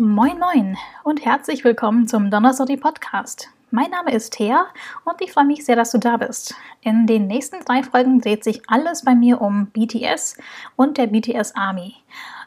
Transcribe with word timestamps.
Moin 0.00 0.38
Moin 0.38 0.78
und 1.04 1.26
herzlich 1.26 1.62
willkommen 1.62 2.08
zum 2.08 2.30
Donnerstag 2.30 2.80
Podcast. 2.80 3.50
Mein 3.70 3.90
Name 3.90 4.14
ist 4.14 4.32
Thea 4.32 4.64
und 5.04 5.20
ich 5.20 5.30
freue 5.30 5.44
mich 5.44 5.66
sehr, 5.66 5.76
dass 5.76 5.90
du 5.90 5.98
da 5.98 6.16
bist. 6.16 6.54
In 6.80 7.06
den 7.06 7.26
nächsten 7.26 7.62
drei 7.66 7.82
Folgen 7.82 8.18
dreht 8.18 8.42
sich 8.42 8.62
alles 8.66 9.04
bei 9.04 9.14
mir 9.14 9.42
um 9.42 9.66
BTS 9.66 10.38
und 10.76 10.96
der 10.96 11.08
BTS 11.08 11.54
Army. 11.54 11.96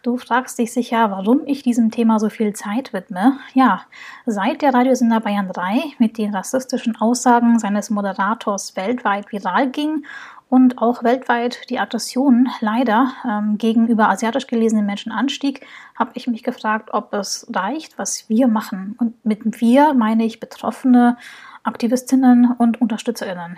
Du 0.02 0.18
fragst 0.18 0.58
dich 0.58 0.74
sicher, 0.74 1.12
warum 1.12 1.42
ich 1.46 1.62
diesem 1.62 1.92
Thema 1.92 2.20
so 2.20 2.30
viel 2.30 2.54
Zeit 2.54 2.92
widme. 2.92 3.38
Ja, 3.54 3.84
seit 4.26 4.64
der 4.64 4.74
Radiosender 4.74 5.20
Bayern 5.20 5.48
3 5.48 5.94
mit 6.00 6.18
den 6.18 6.34
rassistischen 6.34 6.96
Aussagen 6.96 7.60
seines 7.60 7.92
Moderators 7.92 8.76
weltweit 8.76 9.32
viral 9.32 9.70
ging 9.70 10.06
und 10.54 10.78
auch 10.78 11.02
weltweit 11.04 11.68
die 11.72 11.80
Aggression 11.80 12.48
leider 12.60 13.12
ähm, 13.28 13.58
gegenüber 13.58 14.10
asiatisch 14.10 14.46
gelesenen 14.46 14.86
Menschen 14.86 15.12
anstieg, 15.12 15.66
habe 15.96 16.12
ich 16.14 16.28
mich 16.28 16.44
gefragt, 16.44 16.94
ob 16.94 17.12
es 17.16 17.48
reicht, 17.52 17.98
was 17.98 18.30
wir 18.30 18.48
machen. 18.48 18.96
Und 19.00 19.26
mit 19.26 19.62
wir 19.62 19.96
meine 19.96 20.26
ich 20.26 20.40
Betroffene, 20.40 21.18
Aktivistinnen 21.64 22.52
und 22.56 22.80
Unterstützerinnen. 22.80 23.58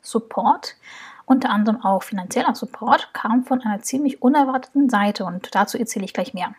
Support 0.00 0.76
unter 1.26 1.50
anderem 1.50 1.84
auch 1.84 2.02
finanzieller 2.02 2.54
Support 2.54 3.10
kam 3.12 3.44
von 3.44 3.60
einer 3.60 3.82
ziemlich 3.82 4.22
unerwarteten 4.22 4.88
Seite 4.88 5.26
und 5.26 5.54
dazu 5.54 5.76
erzähle 5.76 6.06
ich 6.06 6.14
gleich 6.14 6.32
mehr. 6.32 6.54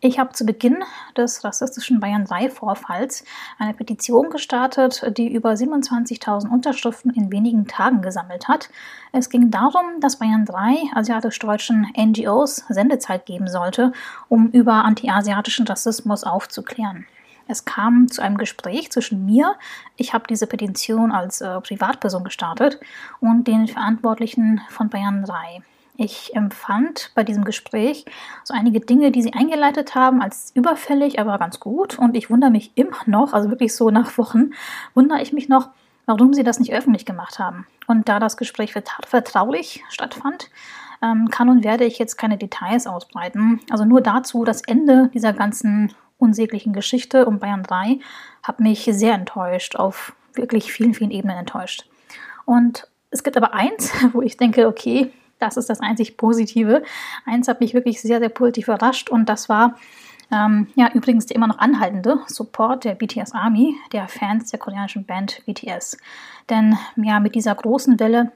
Ich 0.00 0.18
habe 0.18 0.32
zu 0.34 0.44
Beginn 0.44 0.84
des 1.16 1.42
rassistischen 1.42 2.00
Bayern 2.00 2.26
3 2.26 2.50
Vorfalls 2.50 3.24
eine 3.58 3.72
Petition 3.72 4.28
gestartet, 4.28 5.02
die 5.16 5.32
über 5.32 5.52
27.000 5.52 6.50
Unterschriften 6.50 7.10
in 7.14 7.32
wenigen 7.32 7.66
Tagen 7.66 8.02
gesammelt 8.02 8.46
hat. 8.46 8.68
Es 9.12 9.30
ging 9.30 9.50
darum, 9.50 10.00
dass 10.00 10.18
Bayern 10.18 10.44
3 10.44 10.90
asiatisch-deutschen 10.94 11.86
NGOs 11.98 12.64
Sendezeit 12.68 13.24
geben 13.24 13.48
sollte, 13.48 13.92
um 14.28 14.50
über 14.50 14.84
antiasiatischen 14.84 15.66
Rassismus 15.66 16.24
aufzuklären. 16.24 17.06
Es 17.48 17.64
kam 17.64 18.08
zu 18.08 18.20
einem 18.20 18.36
Gespräch 18.36 18.90
zwischen 18.92 19.24
mir, 19.24 19.54
ich 19.96 20.12
habe 20.12 20.24
diese 20.28 20.46
Petition 20.46 21.10
als 21.10 21.40
äh, 21.40 21.60
Privatperson 21.60 22.24
gestartet, 22.24 22.80
und 23.20 23.46
den 23.46 23.66
Verantwortlichen 23.66 24.60
von 24.68 24.90
Bayern 24.90 25.24
3. 25.24 25.62
Ich 25.98 26.34
empfand 26.34 27.10
bei 27.14 27.24
diesem 27.24 27.44
Gespräch 27.44 28.04
so 28.44 28.54
einige 28.54 28.80
Dinge, 28.80 29.10
die 29.10 29.22
sie 29.22 29.32
eingeleitet 29.32 29.94
haben, 29.94 30.20
als 30.20 30.52
überfällig, 30.54 31.18
aber 31.18 31.38
ganz 31.38 31.58
gut. 31.58 31.98
Und 31.98 32.16
ich 32.16 32.28
wundere 32.28 32.50
mich 32.50 32.72
immer 32.74 32.98
noch, 33.06 33.32
also 33.32 33.50
wirklich 33.50 33.74
so 33.74 33.90
nach 33.90 34.18
Wochen, 34.18 34.50
wundere 34.94 35.22
ich 35.22 35.32
mich 35.32 35.48
noch, 35.48 35.70
warum 36.04 36.34
sie 36.34 36.44
das 36.44 36.60
nicht 36.60 36.72
öffentlich 36.72 37.06
gemacht 37.06 37.38
haben. 37.38 37.66
Und 37.86 38.08
da 38.08 38.20
das 38.20 38.36
Gespräch 38.36 38.74
vertraulich 39.06 39.84
stattfand, 39.88 40.50
ähm, 41.02 41.28
kann 41.30 41.48
und 41.48 41.64
werde 41.64 41.84
ich 41.84 41.98
jetzt 41.98 42.16
keine 42.16 42.38
Details 42.38 42.86
ausbreiten. 42.86 43.60
Also 43.70 43.84
nur 43.84 44.00
dazu 44.00 44.44
das 44.44 44.62
Ende 44.62 45.10
dieser 45.14 45.32
ganzen 45.32 45.94
unsäglichen 46.18 46.72
Geschichte 46.72 47.26
um 47.26 47.38
Bayern 47.38 47.62
3 47.62 47.98
hat 48.42 48.60
mich 48.60 48.88
sehr 48.90 49.14
enttäuscht, 49.14 49.76
auf 49.76 50.14
wirklich 50.34 50.72
vielen, 50.72 50.94
vielen 50.94 51.10
Ebenen 51.10 51.36
enttäuscht. 51.36 51.86
Und 52.44 52.88
es 53.10 53.22
gibt 53.22 53.36
aber 53.36 53.54
eins, 53.54 53.92
wo 54.12 54.22
ich 54.22 54.36
denke, 54.36 54.68
okay, 54.68 55.12
das 55.38 55.56
ist 55.56 55.68
das 55.68 55.80
einzig 55.80 56.16
Positive. 56.16 56.82
Eins 57.24 57.48
hat 57.48 57.60
mich 57.60 57.74
wirklich 57.74 58.00
sehr, 58.00 58.18
sehr 58.18 58.28
positiv 58.28 58.68
überrascht 58.68 59.10
und 59.10 59.28
das 59.28 59.48
war 59.48 59.76
ähm, 60.32 60.68
ja 60.74 60.90
übrigens 60.92 61.26
der 61.26 61.36
immer 61.36 61.46
noch 61.46 61.58
anhaltende 61.58 62.18
Support 62.26 62.84
der 62.84 62.94
BTS 62.94 63.32
Army, 63.32 63.76
der 63.92 64.08
Fans 64.08 64.50
der 64.50 64.58
koreanischen 64.58 65.04
Band 65.04 65.42
BTS. 65.46 65.98
Denn 66.50 66.76
ja, 66.96 67.20
mit 67.20 67.34
dieser 67.34 67.54
großen 67.54 68.00
Welle 68.00 68.32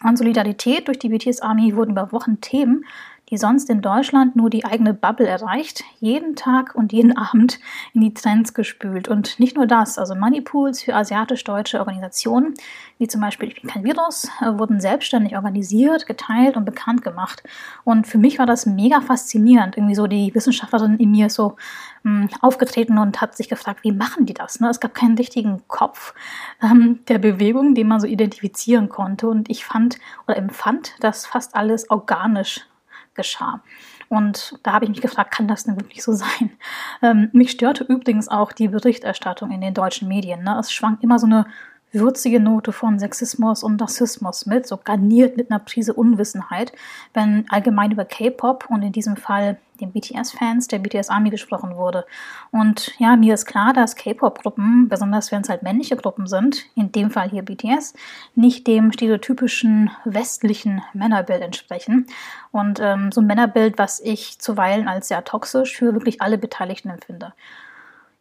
an 0.00 0.16
Solidarität 0.16 0.88
durch 0.88 0.98
die 0.98 1.08
BTS 1.08 1.40
Army 1.40 1.74
wurden 1.74 1.92
über 1.92 2.12
Wochen 2.12 2.40
Themen 2.40 2.84
die 3.30 3.38
sonst 3.38 3.68
in 3.70 3.82
Deutschland 3.82 4.36
nur 4.36 4.50
die 4.50 4.64
eigene 4.64 4.94
Bubble 4.94 5.26
erreicht, 5.26 5.82
jeden 5.98 6.36
Tag 6.36 6.74
und 6.74 6.92
jeden 6.92 7.16
Abend 7.16 7.58
in 7.92 8.00
die 8.00 8.14
Trends 8.14 8.54
gespült. 8.54 9.08
Und 9.08 9.40
nicht 9.40 9.56
nur 9.56 9.66
das, 9.66 9.98
also 9.98 10.14
Moneypools 10.14 10.82
für 10.82 10.94
asiatisch-deutsche 10.94 11.78
Organisationen, 11.80 12.54
wie 12.98 13.08
zum 13.08 13.20
Beispiel 13.20 13.48
Ich 13.48 13.60
bin 13.60 13.70
kein 13.70 13.84
Virus, 13.84 14.28
äh, 14.40 14.58
wurden 14.58 14.80
selbstständig 14.80 15.36
organisiert, 15.36 16.06
geteilt 16.06 16.56
und 16.56 16.64
bekannt 16.64 17.02
gemacht. 17.02 17.42
Und 17.84 18.06
für 18.06 18.18
mich 18.18 18.38
war 18.38 18.46
das 18.46 18.64
mega 18.64 19.00
faszinierend. 19.00 19.76
Irgendwie 19.76 19.96
so 19.96 20.06
die 20.06 20.34
Wissenschaftlerin 20.34 20.96
in 20.98 21.10
mir 21.10 21.28
so 21.28 21.56
hm, 22.02 22.28
aufgetreten 22.40 22.98
und 22.98 23.20
hat 23.20 23.36
sich 23.36 23.48
gefragt, 23.48 23.82
wie 23.82 23.92
machen 23.92 24.26
die 24.26 24.34
das? 24.34 24.60
Ne? 24.60 24.70
Es 24.70 24.80
gab 24.80 24.94
keinen 24.94 25.16
richtigen 25.16 25.62
Kopf 25.66 26.14
ähm, 26.62 27.00
der 27.08 27.18
Bewegung, 27.18 27.74
den 27.74 27.88
man 27.88 28.00
so 28.00 28.06
identifizieren 28.06 28.88
konnte. 28.88 29.28
Und 29.28 29.50
ich 29.50 29.64
fand 29.64 29.98
oder 30.28 30.36
empfand, 30.36 30.94
dass 31.00 31.26
fast 31.26 31.56
alles 31.56 31.90
organisch 31.90 32.66
geschah. 33.16 33.60
Und 34.08 34.58
da 34.62 34.72
habe 34.72 34.84
ich 34.84 34.90
mich 34.90 35.00
gefragt, 35.00 35.34
kann 35.34 35.48
das 35.48 35.64
denn 35.64 35.76
wirklich 35.76 36.02
so 36.02 36.12
sein? 36.12 36.50
Ähm, 37.02 37.28
mich 37.32 37.50
störte 37.50 37.84
übrigens 37.84 38.26
auch 38.28 38.52
die 38.52 38.68
Berichterstattung 38.68 39.50
in 39.50 39.60
den 39.60 39.74
deutschen 39.74 40.08
Medien. 40.08 40.42
Ne? 40.42 40.56
Es 40.58 40.72
schwang 40.72 40.96
immer 41.02 41.18
so 41.18 41.26
eine 41.26 41.44
würzige 41.92 42.40
Note 42.40 42.72
von 42.72 42.98
Sexismus 42.98 43.62
und 43.62 43.80
Rassismus 43.82 44.46
mit, 44.46 44.66
so 44.66 44.78
garniert 44.78 45.36
mit 45.36 45.50
einer 45.50 45.60
Prise 45.60 45.92
Unwissenheit, 45.92 46.72
wenn 47.12 47.44
allgemein 47.50 47.92
über 47.92 48.06
K-Pop 48.06 48.66
und 48.70 48.82
in 48.82 48.92
diesem 48.92 49.16
Fall 49.16 49.58
den 49.76 49.92
BTS-Fans 49.92 50.68
der 50.68 50.78
BTS 50.78 51.08
Army 51.08 51.30
gesprochen 51.30 51.76
wurde. 51.76 52.06
Und 52.50 52.92
ja, 52.98 53.16
mir 53.16 53.34
ist 53.34 53.46
klar, 53.46 53.72
dass 53.72 53.96
K-Pop-Gruppen, 53.96 54.88
besonders 54.88 55.32
wenn 55.32 55.42
es 55.42 55.48
halt 55.48 55.62
männliche 55.62 55.96
Gruppen 55.96 56.26
sind, 56.26 56.64
in 56.74 56.92
dem 56.92 57.10
Fall 57.10 57.28
hier 57.28 57.42
BTS, 57.42 57.94
nicht 58.34 58.66
dem 58.66 58.92
stereotypischen 58.92 59.90
westlichen 60.04 60.82
Männerbild 60.92 61.42
entsprechen. 61.42 62.06
Und 62.52 62.80
ähm, 62.80 63.12
so 63.12 63.20
ein 63.20 63.26
Männerbild, 63.26 63.78
was 63.78 64.00
ich 64.00 64.38
zuweilen 64.38 64.88
als 64.88 65.08
sehr 65.08 65.24
toxisch 65.24 65.76
für 65.76 65.92
wirklich 65.92 66.22
alle 66.22 66.38
Beteiligten 66.38 66.90
empfinde. 66.90 67.32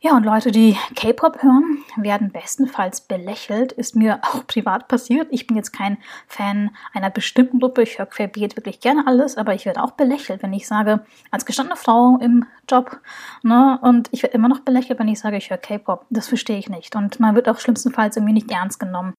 Ja, 0.06 0.16
und 0.16 0.24
Leute, 0.24 0.52
die 0.52 0.78
K-Pop 0.96 1.42
hören, 1.42 1.80
werden 1.96 2.32
bestenfalls 2.32 3.02
belächelt. 3.02 3.72
Ist 3.72 3.96
mir 3.96 4.20
auch 4.22 4.46
privat 4.46 4.88
passiert. 4.88 5.30
Ich 5.32 5.48
bin 5.48 5.58
jetzt 5.58 5.72
kein 5.72 5.98
Fan 6.28 6.70
einer 6.94 7.10
bestimmten 7.10 7.60
Gruppe. 7.60 7.82
Ich 7.82 7.98
höre 7.98 8.06
querbeet 8.06 8.56
wirklich 8.56 8.82
gerne 8.82 9.08
alles, 9.08 9.36
aber 9.36 9.56
ich 9.56 9.66
werde 9.66 9.82
auch 9.82 9.94
belächelt, 9.94 10.44
wenn 10.44 10.54
ich 10.54 10.68
sage, 10.68 11.04
als 11.32 11.48
gestandene 11.48 11.76
Frau 11.76 12.20
im 12.22 12.46
Job, 12.70 13.02
ne, 13.42 13.80
und 13.82 14.10
ich 14.12 14.22
werde 14.22 14.36
immer 14.36 14.48
noch 14.48 14.60
belächelt, 14.60 15.00
wenn 15.00 15.08
ich 15.08 15.20
sage, 15.20 15.38
ich 15.38 15.50
höre 15.50 15.58
K-Pop. 15.58 16.06
Das 16.12 16.28
verstehe 16.28 16.60
ich 16.60 16.70
nicht. 16.70 16.96
Und 16.96 17.20
man 17.20 17.34
wird 17.34 17.50
auch 17.50 17.58
schlimmstenfalls 17.58 18.16
irgendwie 18.16 18.34
nicht 18.34 18.52
ernst 18.52 18.80
genommen. 18.80 19.16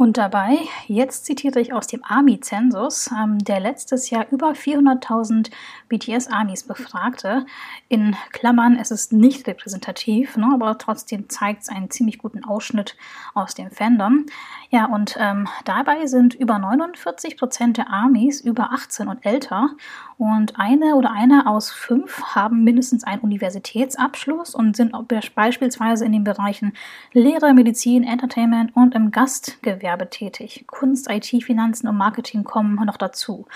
Und 0.00 0.16
dabei, 0.16 0.60
jetzt 0.86 1.24
zitiere 1.24 1.58
ich 1.58 1.72
aus 1.72 1.88
dem 1.88 2.04
Army-Zensus, 2.04 3.10
ähm, 3.10 3.38
der 3.40 3.58
letztes 3.58 4.10
Jahr 4.10 4.26
über 4.30 4.54
400.000 4.54 5.50
BTS-Armies 5.88 6.62
befragte. 6.68 7.46
In 7.88 8.14
Klammern, 8.30 8.78
es 8.80 8.92
ist 8.92 9.12
nicht 9.12 9.48
repräsentativ, 9.48 10.36
ne, 10.36 10.50
aber 10.54 10.78
trotzdem 10.78 11.28
zeigt 11.28 11.62
es 11.62 11.68
einen 11.68 11.90
ziemlich 11.90 12.18
guten 12.18 12.44
Ausschnitt 12.44 12.96
aus 13.34 13.56
dem 13.56 13.72
Fandom. 13.72 14.26
Ja, 14.70 14.84
und 14.84 15.16
ähm, 15.18 15.48
dabei 15.64 16.06
sind 16.06 16.32
über 16.32 16.60
49 16.60 17.36
Prozent 17.36 17.76
der 17.76 17.90
Armies 17.90 18.40
über 18.40 18.70
18 18.70 19.08
und 19.08 19.26
älter 19.26 19.70
und 20.18 20.58
eine 20.58 20.96
oder 20.96 21.12
einer 21.12 21.46
aus 21.46 21.70
fünf 21.70 22.20
haben 22.34 22.64
mindestens 22.64 23.04
einen 23.04 23.22
Universitätsabschluss 23.22 24.52
und 24.52 24.76
sind 24.76 24.92
beispielsweise 25.36 26.04
in 26.04 26.10
den 26.10 26.24
Bereichen 26.24 26.72
Lehre, 27.12 27.54
Medizin, 27.54 28.02
Entertainment 28.02 28.74
und 28.74 28.96
im 28.96 29.12
Gastgewerbe 29.12 30.10
tätig. 30.10 30.64
Kunst, 30.66 31.08
IT, 31.08 31.26
Finanzen 31.44 31.86
und 31.86 31.96
Marketing 31.96 32.42
kommen 32.42 32.74
noch 32.84 32.96
dazu. 32.96 33.46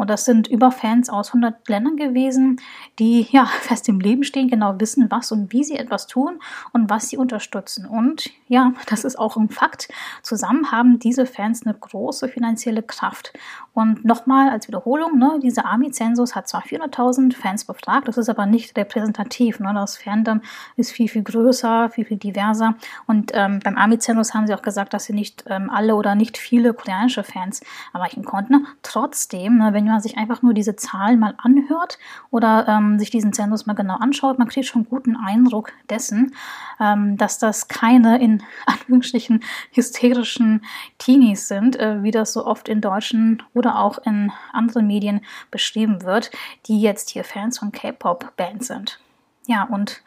Und 0.00 0.08
das 0.08 0.24
sind 0.24 0.48
über 0.48 0.70
Fans 0.70 1.10
aus 1.10 1.28
100 1.28 1.68
Ländern 1.68 1.98
gewesen, 1.98 2.58
die 2.98 3.26
ja 3.30 3.44
fest 3.60 3.86
im 3.86 4.00
Leben 4.00 4.24
stehen, 4.24 4.48
genau 4.48 4.80
wissen, 4.80 5.10
was 5.10 5.30
und 5.30 5.52
wie 5.52 5.62
sie 5.62 5.76
etwas 5.76 6.06
tun 6.06 6.40
und 6.72 6.88
was 6.88 7.10
sie 7.10 7.18
unterstützen. 7.18 7.84
Und 7.84 8.30
ja, 8.48 8.72
das 8.88 9.04
ist 9.04 9.18
auch 9.18 9.36
ein 9.36 9.50
Fakt. 9.50 9.88
Zusammen 10.22 10.72
haben 10.72 10.98
diese 11.00 11.26
Fans 11.26 11.66
eine 11.66 11.74
große 11.74 12.28
finanzielle 12.28 12.82
Kraft. 12.82 13.34
Und 13.74 14.06
nochmal 14.06 14.48
als 14.48 14.68
Wiederholung, 14.68 15.18
ne, 15.18 15.38
dieser 15.42 15.66
Army-Zensus 15.66 16.34
hat 16.34 16.48
zwar 16.48 16.62
400.000 16.62 17.36
Fans 17.36 17.66
befragt, 17.66 18.08
das 18.08 18.16
ist 18.16 18.30
aber 18.30 18.46
nicht 18.46 18.78
repräsentativ. 18.78 19.60
Ne, 19.60 19.70
das 19.74 19.98
Fandom 19.98 20.40
ist 20.76 20.92
viel, 20.92 21.08
viel 21.08 21.24
größer, 21.24 21.90
viel, 21.90 22.06
viel 22.06 22.16
diverser. 22.16 22.74
Und 23.06 23.32
ähm, 23.34 23.60
beim 23.62 23.76
Army-Zensus 23.76 24.32
haben 24.32 24.46
sie 24.46 24.54
auch 24.54 24.62
gesagt, 24.62 24.94
dass 24.94 25.04
sie 25.04 25.12
nicht 25.12 25.44
ähm, 25.46 25.68
alle 25.68 25.94
oder 25.94 26.14
nicht 26.14 26.38
viele 26.38 26.72
koreanische 26.72 27.22
Fans 27.22 27.60
erreichen 27.92 28.24
konnten. 28.24 28.66
Trotzdem, 28.82 29.58
ne, 29.58 29.74
wenn 29.74 29.89
man 29.90 30.00
sich 30.00 30.16
einfach 30.16 30.42
nur 30.42 30.54
diese 30.54 30.76
Zahlen 30.76 31.18
mal 31.18 31.34
anhört 31.38 31.98
oder 32.30 32.66
ähm, 32.68 32.98
sich 32.98 33.10
diesen 33.10 33.32
Zensus 33.32 33.66
mal 33.66 33.74
genau 33.74 33.96
anschaut, 33.96 34.38
man 34.38 34.48
kriegt 34.48 34.66
schon 34.66 34.82
einen 34.82 34.90
guten 34.90 35.16
Eindruck 35.16 35.72
dessen, 35.88 36.34
ähm, 36.80 37.16
dass 37.16 37.38
das 37.38 37.68
keine 37.68 38.20
in 38.20 38.42
Anführungsstrichen 38.66 39.42
hysterischen 39.72 40.64
Teenies 40.98 41.48
sind, 41.48 41.76
äh, 41.76 42.02
wie 42.02 42.10
das 42.10 42.32
so 42.32 42.46
oft 42.46 42.68
in 42.68 42.80
deutschen 42.80 43.42
oder 43.54 43.78
auch 43.78 43.98
in 43.98 44.32
anderen 44.52 44.86
Medien 44.86 45.20
beschrieben 45.50 46.02
wird, 46.02 46.30
die 46.66 46.80
jetzt 46.80 47.10
hier 47.10 47.24
Fans 47.24 47.58
von 47.58 47.72
K-Pop-Bands 47.72 48.66
sind. 48.66 49.00
Ja, 49.46 49.64
und 49.64 50.02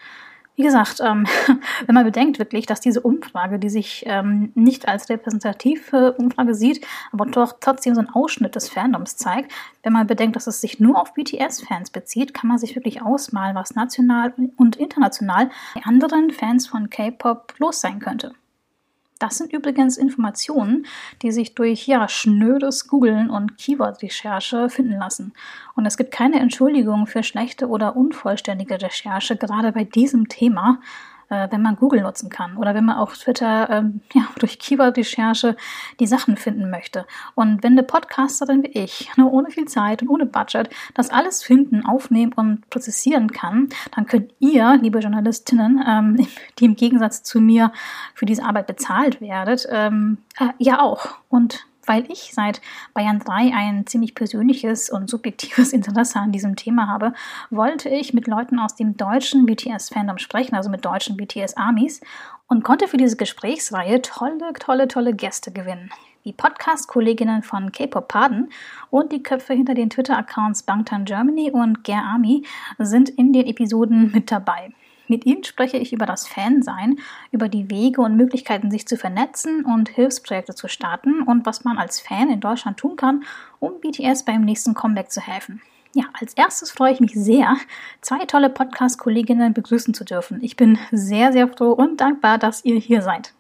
Wie 0.56 0.64
gesagt, 0.64 1.00
ähm, 1.04 1.26
wenn 1.86 1.96
man 1.96 2.06
bedenkt 2.06 2.38
wirklich, 2.38 2.66
dass 2.66 2.80
diese 2.80 3.02
Umfrage, 3.02 3.58
die 3.58 3.70
sich 3.70 4.04
ähm, 4.06 4.52
nicht 4.54 4.88
als 4.88 5.10
repräsentative 5.10 6.14
Umfrage 6.14 6.54
sieht, 6.54 6.86
aber 7.12 7.26
doch 7.26 7.56
trotzdem 7.60 7.96
so 7.96 8.02
einen 8.02 8.10
Ausschnitt 8.10 8.56
des 8.56 8.70
Fandoms 8.70 9.18
zeigt, 9.18 9.52
wenn 9.82 9.94
man 9.94 10.06
bedenkt, 10.06 10.36
dass 10.36 10.48
es 10.48 10.62
sich 10.62 10.80
nur 10.80 11.02
auf 11.02 11.14
BTS-Fans 11.16 11.90
bezieht, 11.90 12.34
kann 12.34 12.50
man 12.50 12.60
sich 12.60 12.76
wirklich 12.76 13.02
ausmalen, 13.02 13.56
was 13.56 13.76
national 13.76 14.34
und 14.56 14.76
international 14.76 15.50
bei 15.74 15.82
anderen 15.86 16.30
Fans 16.32 16.68
von 16.68 16.90
K-Pop 16.90 17.56
los 17.58 17.82
sein 17.82 18.00
könnte. 18.00 18.34
Das 19.24 19.38
sind 19.38 19.54
übrigens 19.54 19.96
Informationen, 19.96 20.86
die 21.22 21.32
sich 21.32 21.56
durch 21.56 21.88
ja, 21.88 22.10
schnödes 22.10 22.90
Googlen 22.90 23.30
und 23.30 23.58
Keyword-Recherche 23.58 24.70
finden 24.70 25.00
lassen. 25.00 25.32
Und 25.76 25.86
es 25.86 25.96
gibt 25.96 26.12
keine 26.12 26.42
Entschuldigung 26.42 27.08
für 27.08 27.24
schlechte 27.24 27.70
oder 27.70 27.96
unvollständige 27.96 28.82
Recherche, 28.82 29.38
gerade 29.38 29.72
bei 29.72 29.86
diesem 29.86 30.28
Thema 30.28 30.82
äh, 31.34 31.52
wenn 31.52 31.62
man 31.62 31.76
Google 31.76 32.02
nutzen 32.02 32.30
kann 32.30 32.58
oder 32.58 32.76
wenn 32.76 32.86
man 32.86 32.98
auf 32.98 33.18
Twitter 33.18 33.70
ähm, 33.70 34.02
ja, 34.14 34.28
durch 34.40 34.60
Keyword-Recherche 34.60 35.56
die 36.00 36.08
Sachen 36.08 36.38
finden 36.38 36.70
möchte. 36.70 37.06
Und 37.36 37.64
wenn 37.64 37.74
eine 37.74 37.84
Podcasterin 37.84 38.64
wie 38.64 38.68
ich, 38.68 39.10
nur 39.18 39.32
ohne 39.32 39.50
viel 39.50 39.66
Zeit 39.66 40.02
und 40.02 40.10
ohne 40.10 40.26
Budget, 40.26 40.70
das 40.94 41.10
alles 41.10 41.44
finden, 41.44 41.86
aufnehmen 41.86 42.34
und 42.34 42.70
prozessieren 42.70 43.32
kann, 43.32 43.70
dann 43.96 44.06
könnt 44.06 44.32
ihr, 44.40 44.78
liebe 44.82 45.00
Journalistinnen, 45.00 45.84
ähm, 45.86 46.28
die 46.60 46.66
im 46.66 46.76
Gegensatz 46.76 47.24
zu 47.24 47.40
mir 47.40 47.72
für 48.14 48.26
diese 48.26 48.44
Arbeit 48.44 48.68
bezahlt 48.68 49.22
werdet, 49.22 49.68
ähm, 49.72 50.18
äh, 50.40 50.50
ja 50.60 50.82
auch. 50.82 51.18
Und 51.30 51.66
weil 51.86 52.10
ich 52.12 52.32
seit 52.34 52.62
Bayern 52.94 53.20
3 53.20 53.54
ein 53.54 53.88
ziemlich 53.88 54.16
persönliches 54.16 54.90
und 54.90 55.10
subjektives 55.10 55.74
Interesse 55.74 56.20
an 56.20 56.32
diesem 56.32 56.56
Thema 56.56 56.88
habe, 56.88 57.14
wollte 57.50 57.90
ich 57.90 58.14
mit 58.14 58.28
Leuten 58.28 58.60
aus 58.60 58.76
dem 58.76 58.98
deutschen 58.98 59.46
BTS-Fandom 59.46 60.18
sprechen, 60.18 60.56
also 60.56 60.70
mit 60.70 60.86
deutschen 60.86 61.18
BTS-Armies, 61.18 62.02
und 62.48 62.64
konnte 62.64 62.88
für 62.88 62.98
diese 62.98 63.18
Gesprächsreihe 63.18 64.02
tolle, 64.02 64.54
tolle, 64.54 64.88
tolle 64.88 65.14
Gäste 65.14 65.52
gewinnen. 65.52 65.90
Die 66.26 66.34
Podcast-Kolleginnen 66.34 67.44
von 67.44 67.72
K-Pop 67.72 68.08
Paden 68.08 68.50
und 68.90 69.12
die 69.12 69.24
Köpfe 69.24 69.54
hinter 69.54 69.74
den 69.74 69.90
Twitter-Accounts 69.90 70.64
Bangtan 70.64 71.04
Germany 71.04 71.52
und 71.52 71.84
Ger 71.84 72.04
Army 72.04 72.46
sind 72.78 73.10
in 73.10 73.34
den 73.34 73.46
Episoden 73.46 74.12
mit 74.12 74.32
dabei. 74.32 74.72
Mit 75.08 75.26
ihnen 75.26 75.44
spreche 75.44 75.78
ich 75.78 75.92
über 75.92 76.06
das 76.06 76.28
Fansein, 76.28 76.98
über 77.32 77.50
die 77.50 77.70
Wege 77.70 78.02
und 78.02 78.16
Möglichkeiten, 78.16 78.72
sich 78.72 78.88
zu 78.88 78.98
vernetzen 78.98 79.66
und 79.66 79.90
Hilfsprojekte 79.90 80.56
zu 80.56 80.68
starten 80.68 81.22
und 81.24 81.46
was 81.46 81.64
man 81.64 81.78
als 81.78 82.00
Fan 82.00 82.30
in 82.30 82.40
Deutschland 82.40 82.78
tun 82.78 82.96
kann, 82.96 83.24
um 83.60 83.80
BTS 83.82 84.24
beim 84.24 84.42
nächsten 84.46 84.74
Comeback 84.74 85.12
zu 85.12 85.22
helfen. 85.22 85.62
Ja, 85.96 86.06
als 86.20 86.34
erstes 86.34 86.72
freue 86.72 86.94
ich 86.94 87.00
mich 87.00 87.14
sehr, 87.14 87.56
zwei 88.02 88.26
tolle 88.26 88.50
Podcast-Kolleginnen 88.50 89.54
begrüßen 89.54 89.94
zu 89.94 90.04
dürfen. 90.04 90.44
Ich 90.44 90.56
bin 90.56 90.80
sehr, 90.92 91.32
sehr 91.32 91.48
froh 91.48 91.74
und 91.74 92.02
dankbar, 92.02 92.40
dass 92.40 92.66
ihr 92.66 92.80
hier 92.80 93.04
seid. 93.04 93.34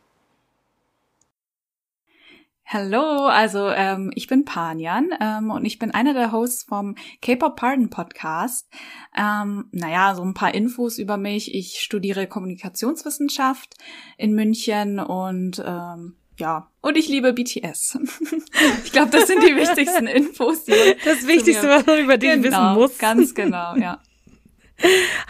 Hallo, 2.74 3.28
also 3.28 3.70
ähm, 3.70 4.12
ich 4.16 4.26
bin 4.26 4.46
Panjan 4.46 5.12
ähm, 5.22 5.52
und 5.52 5.64
ich 5.64 5.78
bin 5.78 5.92
einer 5.92 6.16
der 6.16 6.32
Hosts 6.32 6.64
vom 6.64 6.96
K-Pop 7.22 7.56
Pardon 7.56 7.92
Podcast. 7.92 8.68
Ähm, 9.16 9.66
naja, 9.72 10.16
so 10.16 10.24
ein 10.24 10.34
paar 10.34 10.56
Infos 10.56 10.98
über 10.98 11.18
mich. 11.18 11.54
Ich 11.54 11.82
studiere 11.82 12.26
Kommunikationswissenschaft 12.26 13.76
in 14.18 14.34
München 14.34 15.00
und 15.00 15.64
ähm, 15.64 16.16
ja, 16.40 16.68
und 16.82 16.98
ich 16.98 17.08
liebe 17.10 17.34
BTS. 17.34 18.00
ich 18.84 18.92
glaube, 18.92 19.12
das 19.12 19.28
sind 19.28 19.44
die 19.44 19.56
wichtigsten 19.56 20.08
Infos. 20.08 20.64
Die 20.64 20.74
das 21.06 21.28
Wichtigste, 21.28 21.70
was 21.70 21.86
man 21.86 22.00
über 22.00 22.18
dich 22.18 22.32
genau, 22.32 22.44
wissen 22.44 22.74
muss. 22.74 22.98
Ganz 22.98 23.36
genau, 23.36 23.76
ja. 23.76 24.02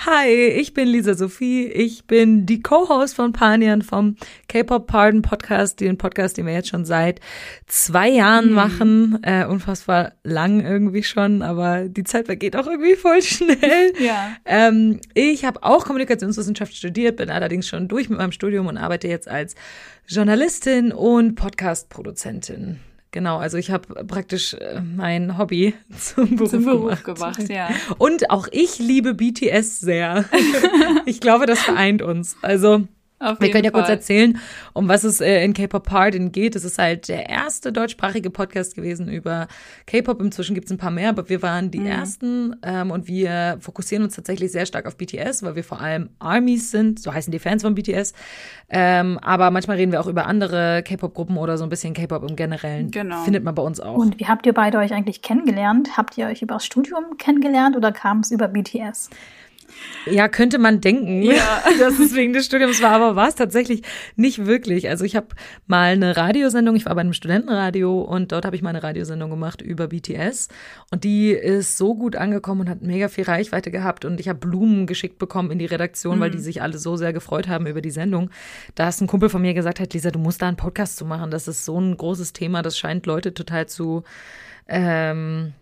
Hi, 0.05 0.27
ich 0.29 0.73
bin 0.73 0.88
Lisa 0.88 1.13
Sophie. 1.13 1.67
Ich 1.67 2.05
bin 2.05 2.45
die 2.45 2.61
Co-Host 2.61 3.15
von 3.15 3.33
Panian 3.33 3.81
vom 3.81 4.15
K-Pop 4.47 4.88
Pardon 4.88 5.21
Podcast, 5.21 5.79
den 5.79 5.97
Podcast, 5.97 6.38
den 6.38 6.45
wir 6.45 6.53
jetzt 6.53 6.69
schon 6.69 6.85
seit 6.85 7.19
zwei 7.67 8.09
Jahren 8.09 8.50
mhm. 8.50 8.53
machen. 8.53 9.19
Äh, 9.23 9.45
unfassbar 9.45 10.13
lang 10.23 10.59
irgendwie 10.61 11.03
schon, 11.03 11.41
aber 11.41 11.88
die 11.88 12.03
Zeit 12.03 12.25
vergeht 12.25 12.55
auch 12.55 12.67
irgendwie 12.67 12.95
voll 12.95 13.21
schnell. 13.21 13.94
ja. 14.00 14.35
Ähm, 14.45 15.00
ich 15.13 15.45
habe 15.45 15.61
auch 15.63 15.85
Kommunikationswissenschaft 15.85 16.75
studiert, 16.75 17.17
bin 17.17 17.29
allerdings 17.29 17.67
schon 17.67 17.88
durch 17.88 18.09
mit 18.09 18.17
meinem 18.17 18.31
Studium 18.31 18.67
und 18.67 18.77
arbeite 18.77 19.07
jetzt 19.07 19.27
als 19.27 19.55
Journalistin 20.07 20.91
und 20.91 21.35
Podcast-Produzentin. 21.35 22.79
Genau, 23.13 23.38
also 23.38 23.60
ich 23.60 23.69
habe 23.69 24.06
praktisch 24.06 24.56
äh, 24.56 24.81
mein 24.81 25.38
Hobby 25.38 25.75
zum 26.00 26.36
Beruf, 26.36 26.50
zum 26.50 26.65
Beruf 26.65 27.04
gemacht. 27.04 27.38
gemacht. 27.38 27.50
ja. 27.50 27.69
Und 28.00 28.31
auch 28.31 28.48
ich 28.51 28.80
liebe 28.80 29.13
BTS 29.13 29.80
sehr. 29.80 30.25
ich 31.06 31.21
glaube, 31.21 31.45
das 31.45 31.62
vereint 31.62 32.01
uns. 32.01 32.36
Also 32.42 32.88
auf 33.24 33.40
Wir 33.40 33.52
können 33.52 33.64
ja 33.64 33.72
Fall. 33.72 33.81
kurz 33.81 33.90
erzählen, 33.90 34.38
um 34.74 34.88
was 34.88 35.04
es 35.04 35.22
äh, 35.22 35.44
in 35.44 35.54
K-Pop 35.54 35.84
Pardon 35.84 36.31
geht. 36.31 36.56
Es 36.56 36.64
ist 36.64 36.78
halt 36.78 37.08
der 37.08 37.30
erste 37.30 37.72
deutschsprachige 37.72 38.30
Podcast 38.30 38.75
gewesen 38.75 39.08
über 39.10 39.48
K-Pop. 39.88 40.22
Inzwischen 40.22 40.54
gibt 40.56 40.66
es 40.66 40.72
ein 40.72 40.78
paar 40.78 40.92
mehr, 40.92 41.10
aber 41.10 41.30
wir 41.30 41.42
waren 41.42 41.72
die 41.72 41.80
mhm. 41.80 41.88
ersten 41.88 42.56
ähm, 42.64 42.92
und 42.92 43.08
wir 43.08 43.58
fokussieren 43.60 44.04
uns 44.04 44.16
tatsächlich 44.16 44.52
sehr 44.52 44.66
stark 44.66 44.86
auf 44.86 44.98
BTS, 44.98 45.44
weil 45.44 45.56
wir 45.56 45.64
vor 45.64 45.81
allem 45.81 46.10
Armies 46.20 46.72
sind, 46.72 47.00
so 47.00 47.14
heißen 47.14 47.31
die 47.31 47.40
Fans 47.40 47.64
von 47.64 47.75
BTS. 47.75 48.14
Ähm, 48.70 49.20
aber 49.20 49.52
manchmal 49.52 49.78
reden 49.78 49.92
wir 49.92 50.02
auch 50.02 50.08
über 50.08 50.25
andere 50.25 50.84
K-Pop-Gruppen 50.84 51.38
oder 51.38 51.58
so 51.58 51.64
ein 51.64 51.70
bisschen 51.70 51.94
K-Pop 51.94 52.28
im 52.28 52.36
Generellen. 52.36 52.92
Genau. 52.92 53.24
Findet 53.24 53.44
man 53.44 53.56
bei 53.56 53.62
uns 53.64 53.80
auch. 53.80 53.98
Und 53.98 54.20
wie 54.20 54.28
habt 54.28 54.46
ihr 54.46 54.54
beide 54.54 54.78
euch 54.80 54.94
eigentlich 54.94 55.22
kennengelernt? 55.22 55.98
Habt 55.98 56.18
ihr 56.18 56.28
euch 56.28 56.42
über 56.42 56.56
das 56.56 56.66
Studium 56.66 57.18
kennengelernt 57.18 57.75
oder 57.75 57.92
kam 57.92 58.20
es 58.20 58.31
über 58.31 58.48
BTS? 58.48 59.10
Ja, 60.06 60.28
könnte 60.28 60.58
man 60.60 60.81
denken, 60.81 61.22
ja. 61.22 61.64
dass 61.80 62.00
es 62.00 62.14
wegen 62.14 62.34
des 62.34 62.46
Studiums 62.46 62.81
war, 62.81 62.92
aber 62.92 63.16
war 63.16 63.28
es 63.28 63.36
tatsächlich 63.36 63.84
nicht 64.16 64.46
wirklich. 64.46 64.90
Also 64.90 65.06
ich 65.06 65.16
habe 65.16 65.28
mal 65.68 65.94
eine 65.94 66.18
Radiosendung, 66.18 66.75
ich 66.75 66.86
war 66.86 66.96
bei 66.96 67.02
einem 67.02 67.14
Studentenradio 67.14 68.02
und 68.02 68.31
dort 68.31 68.46
habe 68.46 68.56
ich 68.56 68.62
mal 68.62 68.70
eine 68.70 68.84
Radiosendung 68.84 69.30
gemacht 69.30 69.62
über 69.62 69.88
BTS 69.88 70.50
und 70.92 71.04
die 71.04 71.31
ist 71.31 71.78
so 71.78 71.96
gut 71.96 72.16
angekommen 72.16 72.62
und 72.62 72.70
hat 72.70 72.81
mega 72.81 73.08
viel 73.08 73.24
Reichweite 73.24 73.72
gehabt 73.72 74.06
und 74.06 74.20
ich 74.20 74.28
habe 74.28 74.40
Blumen 74.40 74.88
geschickt 74.88 75.20
bekommen 75.20 75.52
in 75.52 75.60
die 75.60 75.66
Redaktion, 75.66 76.18
mhm. 76.18 76.22
weil 76.22 76.31
die 76.31 76.40
sich 76.40 76.62
alle 76.62 76.78
so 76.78 76.98
sehr 76.98 77.14
gefreut 77.14 77.48
haben 77.48 77.68
über 77.68 77.81
die 77.81 77.92
Sendung. 77.92 78.30
Da 78.75 78.90
ist 78.90 79.02
ein 79.02 79.08
Kumpel 79.08 79.30
von 79.30 79.42
mir 79.42 79.54
gesagt 79.54 79.80
hat, 79.80 79.94
Lisa, 79.94 80.12
du 80.12 80.20
musst 80.20 80.42
da 80.42 80.48
einen 80.48 80.58
Podcast 80.58 80.98
zu 80.98 81.06
machen. 81.06 81.31
Das 81.31 81.48
ist 81.48 81.66
so 81.66 81.80
ein 81.80 81.96
großes 81.96 82.34
Thema, 82.34 82.62
das 82.62 82.78
scheint 82.78 83.06
Leute 83.06 83.34
total 83.34 83.68
zu 83.68 84.04
ähm, 84.68 85.54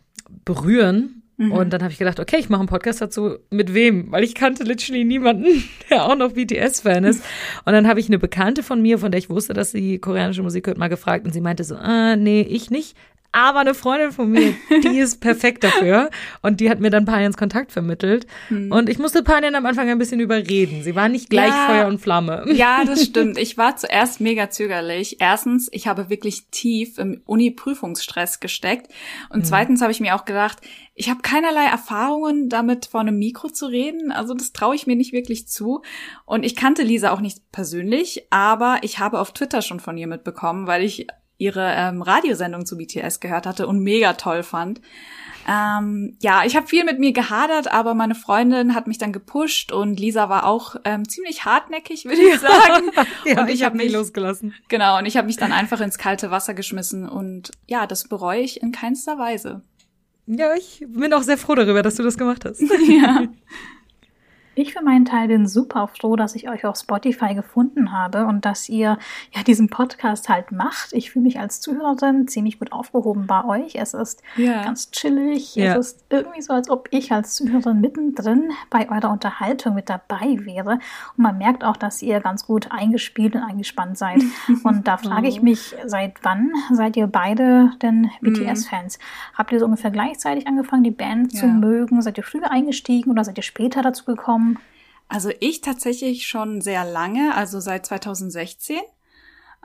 berühren. 0.45 1.20
Mhm. 1.41 1.51
Und 1.51 1.73
dann 1.73 1.81
habe 1.81 1.91
ich 1.91 1.97
gedacht, 1.97 2.19
okay, 2.19 2.37
ich 2.37 2.49
mache 2.49 2.59
einen 2.61 2.69
Podcast 2.69 3.01
dazu. 3.01 3.37
Mit 3.49 3.73
wem? 3.73 4.11
Weil 4.11 4.23
ich 4.23 4.35
kannte 4.35 4.63
literally 4.63 5.03
niemanden, 5.03 5.63
der 5.89 6.05
auch 6.05 6.15
noch 6.15 6.33
BTS-Fan 6.33 7.03
ist. 7.03 7.23
Und 7.65 7.73
dann 7.73 7.87
habe 7.87 7.99
ich 7.99 8.07
eine 8.07 8.19
Bekannte 8.19 8.61
von 8.61 8.81
mir, 8.81 8.99
von 8.99 9.11
der 9.11 9.17
ich 9.17 9.29
wusste, 9.29 9.53
dass 9.53 9.71
sie 9.71 9.97
koreanische 9.97 10.43
Musik 10.43 10.67
hört, 10.67 10.77
mal 10.77 10.87
gefragt. 10.87 11.25
Und 11.25 11.33
sie 11.33 11.41
meinte 11.41 11.63
so, 11.63 11.75
ah, 11.75 12.15
nee, 12.15 12.41
ich 12.41 12.69
nicht. 12.69 12.95
Aber 13.33 13.59
eine 13.59 13.73
Freundin 13.73 14.11
von 14.11 14.29
mir, 14.29 14.55
die 14.83 14.99
ist 14.99 15.21
perfekt 15.21 15.63
dafür. 15.63 16.09
Und 16.41 16.59
die 16.59 16.69
hat 16.69 16.79
mir 16.79 16.89
dann 16.89 17.05
Panians 17.05 17.37
Kontakt 17.37 17.71
vermittelt. 17.71 18.27
Mhm. 18.49 18.71
Und 18.71 18.89
ich 18.89 18.99
musste 18.99 19.23
Panian 19.23 19.55
am 19.55 19.65
Anfang 19.65 19.89
ein 19.89 19.97
bisschen 19.97 20.19
überreden. 20.19 20.83
Sie 20.83 20.95
war 20.95 21.07
nicht 21.07 21.29
gleich 21.29 21.49
ja, 21.49 21.67
Feuer 21.67 21.87
und 21.87 21.99
Flamme. 21.99 22.45
Ja, 22.51 22.83
das 22.85 23.05
stimmt. 23.05 23.37
Ich 23.37 23.57
war 23.57 23.77
zuerst 23.77 24.19
mega 24.19 24.49
zögerlich. 24.49 25.17
Erstens, 25.19 25.69
ich 25.71 25.87
habe 25.87 26.09
wirklich 26.09 26.47
tief 26.51 26.97
im 26.97 27.21
Uni-Prüfungsstress 27.25 28.41
gesteckt. 28.41 28.91
Und 29.29 29.39
mhm. 29.39 29.45
zweitens 29.45 29.81
habe 29.81 29.91
ich 29.91 30.01
mir 30.01 30.15
auch 30.15 30.25
gedacht, 30.25 30.59
ich 30.93 31.09
habe 31.09 31.21
keinerlei 31.21 31.65
Erfahrungen 31.65 32.49
damit, 32.49 32.85
vor 32.85 32.99
einem 32.99 33.17
Mikro 33.17 33.47
zu 33.47 33.65
reden. 33.65 34.11
Also 34.11 34.33
das 34.33 34.51
traue 34.51 34.75
ich 34.75 34.87
mir 34.87 34.97
nicht 34.97 35.13
wirklich 35.13 35.47
zu. 35.47 35.81
Und 36.25 36.43
ich 36.43 36.55
kannte 36.57 36.83
Lisa 36.83 37.11
auch 37.11 37.21
nicht 37.21 37.51
persönlich, 37.51 38.27
aber 38.29 38.79
ich 38.81 38.99
habe 38.99 39.19
auf 39.19 39.31
Twitter 39.33 39.61
schon 39.61 39.79
von 39.79 39.97
ihr 39.97 40.07
mitbekommen, 40.07 40.67
weil 40.67 40.83
ich 40.83 41.07
ihre 41.41 41.73
ähm, 41.75 42.03
Radiosendung 42.03 42.67
zu 42.67 42.77
BTS 42.77 43.19
gehört 43.19 43.47
hatte 43.47 43.65
und 43.65 43.79
mega 43.79 44.13
toll 44.13 44.43
fand. 44.43 44.79
Ähm, 45.49 46.15
ja, 46.21 46.43
ich 46.45 46.55
habe 46.55 46.67
viel 46.67 46.83
mit 46.83 46.99
mir 46.99 47.13
gehadert, 47.13 47.73
aber 47.73 47.95
meine 47.95 48.13
Freundin 48.13 48.75
hat 48.75 48.85
mich 48.85 48.99
dann 48.99 49.11
gepusht 49.11 49.71
und 49.71 49.99
Lisa 49.99 50.29
war 50.29 50.45
auch 50.45 50.75
ähm, 50.85 51.09
ziemlich 51.09 51.43
hartnäckig, 51.43 52.05
würde 52.05 52.21
ich 52.21 52.39
sagen. 52.39 52.91
ja, 53.25 53.41
und 53.41 53.47
ich, 53.47 53.55
ich 53.55 53.63
habe 53.63 53.75
mich 53.75 53.91
losgelassen. 53.91 54.53
Genau, 54.67 54.99
und 54.99 55.07
ich 55.07 55.17
habe 55.17 55.25
mich 55.25 55.37
dann 55.37 55.51
einfach 55.51 55.81
ins 55.81 55.97
kalte 55.97 56.29
Wasser 56.29 56.53
geschmissen 56.53 57.09
und 57.09 57.49
ja, 57.67 57.87
das 57.87 58.07
bereue 58.07 58.41
ich 58.41 58.61
in 58.61 58.71
keinster 58.71 59.17
Weise. 59.17 59.63
Ja, 60.27 60.53
ich 60.55 60.85
bin 60.87 61.11
auch 61.13 61.23
sehr 61.23 61.39
froh 61.39 61.55
darüber, 61.55 61.81
dass 61.81 61.95
du 61.95 62.03
das 62.03 62.19
gemacht 62.19 62.45
hast. 62.45 62.61
ja. 62.87 63.23
Ich 64.53 64.73
für 64.73 64.83
meinen 64.83 65.05
Teil 65.05 65.29
bin 65.29 65.47
super 65.47 65.87
froh, 65.87 66.17
dass 66.17 66.35
ich 66.35 66.49
euch 66.49 66.65
auf 66.65 66.75
Spotify 66.75 67.33
gefunden 67.33 67.93
habe 67.93 68.25
und 68.25 68.43
dass 68.43 68.67
ihr 68.67 68.97
ja 69.33 69.43
diesen 69.47 69.69
Podcast 69.69 70.27
halt 70.27 70.51
macht. 70.51 70.91
Ich 70.91 71.11
fühle 71.11 71.23
mich 71.23 71.39
als 71.39 71.61
Zuhörerin 71.61 72.27
ziemlich 72.27 72.59
gut 72.59 72.73
aufgehoben 72.73 73.27
bei 73.27 73.45
euch. 73.45 73.75
Es 73.75 73.93
ist 73.93 74.21
ja. 74.35 74.63
ganz 74.63 74.91
chillig. 74.91 75.55
Ja. 75.55 75.77
Es 75.77 75.93
ist 75.93 76.05
irgendwie 76.09 76.41
so, 76.41 76.51
als 76.51 76.69
ob 76.69 76.89
ich 76.91 77.13
als 77.13 77.35
Zuhörerin 77.35 77.79
mittendrin 77.79 78.51
bei 78.69 78.89
eurer 78.89 79.09
Unterhaltung 79.11 79.75
mit 79.75 79.89
dabei 79.89 80.37
wäre. 80.41 80.79
Und 81.15 81.23
man 81.23 81.37
merkt 81.37 81.63
auch, 81.63 81.77
dass 81.77 82.01
ihr 82.01 82.19
ganz 82.19 82.45
gut 82.45 82.73
eingespielt 82.73 83.35
und 83.35 83.43
eingespannt 83.43 83.97
seid. 83.97 84.21
Und 84.63 84.85
da 84.85 84.97
frage 84.97 85.29
ich 85.29 85.41
mich, 85.41 85.75
seit 85.85 86.23
wann 86.23 86.51
seid 86.71 86.97
ihr 86.97 87.07
beide 87.07 87.71
denn 87.81 88.09
BTS-Fans? 88.19 88.99
Habt 89.33 89.53
ihr 89.53 89.59
so 89.59 89.65
ungefähr 89.65 89.91
gleichzeitig 89.91 90.45
angefangen, 90.45 90.83
die 90.83 90.91
Band 90.91 91.31
ja. 91.31 91.39
zu 91.39 91.47
mögen? 91.47 92.01
Seid 92.01 92.17
ihr 92.17 92.23
früher 92.23 92.51
eingestiegen 92.51 93.11
oder 93.11 93.23
seid 93.23 93.37
ihr 93.37 93.43
später 93.43 93.81
dazu 93.81 94.03
gekommen? 94.03 94.40
Also 95.07 95.31
ich 95.39 95.61
tatsächlich 95.61 96.27
schon 96.27 96.61
sehr 96.61 96.85
lange, 96.85 97.35
also 97.35 97.59
seit 97.59 97.85
2016. 97.85 98.79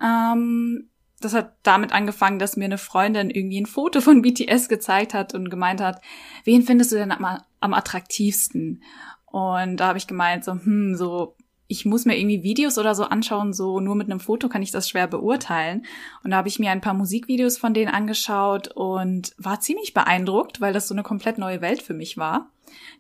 Ähm, 0.03 0.89
das 1.21 1.35
hat 1.35 1.55
damit 1.63 1.93
angefangen, 1.93 2.39
dass 2.39 2.57
mir 2.57 2.67
eine 2.67 2.79
Freundin 2.79 3.31
irgendwie 3.31 3.61
ein 3.61 3.67
Foto 3.67 4.01
von 4.01 4.23
BTS 4.23 4.69
gezeigt 4.69 5.15
hat 5.15 5.35
und 5.35 5.51
gemeint 5.51 5.81
hat, 5.81 6.03
wen 6.45 6.63
findest 6.63 6.93
du 6.93 6.97
denn 6.97 7.13
am, 7.13 7.41
am 7.61 7.75
attraktivsten? 7.75 8.83
Und 9.27 9.79
da 9.79 9.89
habe 9.89 9.99
ich 9.99 10.07
gemeint, 10.07 10.45
so, 10.45 10.53
hm, 10.53 10.97
so, 10.97 11.37
ich 11.69 11.85
muss 11.85 12.05
mir 12.05 12.17
irgendwie 12.17 12.43
Videos 12.43 12.79
oder 12.79 12.95
so 12.95 13.05
anschauen, 13.05 13.53
so 13.53 13.81
nur 13.81 13.97
mit 13.97 14.09
einem 14.09 14.21
Foto 14.21 14.49
kann 14.49 14.63
ich 14.63 14.71
das 14.71 14.89
schwer 14.89 15.07
beurteilen. 15.07 15.85
Und 16.23 16.31
da 16.31 16.37
habe 16.39 16.49
ich 16.49 16.59
mir 16.59 16.71
ein 16.71 16.81
paar 16.81 16.95
Musikvideos 16.95 17.59
von 17.59 17.75
denen 17.75 17.93
angeschaut 17.93 18.69
und 18.69 19.35
war 19.39 19.61
ziemlich 19.61 19.93
beeindruckt, 19.93 20.61
weil 20.61 20.73
das 20.73 20.89
so 20.89 20.95
eine 20.95 21.03
komplett 21.03 21.39
neue 21.39 21.61
Welt 21.61 21.83
für 21.83 21.95
mich 21.95 22.17
war, 22.17 22.51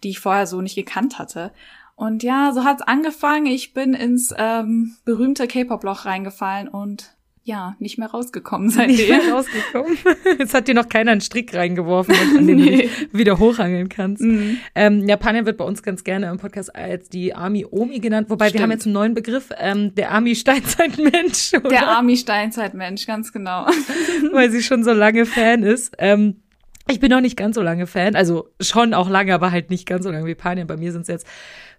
die 0.02 0.10
ich 0.10 0.18
vorher 0.18 0.46
so 0.46 0.60
nicht 0.60 0.74
gekannt 0.74 1.18
hatte. 1.18 1.52
Und 1.94 2.22
ja, 2.22 2.52
so 2.52 2.64
hat's 2.64 2.82
angefangen. 2.82 3.46
Ich 3.46 3.72
bin 3.72 3.94
ins 3.94 4.34
ähm, 4.36 4.96
berühmte 5.04 5.46
K-Pop-Loch 5.46 6.04
reingefallen 6.04 6.68
und 6.68 7.15
ja, 7.46 7.76
nicht 7.78 7.96
mehr 7.96 8.08
rausgekommen 8.08 8.70
seitdem. 8.70 8.96
Nicht 8.96 9.08
mehr 9.08 9.32
rausgekommen. 9.32 9.96
Jetzt 10.38 10.52
hat 10.52 10.66
dir 10.66 10.74
noch 10.74 10.88
keiner 10.88 11.12
einen 11.12 11.20
Strick 11.20 11.54
reingeworfen, 11.54 12.12
an 12.36 12.44
dem 12.44 12.56
nee. 12.56 12.90
du 13.12 13.18
wieder 13.18 13.38
hochhangeln 13.38 13.88
kannst. 13.88 14.20
Mhm. 14.20 14.58
Ähm, 14.74 15.06
Japaner 15.06 15.46
wird 15.46 15.56
bei 15.56 15.64
uns 15.64 15.84
ganz 15.84 16.02
gerne 16.02 16.28
im 16.28 16.38
Podcast 16.38 16.74
als 16.74 17.08
die 17.08 17.34
Army 17.34 17.64
Omi 17.70 18.00
genannt, 18.00 18.30
wobei 18.30 18.46
Stimmt. 18.46 18.58
wir 18.58 18.62
haben 18.64 18.70
jetzt 18.72 18.86
einen 18.86 18.94
neuen 18.94 19.14
Begriff, 19.14 19.50
ähm, 19.58 19.94
der 19.94 20.10
Army 20.10 20.34
Steinzeitmensch. 20.34 21.52
Oder? 21.54 21.68
Der 21.68 21.88
Army 21.88 22.16
Steinzeitmensch, 22.16 23.06
ganz 23.06 23.32
genau. 23.32 23.66
Weil 24.32 24.50
sie 24.50 24.64
schon 24.64 24.82
so 24.82 24.92
lange 24.92 25.24
Fan 25.24 25.62
ist. 25.62 25.94
Ähm, 25.98 26.40
ich 26.88 26.98
bin 26.98 27.10
noch 27.10 27.20
nicht 27.20 27.36
ganz 27.36 27.54
so 27.54 27.62
lange 27.62 27.86
Fan, 27.86 28.16
also 28.16 28.48
schon 28.60 28.92
auch 28.92 29.08
lange, 29.08 29.32
aber 29.34 29.52
halt 29.52 29.70
nicht 29.70 29.86
ganz 29.86 30.04
so 30.04 30.10
lange 30.10 30.26
wie 30.26 30.34
Pania. 30.34 30.64
Bei 30.64 30.76
mir 30.76 30.90
sind 30.90 31.02
es 31.02 31.08
jetzt 31.08 31.26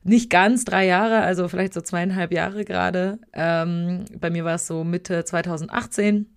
nicht 0.08 0.30
ganz 0.30 0.64
drei 0.64 0.86
Jahre, 0.86 1.20
also 1.20 1.48
vielleicht 1.48 1.74
so 1.74 1.82
zweieinhalb 1.82 2.32
Jahre 2.32 2.64
gerade. 2.66 3.20
Ähm, 3.34 4.06
bei 4.20 4.30
mir 4.30 4.46
war 4.46 4.56
es 4.56 4.66
so 4.66 4.84
Mitte 4.84 5.26
2018 5.26 6.37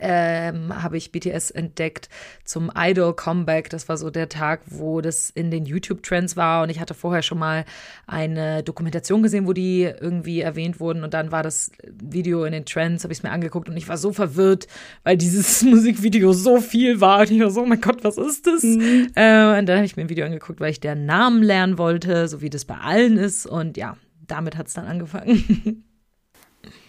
ähm, 0.00 0.82
habe 0.82 0.96
ich 0.96 1.12
BTS 1.12 1.50
entdeckt 1.50 2.08
zum 2.44 2.70
Idol 2.76 3.14
Comeback. 3.14 3.70
Das 3.70 3.88
war 3.88 3.96
so 3.96 4.10
der 4.10 4.28
Tag, 4.28 4.60
wo 4.66 5.00
das 5.00 5.30
in 5.30 5.50
den 5.50 5.64
YouTube-Trends 5.64 6.36
war. 6.36 6.62
Und 6.62 6.70
ich 6.70 6.80
hatte 6.80 6.94
vorher 6.94 7.22
schon 7.22 7.38
mal 7.38 7.64
eine 8.06 8.62
Dokumentation 8.62 9.22
gesehen, 9.22 9.46
wo 9.46 9.52
die 9.52 9.82
irgendwie 9.82 10.40
erwähnt 10.40 10.80
wurden. 10.80 11.04
Und 11.04 11.14
dann 11.14 11.32
war 11.32 11.42
das 11.42 11.70
Video 11.86 12.44
in 12.44 12.52
den 12.52 12.64
Trends, 12.64 13.04
habe 13.04 13.12
ich 13.12 13.20
es 13.20 13.22
mir 13.22 13.30
angeguckt 13.30 13.68
und 13.68 13.76
ich 13.76 13.88
war 13.88 13.96
so 13.96 14.12
verwirrt, 14.12 14.66
weil 15.04 15.16
dieses 15.16 15.62
Musikvideo 15.64 16.32
so 16.32 16.60
viel 16.60 17.00
war. 17.00 17.20
Und 17.20 17.30
ich 17.30 17.40
war 17.40 17.50
so, 17.50 17.62
oh 17.62 17.66
mein 17.66 17.80
Gott, 17.80 18.04
was 18.04 18.18
ist 18.18 18.46
das? 18.46 18.62
Mhm. 18.62 19.12
Äh, 19.14 19.58
und 19.58 19.66
dann 19.66 19.76
habe 19.76 19.86
ich 19.86 19.96
mir 19.96 20.02
ein 20.02 20.10
Video 20.10 20.26
angeguckt, 20.26 20.60
weil 20.60 20.70
ich 20.70 20.80
deren 20.80 21.06
Namen 21.06 21.42
lernen 21.42 21.78
wollte, 21.78 22.28
so 22.28 22.40
wie 22.40 22.50
das 22.50 22.64
bei 22.64 22.76
allen 22.76 23.16
ist. 23.16 23.46
Und 23.46 23.76
ja, 23.76 23.96
damit 24.26 24.56
hat 24.56 24.66
es 24.66 24.74
dann 24.74 24.86
angefangen. 24.86 25.84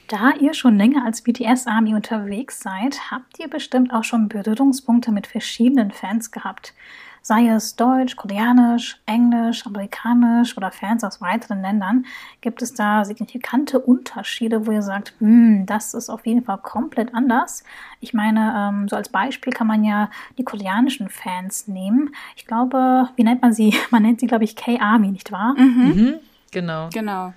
Da 0.08 0.32
ihr 0.40 0.54
schon 0.54 0.78
länger 0.78 1.04
als 1.06 1.22
BTS 1.22 1.68
Army 1.68 1.94
unterwegs 1.94 2.62
seid, 2.62 3.12
habt 3.12 3.40
ihr 3.40 3.50
bestimmt 3.50 3.92
auch 3.94 4.06
schon 4.06 4.30
Berührungspunkte 4.30 5.12
mit 5.12 5.28
verschiedenen 5.28 5.92
Fans 5.92 6.32
gehabt. 6.32 6.74
Sei 7.22 7.50
es 7.50 7.76
Deutsch, 7.76 8.16
Koreanisch, 8.16 9.02
Englisch, 9.06 9.66
Amerikanisch 9.66 10.56
oder 10.56 10.72
Fans 10.72 11.04
aus 11.04 11.20
weiteren 11.20 11.62
Ländern, 11.62 12.06
gibt 12.40 12.62
es 12.62 12.74
da 12.74 13.04
signifikante 13.04 13.80
Unterschiede, 13.80 14.66
wo 14.66 14.72
ihr 14.72 14.82
sagt, 14.82 15.14
hm, 15.20 15.66
das 15.66 15.94
ist 15.94 16.10
auf 16.10 16.26
jeden 16.26 16.46
Fall 16.46 16.60
komplett 16.60 17.14
anders. 17.14 17.66
Ich 18.00 18.14
meine, 18.14 18.54
ähm, 18.56 18.88
so 18.88 18.96
als 18.96 19.10
Beispiel 19.10 19.52
kann 19.52 19.68
man 19.68 19.84
ja 19.84 20.10
die 20.38 20.46
koreanischen 20.46 21.10
Fans 21.10 21.68
nehmen. 21.68 22.16
Ich 22.38 22.46
glaube, 22.46 23.10
wie 23.18 23.24
nennt 23.24 23.42
man 23.42 23.52
sie? 23.52 23.76
Man 23.92 24.04
nennt 24.04 24.22
sie, 24.22 24.28
glaube 24.28 24.46
ich, 24.46 24.56
K-Army, 24.56 25.12
nicht 25.12 25.34
wahr? 25.34 25.54
Mhm. 25.58 25.84
Mhm, 25.84 26.14
genau. 26.52 26.88
Genau. 26.94 27.34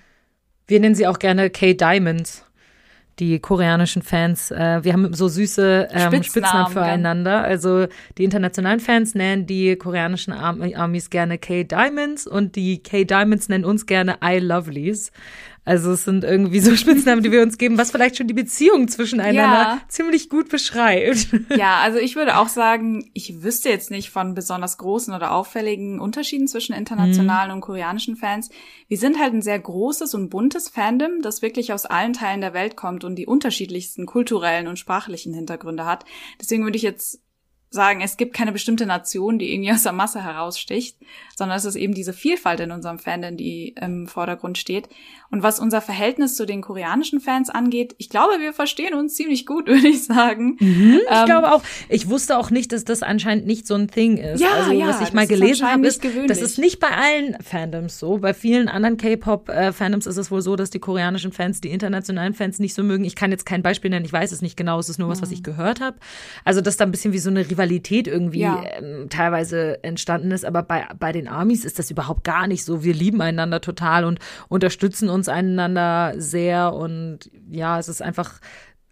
Wir 0.69 0.79
nennen 0.79 0.95
sie 0.95 1.09
auch 1.09 1.19
gerne 1.19 1.51
K-Diamonds 1.51 2.47
die 3.21 3.39
koreanischen 3.39 4.03
Fans. 4.03 4.51
Äh, 4.51 4.81
wir 4.83 4.93
haben 4.93 5.13
so 5.13 5.29
süße 5.29 5.89
ähm, 5.91 5.99
Spitznamen, 5.99 6.25
Spitznamen 6.25 6.73
füreinander. 6.73 7.43
Also 7.45 7.87
die 8.19 8.25
internationalen 8.25 8.81
Fans 8.81 9.15
nennen 9.15 9.47
die 9.47 9.77
koreanischen 9.77 10.33
Armies 10.33 11.11
gerne 11.11 11.39
K-Diamonds 11.39 12.27
und 12.27 12.57
die 12.57 12.83
K-Diamonds 12.83 13.49
nennen 13.49 13.65
uns 13.65 13.87
gerne 13.87 14.17
I-Lovelies. 14.25 15.13
Also 15.71 15.93
es 15.93 16.03
sind 16.03 16.25
irgendwie 16.25 16.59
so 16.59 16.75
Spitznamen, 16.77 17.23
die 17.23 17.31
wir 17.31 17.43
uns 17.43 17.57
geben, 17.57 17.79
was 17.79 17.93
vielleicht 17.93 18.17
schon 18.17 18.27
die 18.27 18.35
Beziehung 18.35 18.89
zwischeneinander 18.89 19.41
ja. 19.43 19.81
ziemlich 19.87 20.29
gut 20.29 20.49
beschreibt. 20.49 21.29
Ja, 21.57 21.79
also 21.81 21.99
ich 21.99 22.17
würde 22.17 22.39
auch 22.39 22.49
sagen, 22.49 23.11
ich 23.13 23.43
wüsste 23.43 23.69
jetzt 23.69 23.91
nicht 23.91 24.11
von 24.11 24.35
besonders 24.35 24.79
großen 24.79 25.15
oder 25.15 25.33
auffälligen 25.33 26.01
Unterschieden 26.01 26.49
zwischen 26.49 26.75
internationalen 26.75 27.51
mhm. 27.51 27.57
und 27.57 27.61
koreanischen 27.61 28.17
Fans. 28.17 28.51
Wir 28.89 28.99
sind 28.99 29.21
halt 29.21 29.35
ein 29.35 29.43
sehr 29.43 29.59
großes 29.59 30.15
und 30.15 30.31
buntes 30.31 30.69
Fandom, 30.69 31.23
das 31.23 31.43
wirklich 31.43 31.73
aus 31.73 31.87
allen 31.87 32.15
Teilen 32.15 32.41
der 32.41 32.55
Welt 32.55 32.77
kommt 32.77 33.05
und 33.05 33.17
die 33.17 33.27
unterschiedlichsten 33.27 34.07
kulturellen 34.07 34.67
und 34.67 34.79
sprachlichen 34.79 35.35
Hintergründe 35.35 35.85
hat. 35.85 36.05
Deswegen 36.41 36.65
würde 36.65 36.77
ich 36.77 36.83
jetzt 36.83 37.21
sagen, 37.71 38.01
es 38.01 38.17
gibt 38.17 38.35
keine 38.35 38.53
bestimmte 38.53 38.85
Nation, 38.85 39.39
die 39.39 39.53
irgendwie 39.53 39.73
aus 39.73 39.85
der 39.85 39.93
Masse 39.93 40.23
heraussticht, 40.23 40.99
sondern 41.41 41.57
es 41.57 41.65
ist 41.65 41.75
eben 41.75 41.95
diese 41.95 42.13
Vielfalt 42.13 42.61
in 42.61 42.71
unserem 42.71 42.99
Fandom, 42.99 43.39
die 43.39 43.75
im 43.81 44.07
Vordergrund 44.07 44.59
steht. 44.59 44.91
Und 45.31 45.43
was 45.43 45.59
unser 45.59 45.81
Verhältnis 45.81 46.37
zu 46.37 46.45
den 46.45 46.61
koreanischen 46.61 47.19
Fans 47.19 47.49
angeht, 47.49 47.95
ich 47.97 48.11
glaube, 48.11 48.41
wir 48.41 48.53
verstehen 48.53 48.93
uns 48.93 49.15
ziemlich 49.15 49.47
gut, 49.47 49.67
würde 49.69 49.89
ich 49.89 50.05
sagen. 50.05 50.59
Mhm, 50.61 51.01
ich 51.03 51.17
ähm, 51.19 51.25
glaube 51.25 51.53
auch. 51.53 51.63
Ich 51.89 52.11
wusste 52.11 52.37
auch 52.37 52.51
nicht, 52.51 52.73
dass 52.73 52.85
das 52.85 53.03
anscheinend 53.03 53.47
nicht 53.47 53.67
so 53.67 53.75
ein 53.75 53.89
Thing 53.89 54.19
ist. 54.19 54.43
Ja, 54.43 54.51
also, 54.51 54.73
ja, 54.73 54.89
was 54.89 55.01
ich 55.01 55.15
mal 55.15 55.27
gelesen 55.27 55.67
habe, 55.67 55.87
ist, 55.87 56.05
das 56.29 56.43
ist 56.43 56.59
nicht 56.59 56.79
bei 56.79 56.89
allen 56.89 57.37
Fandoms 57.43 57.99
so. 57.99 58.19
Bei 58.19 58.35
vielen 58.35 58.69
anderen 58.69 58.99
K-Pop-Fandoms 58.99 60.07
ist 60.07 60.19
es 60.19 60.31
wohl 60.31 60.43
so, 60.43 60.57
dass 60.57 60.69
die 60.69 60.79
koreanischen 60.79 61.33
Fans 61.33 61.63
die 61.63 61.71
internationalen 61.71 62.35
Fans 62.35 62.59
nicht 62.59 62.75
so 62.75 62.83
mögen. 62.83 63.05
Ich 63.05 63.17
kann 63.17 63.31
jetzt 63.31 63.47
kein 63.47 63.63
Beispiel 63.63 63.91
nennen, 63.91 64.05
ich 64.05 64.13
weiß 64.13 64.31
es 64.31 64.43
nicht 64.43 64.59
genau, 64.59 64.79
es 64.79 64.91
ist 64.91 64.99
nur 64.99 65.09
was, 65.09 65.23
was 65.23 65.31
ich 65.31 65.39
mhm. 65.39 65.45
gehört 65.45 65.81
habe. 65.81 65.97
Also, 66.45 66.61
dass 66.61 66.77
da 66.77 66.85
ein 66.85 66.91
bisschen 66.91 67.15
wie 67.15 67.19
so 67.19 67.31
eine 67.31 67.49
Rivalität 67.49 68.07
irgendwie 68.07 68.41
ja. 68.41 68.63
ähm, 68.77 69.09
teilweise 69.09 69.83
entstanden 69.83 70.33
ist. 70.33 70.45
Aber 70.45 70.63
bei, 70.63 70.87
bei 70.99 71.13
den 71.13 71.29
Armies 71.31 71.65
ist 71.65 71.79
das 71.79 71.91
überhaupt 71.91 72.25
gar 72.25 72.47
nicht 72.47 72.65
so. 72.65 72.85
Wir 72.85 72.95
lieben 72.95 73.21
einander 73.21 73.61
total 73.61 74.05
und 74.05 74.19
unterstützen 74.49 75.09
uns 75.09 75.29
einander 75.29 76.15
sehr. 76.17 76.75
Und 76.75 77.31
ja, 77.51 77.79
es 77.79 77.89
ist 77.89 78.03
einfach 78.03 78.41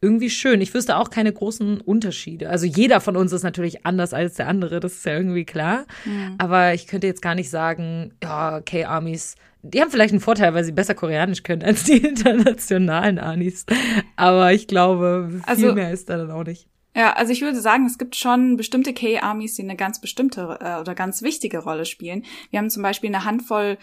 irgendwie 0.01 0.31
schön. 0.31 0.61
Ich 0.61 0.73
wüsste 0.75 0.97
auch 0.97 1.11
keine 1.11 1.33
großen 1.33 1.81
Unterschiede. 1.81 2.51
Also 2.51 2.67
jeder 2.67 3.01
von 3.01 3.17
uns 3.17 3.33
ist 3.33 3.43
natürlich 3.43 3.85
anders 3.85 4.15
als 4.15 4.35
der 4.35 4.47
andere, 4.47 4.81
das 4.81 4.95
ist 4.95 5.05
ja 5.05 5.17
irgendwie 5.17 5.45
klar. 5.45 5.87
Mhm. 6.05 6.35
Aber 6.39 6.75
ich 6.75 6.87
könnte 6.87 7.07
jetzt 7.07 7.23
gar 7.23 7.35
nicht 7.35 7.51
sagen, 7.51 8.13
ja, 8.23 8.61
K-Armies, 8.61 9.35
die 9.63 9.81
haben 9.81 9.91
vielleicht 9.91 10.13
einen 10.13 10.21
Vorteil, 10.21 10.55
weil 10.55 10.65
sie 10.65 10.73
besser 10.73 10.95
Koreanisch 10.95 11.43
können 11.43 11.63
als 11.63 11.85
die 11.85 11.97
internationalen 12.07 13.19
Anis. 13.19 13.67
Aber 14.17 14.53
ich 14.53 14.69
glaube, 14.69 15.29
viel 15.31 15.43
also, 15.47 15.75
mehr 15.75 15.91
ist 15.91 16.09
da 16.09 16.17
dann 16.17 16.31
auch 16.31 16.45
nicht. 16.45 16.69
Ja, 16.95 17.13
also 17.13 17.33
ich 17.33 17.43
würde 17.43 17.61
sagen, 17.61 17.87
es 17.87 17.99
gibt 17.99 18.17
schon 18.17 18.57
bestimmte 18.57 18.93
K-Armies, 18.93 19.55
die 19.55 19.63
eine 19.63 19.77
ganz 19.77 20.01
bestimmte 20.01 20.59
äh, 20.61 20.81
oder 20.81 20.95
ganz 20.95 21.23
wichtige 21.23 21.59
Rolle 21.59 21.85
spielen. 21.85 22.25
Wir 22.51 22.59
haben 22.59 22.71
zum 22.71 22.83
Beispiel 22.83 23.09
eine 23.09 23.25
Handvoll 23.25 23.79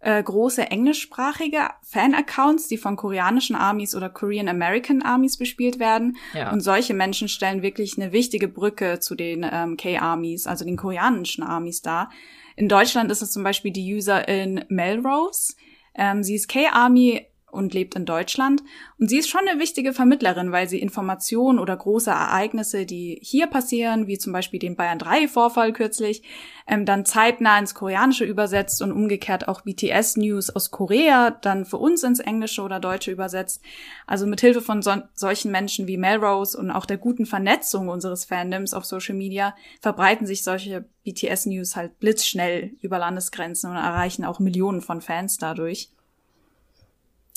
äh, 0.00 0.22
große 0.22 0.62
englischsprachige 0.62 1.68
Fan-Accounts, 1.82 2.68
die 2.68 2.78
von 2.78 2.96
koreanischen 2.96 3.54
Armies 3.54 3.94
oder 3.94 4.08
Korean 4.08 4.48
American 4.48 5.02
Armies 5.02 5.36
bespielt 5.36 5.78
werden. 5.78 6.16
Ja. 6.32 6.52
Und 6.52 6.60
solche 6.60 6.94
Menschen 6.94 7.28
stellen 7.28 7.62
wirklich 7.62 7.98
eine 7.98 8.12
wichtige 8.12 8.48
Brücke 8.48 9.00
zu 9.00 9.14
den 9.14 9.46
ähm, 9.50 9.76
K-Armies, 9.76 10.46
also 10.46 10.64
den 10.64 10.76
koreanischen 10.76 11.44
Armies 11.44 11.82
dar. 11.82 12.10
In 12.56 12.68
Deutschland 12.68 13.10
ist 13.10 13.22
es 13.22 13.30
zum 13.30 13.42
Beispiel 13.42 13.72
die 13.72 13.94
Userin 13.94 14.64
Melrose. 14.68 15.54
Ähm, 15.94 16.22
sie 16.22 16.34
ist 16.34 16.48
K-Army 16.48 17.26
und 17.52 17.74
lebt 17.74 17.94
in 17.94 18.06
Deutschland. 18.06 18.62
Und 18.98 19.08
sie 19.08 19.18
ist 19.18 19.28
schon 19.28 19.46
eine 19.46 19.60
wichtige 19.60 19.92
Vermittlerin, 19.92 20.52
weil 20.52 20.68
sie 20.68 20.80
Informationen 20.80 21.58
oder 21.58 21.76
große 21.76 22.10
Ereignisse, 22.10 22.86
die 22.86 23.18
hier 23.22 23.46
passieren, 23.46 24.06
wie 24.06 24.18
zum 24.18 24.32
Beispiel 24.32 24.60
den 24.60 24.76
Bayern 24.76 24.98
3-Vorfall 24.98 25.72
kürzlich, 25.72 26.22
ähm, 26.66 26.84
dann 26.84 27.04
zeitnah 27.04 27.58
ins 27.58 27.74
Koreanische 27.74 28.24
übersetzt 28.24 28.82
und 28.82 28.92
umgekehrt 28.92 29.48
auch 29.48 29.62
BTS-News 29.62 30.50
aus 30.50 30.70
Korea 30.70 31.30
dann 31.30 31.64
für 31.64 31.78
uns 31.78 32.02
ins 32.02 32.20
Englische 32.20 32.62
oder 32.62 32.80
Deutsche 32.80 33.10
übersetzt. 33.10 33.62
Also 34.06 34.26
mit 34.26 34.40
Hilfe 34.40 34.60
von 34.60 34.82
so 34.82 34.94
solchen 35.14 35.50
Menschen 35.50 35.86
wie 35.86 35.96
Melrose 35.96 36.56
und 36.56 36.70
auch 36.70 36.86
der 36.86 36.98
guten 36.98 37.26
Vernetzung 37.26 37.88
unseres 37.88 38.24
Fandoms 38.24 38.74
auf 38.74 38.84
Social 38.84 39.14
Media 39.14 39.54
verbreiten 39.80 40.26
sich 40.26 40.42
solche 40.42 40.84
BTS-News 41.04 41.76
halt 41.76 41.98
blitzschnell 41.98 42.72
über 42.80 42.98
Landesgrenzen 42.98 43.70
und 43.70 43.76
erreichen 43.76 44.24
auch 44.24 44.38
Millionen 44.38 44.80
von 44.80 45.00
Fans 45.00 45.38
dadurch. 45.38 45.90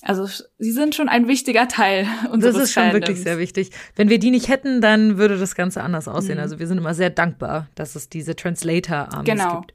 Also 0.03 0.27
sie 0.57 0.71
sind 0.71 0.95
schon 0.95 1.09
ein 1.09 1.27
wichtiger 1.27 1.67
Teil 1.67 2.05
unseres 2.31 2.55
Das 2.55 2.63
ist 2.65 2.73
schon 2.73 2.83
Fandoms. 2.83 3.07
wirklich 3.07 3.23
sehr 3.23 3.39
wichtig. 3.39 3.71
Wenn 3.95 4.09
wir 4.09 4.19
die 4.19 4.31
nicht 4.31 4.49
hätten, 4.49 4.81
dann 4.81 5.17
würde 5.17 5.37
das 5.37 5.55
Ganze 5.55 5.81
anders 5.81 6.07
aussehen. 6.07 6.35
Mhm. 6.35 6.41
Also 6.41 6.59
wir 6.59 6.67
sind 6.67 6.77
immer 6.77 6.93
sehr 6.93 7.09
dankbar, 7.09 7.67
dass 7.75 7.95
es 7.95 8.09
diese 8.09 8.35
Translator-Armies 8.35 9.25
genau. 9.25 9.61
gibt. 9.61 9.73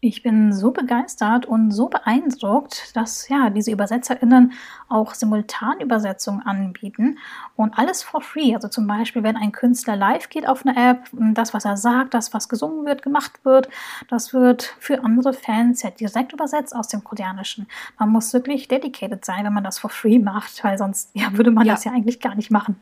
Ich 0.00 0.22
bin 0.22 0.52
so 0.52 0.70
begeistert 0.70 1.44
und 1.46 1.72
so 1.72 1.88
beeindruckt, 1.88 2.94
dass 2.94 3.28
ja 3.28 3.50
diese 3.50 3.72
ÜbersetzerInnen 3.72 4.52
auch 4.88 5.12
Simultanübersetzungen 5.12 6.46
anbieten 6.46 7.18
und 7.56 7.76
alles 7.76 8.04
for 8.04 8.20
free. 8.20 8.54
Also 8.54 8.68
zum 8.68 8.86
Beispiel, 8.86 9.24
wenn 9.24 9.36
ein 9.36 9.50
Künstler 9.50 9.96
live 9.96 10.28
geht 10.28 10.46
auf 10.46 10.64
einer 10.64 10.90
App, 10.90 11.08
das, 11.34 11.52
was 11.52 11.64
er 11.64 11.76
sagt, 11.76 12.14
das, 12.14 12.32
was 12.32 12.48
gesungen 12.48 12.86
wird, 12.86 13.02
gemacht 13.02 13.44
wird, 13.44 13.68
das 14.08 14.32
wird 14.32 14.76
für 14.78 15.02
andere 15.02 15.32
Fans 15.32 15.82
ja 15.82 15.90
direkt 15.90 16.32
übersetzt 16.32 16.76
aus 16.76 16.86
dem 16.86 17.02
Koreanischen. 17.02 17.66
Man 17.98 18.10
muss 18.10 18.32
wirklich 18.32 18.68
dedicated 18.68 19.24
sein, 19.24 19.44
wenn 19.44 19.52
man 19.52 19.64
das 19.64 19.80
for 19.80 19.90
free 19.90 20.20
macht, 20.20 20.62
weil 20.62 20.78
sonst 20.78 21.10
ja, 21.14 21.32
würde 21.32 21.50
man 21.50 21.66
ja. 21.66 21.74
das 21.74 21.82
ja 21.82 21.90
eigentlich 21.90 22.20
gar 22.20 22.36
nicht 22.36 22.52
machen. 22.52 22.80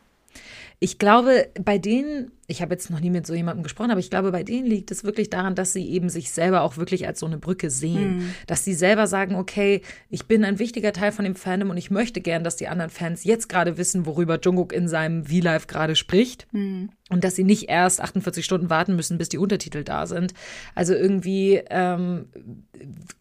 Ich 0.79 0.99
glaube, 0.99 1.49
bei 1.59 1.79
denen, 1.79 2.31
ich 2.49 2.61
habe 2.61 2.73
jetzt 2.73 2.89
noch 2.89 3.01
nie 3.01 3.09
mit 3.09 3.27
so 3.27 3.33
jemandem 3.33 3.63
gesprochen, 3.63 3.91
aber 3.91 3.99
ich 3.99 4.09
glaube, 4.09 4.31
bei 4.31 4.43
denen 4.43 4.67
liegt 4.67 4.89
es 4.89 5.03
wirklich 5.03 5.29
daran, 5.29 5.53
dass 5.53 5.73
sie 5.73 5.85
eben 5.89 6.07
sich 6.07 6.31
selber 6.31 6.61
auch 6.61 6.77
wirklich 6.77 7.05
als 7.05 7.19
so 7.19 7.25
eine 7.25 7.37
Brücke 7.37 7.69
sehen. 7.69 8.17
Mhm. 8.17 8.33
Dass 8.47 8.63
sie 8.63 8.73
selber 8.73 9.05
sagen, 9.05 9.35
okay, 9.35 9.81
ich 10.09 10.27
bin 10.27 10.45
ein 10.45 10.57
wichtiger 10.57 10.93
Teil 10.93 11.11
von 11.11 11.25
dem 11.25 11.35
Fandom 11.35 11.71
und 11.71 11.77
ich 11.77 11.91
möchte 11.91 12.21
gern, 12.21 12.45
dass 12.45 12.55
die 12.55 12.69
anderen 12.69 12.89
Fans 12.89 13.25
jetzt 13.25 13.49
gerade 13.49 13.77
wissen, 13.77 14.05
worüber 14.05 14.39
Jungkook 14.41 14.71
in 14.71 14.87
seinem 14.87 15.25
V-Live 15.25 15.67
gerade 15.67 15.97
spricht. 15.97 16.47
Mhm 16.53 16.89
und 17.09 17.23
dass 17.23 17.35
sie 17.35 17.43
nicht 17.43 17.69
erst 17.69 18.01
48 18.01 18.43
Stunden 18.43 18.69
warten 18.69 18.95
müssen, 18.95 19.17
bis 19.17 19.29
die 19.29 19.37
Untertitel 19.37 19.83
da 19.83 20.07
sind. 20.07 20.33
Also 20.75 20.93
irgendwie 20.93 21.61
ähm, 21.69 22.27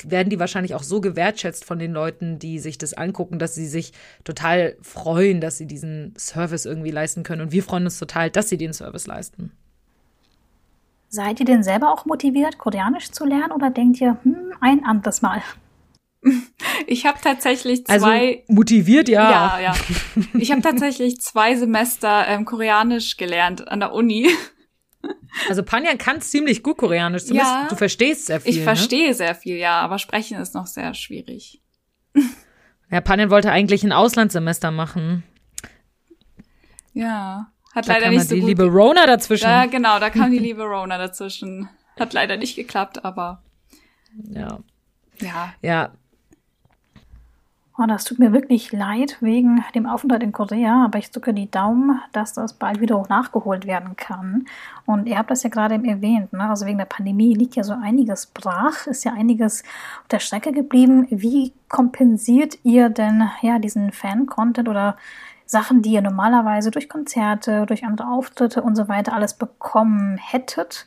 werden 0.04 0.28
die 0.28 0.40
wahrscheinlich 0.40 0.75
auch 0.75 0.83
so 0.83 1.00
gewertschätzt 1.00 1.64
von 1.64 1.78
den 1.78 1.92
Leuten, 1.92 2.38
die 2.38 2.59
sich 2.59 2.78
das 2.78 2.95
angucken, 2.95 3.38
dass 3.38 3.54
sie 3.54 3.66
sich 3.66 3.92
total 4.25 4.76
freuen, 4.83 5.40
dass 5.40 5.59
sie 5.59 5.66
diesen 5.66 6.14
Service 6.18 6.64
irgendwie 6.64 6.90
leisten 6.90 7.23
können. 7.23 7.42
Und 7.42 7.52
wir 7.52 7.62
freuen 7.62 7.85
uns 7.85 7.99
total, 7.99 8.30
dass 8.30 8.49
sie 8.49 8.56
den 8.56 8.73
Service 8.73 9.06
leisten. 9.06 9.15
Seid 11.08 11.40
ihr 11.40 11.46
denn 11.46 11.62
selber 11.62 11.92
auch 11.92 12.04
motiviert, 12.04 12.58
Koreanisch 12.58 13.11
zu 13.11 13.25
lernen 13.25 13.52
oder 13.52 13.70
denkt 13.70 14.00
ihr, 14.00 14.18
hm, 14.23 14.52
ein 14.61 14.85
anderes 14.85 15.23
Mal? 15.23 15.42
Ich 16.88 17.06
habe 17.06 17.18
tatsächlich 17.23 17.85
also 17.88 18.06
zwei. 18.06 18.28
Also 18.28 18.52
motiviert, 18.52 19.08
ja. 19.08 19.58
Ja, 19.58 19.61
ja. 19.61 19.75
Ich 20.35 20.50
habe 20.50 20.61
tatsächlich 20.61 21.20
zwei 21.20 21.56
Semester 21.56 22.26
ähm, 22.28 22.44
Koreanisch 22.44 23.16
gelernt 23.16 23.66
an 23.68 23.80
der 23.80 23.92
Uni. 23.92 24.28
Also 25.49 25.62
Panjan 25.62 25.99
kann 25.99 26.20
ziemlich 26.20 26.62
gut 26.62 26.78
Koreanisch. 26.78 27.25
Zumindest 27.26 27.52
ja, 27.52 27.66
du 27.68 27.76
verstehst 27.76 28.26
sehr 28.26 28.40
viel. 28.40 28.50
Ich 28.50 28.58
ne? 28.58 28.64
verstehe 28.64 29.14
sehr 29.14 29.35
viel, 29.35 29.56
ja, 29.56 29.80
aber 29.80 29.99
sprechen 29.99 30.38
ist 30.40 30.54
noch 30.54 30.66
sehr 30.66 30.94
schwierig. 30.94 31.62
Ja, 32.90 33.00
Panjan 33.00 33.30
wollte 33.30 33.50
eigentlich 33.50 33.85
ein 33.85 33.92
Auslandssemester 33.92 34.70
machen. 34.70 35.25
Ja, 36.92 37.52
hat 37.76 37.88
da 37.88 37.92
leider 37.92 38.11
nicht 38.11 38.28
so 38.28 38.35
die 38.35 38.40
gut. 38.40 38.49
liebe 38.49 38.64
Rona 38.64 39.06
dazwischen. 39.06 39.49
Ja, 39.49 39.66
genau, 39.66 39.99
da 39.99 40.11
kam 40.11 40.30
die 40.30 40.38
liebe 40.40 40.64
Rona 40.64 40.99
dazwischen. 40.99 41.68
Hat 41.99 42.12
leider 42.12 42.37
nicht 42.37 42.56
geklappt, 42.56 43.04
aber. 43.04 43.42
Ja. 44.28 44.59
Ja. 45.21 45.54
Ja, 45.62 45.90
Oh, 47.78 47.85
das 47.87 48.04
tut 48.04 48.18
mir 48.18 48.33
wirklich 48.33 48.73
leid 48.73 49.18
wegen 49.21 49.62
dem 49.75 49.85
Aufenthalt 49.85 50.23
in 50.23 50.33
Korea, 50.33 50.87
aber 50.87 50.99
ich 50.99 51.11
drücke 51.11 51.35
die 51.35 51.50
Daumen, 51.50 52.00
dass 52.12 52.33
das 52.33 52.54
bald 52.54 52.80
wieder 52.80 52.97
auch 52.97 53.11
nachgeholt 53.11 53.66
werden 53.66 53.97
kann. 53.97 54.47
Und 54.87 55.06
ihr 55.06 55.18
habt 55.18 55.30
das 55.30 55.42
ja 55.42 55.50
gerade 55.50 55.75
eben 55.75 55.85
erwähnt, 55.85 56.33
ne? 56.33 56.49
also 56.49 56.64
wegen 56.64 56.78
der 56.78 56.87
Pandemie 56.87 57.35
liegt 57.35 57.54
ja 57.54 57.64
so 57.64 57.75
einiges 57.75 58.26
brach, 58.26 58.87
ist 58.87 59.04
ja 59.04 59.12
einiges 59.12 59.62
auf 60.00 60.09
der 60.09 60.21
Strecke 60.21 60.52
geblieben. 60.52 61.06
Wie 61.11 61.52
kompensiert 61.68 62.56
ihr 62.62 62.88
denn 62.88 63.28
ja 63.42 63.59
diesen 63.59 63.92
Fan-Content 63.92 64.71
oder 64.71 64.97
Sachen, 65.47 65.83
die 65.83 65.93
ihr 65.93 66.03
normalerweise 66.03 66.71
durch 66.71 66.88
Konzerte, 66.88 67.65
durch 67.67 67.85
andere 67.85 68.09
Auftritte 68.09 68.62
und 68.62 68.76
so 68.76 68.88
weiter 68.88 69.12
alles 69.12 69.35
bekommen 69.35 70.19
hättet? 70.19 70.87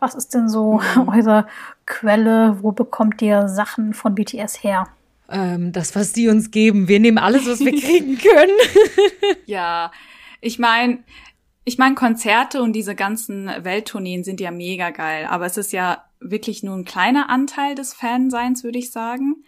Was 0.00 0.14
ist 0.14 0.34
denn 0.34 0.48
so 0.48 0.80
mhm. 0.96 1.08
eure 1.14 1.46
Quelle? 1.86 2.62
Wo 2.62 2.72
bekommt 2.72 3.22
ihr 3.22 3.48
Sachen 3.48 3.94
von 3.94 4.14
BTS 4.14 4.62
her? 4.62 4.88
ähm, 5.32 5.72
das, 5.72 5.96
was 5.96 6.12
die 6.12 6.28
uns 6.28 6.50
geben. 6.50 6.88
Wir 6.88 7.00
nehmen 7.00 7.18
alles, 7.18 7.46
was 7.46 7.60
wir 7.60 7.72
kriegen 7.80 8.18
können. 8.18 8.56
ja, 9.46 9.90
ich 10.40 10.58
meine, 10.58 10.98
ich 11.64 11.78
meine, 11.78 11.94
Konzerte 11.94 12.62
und 12.62 12.74
diese 12.74 12.94
ganzen 12.94 13.46
Welttourneen 13.46 14.24
sind 14.24 14.40
ja 14.40 14.50
mega 14.50 14.90
geil, 14.90 15.26
aber 15.28 15.46
es 15.46 15.56
ist 15.56 15.72
ja 15.72 16.04
wirklich 16.20 16.62
nur 16.62 16.76
ein 16.76 16.84
kleiner 16.84 17.30
Anteil 17.30 17.74
des 17.74 17.94
Fanseins, 17.94 18.62
würde 18.62 18.78
ich 18.78 18.90
sagen, 18.90 19.44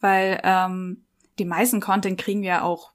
weil 0.00 0.40
ähm, 0.44 1.04
die 1.38 1.44
meisten 1.44 1.80
Content 1.80 2.18
kriegen 2.18 2.42
wir 2.42 2.64
auch, 2.64 2.91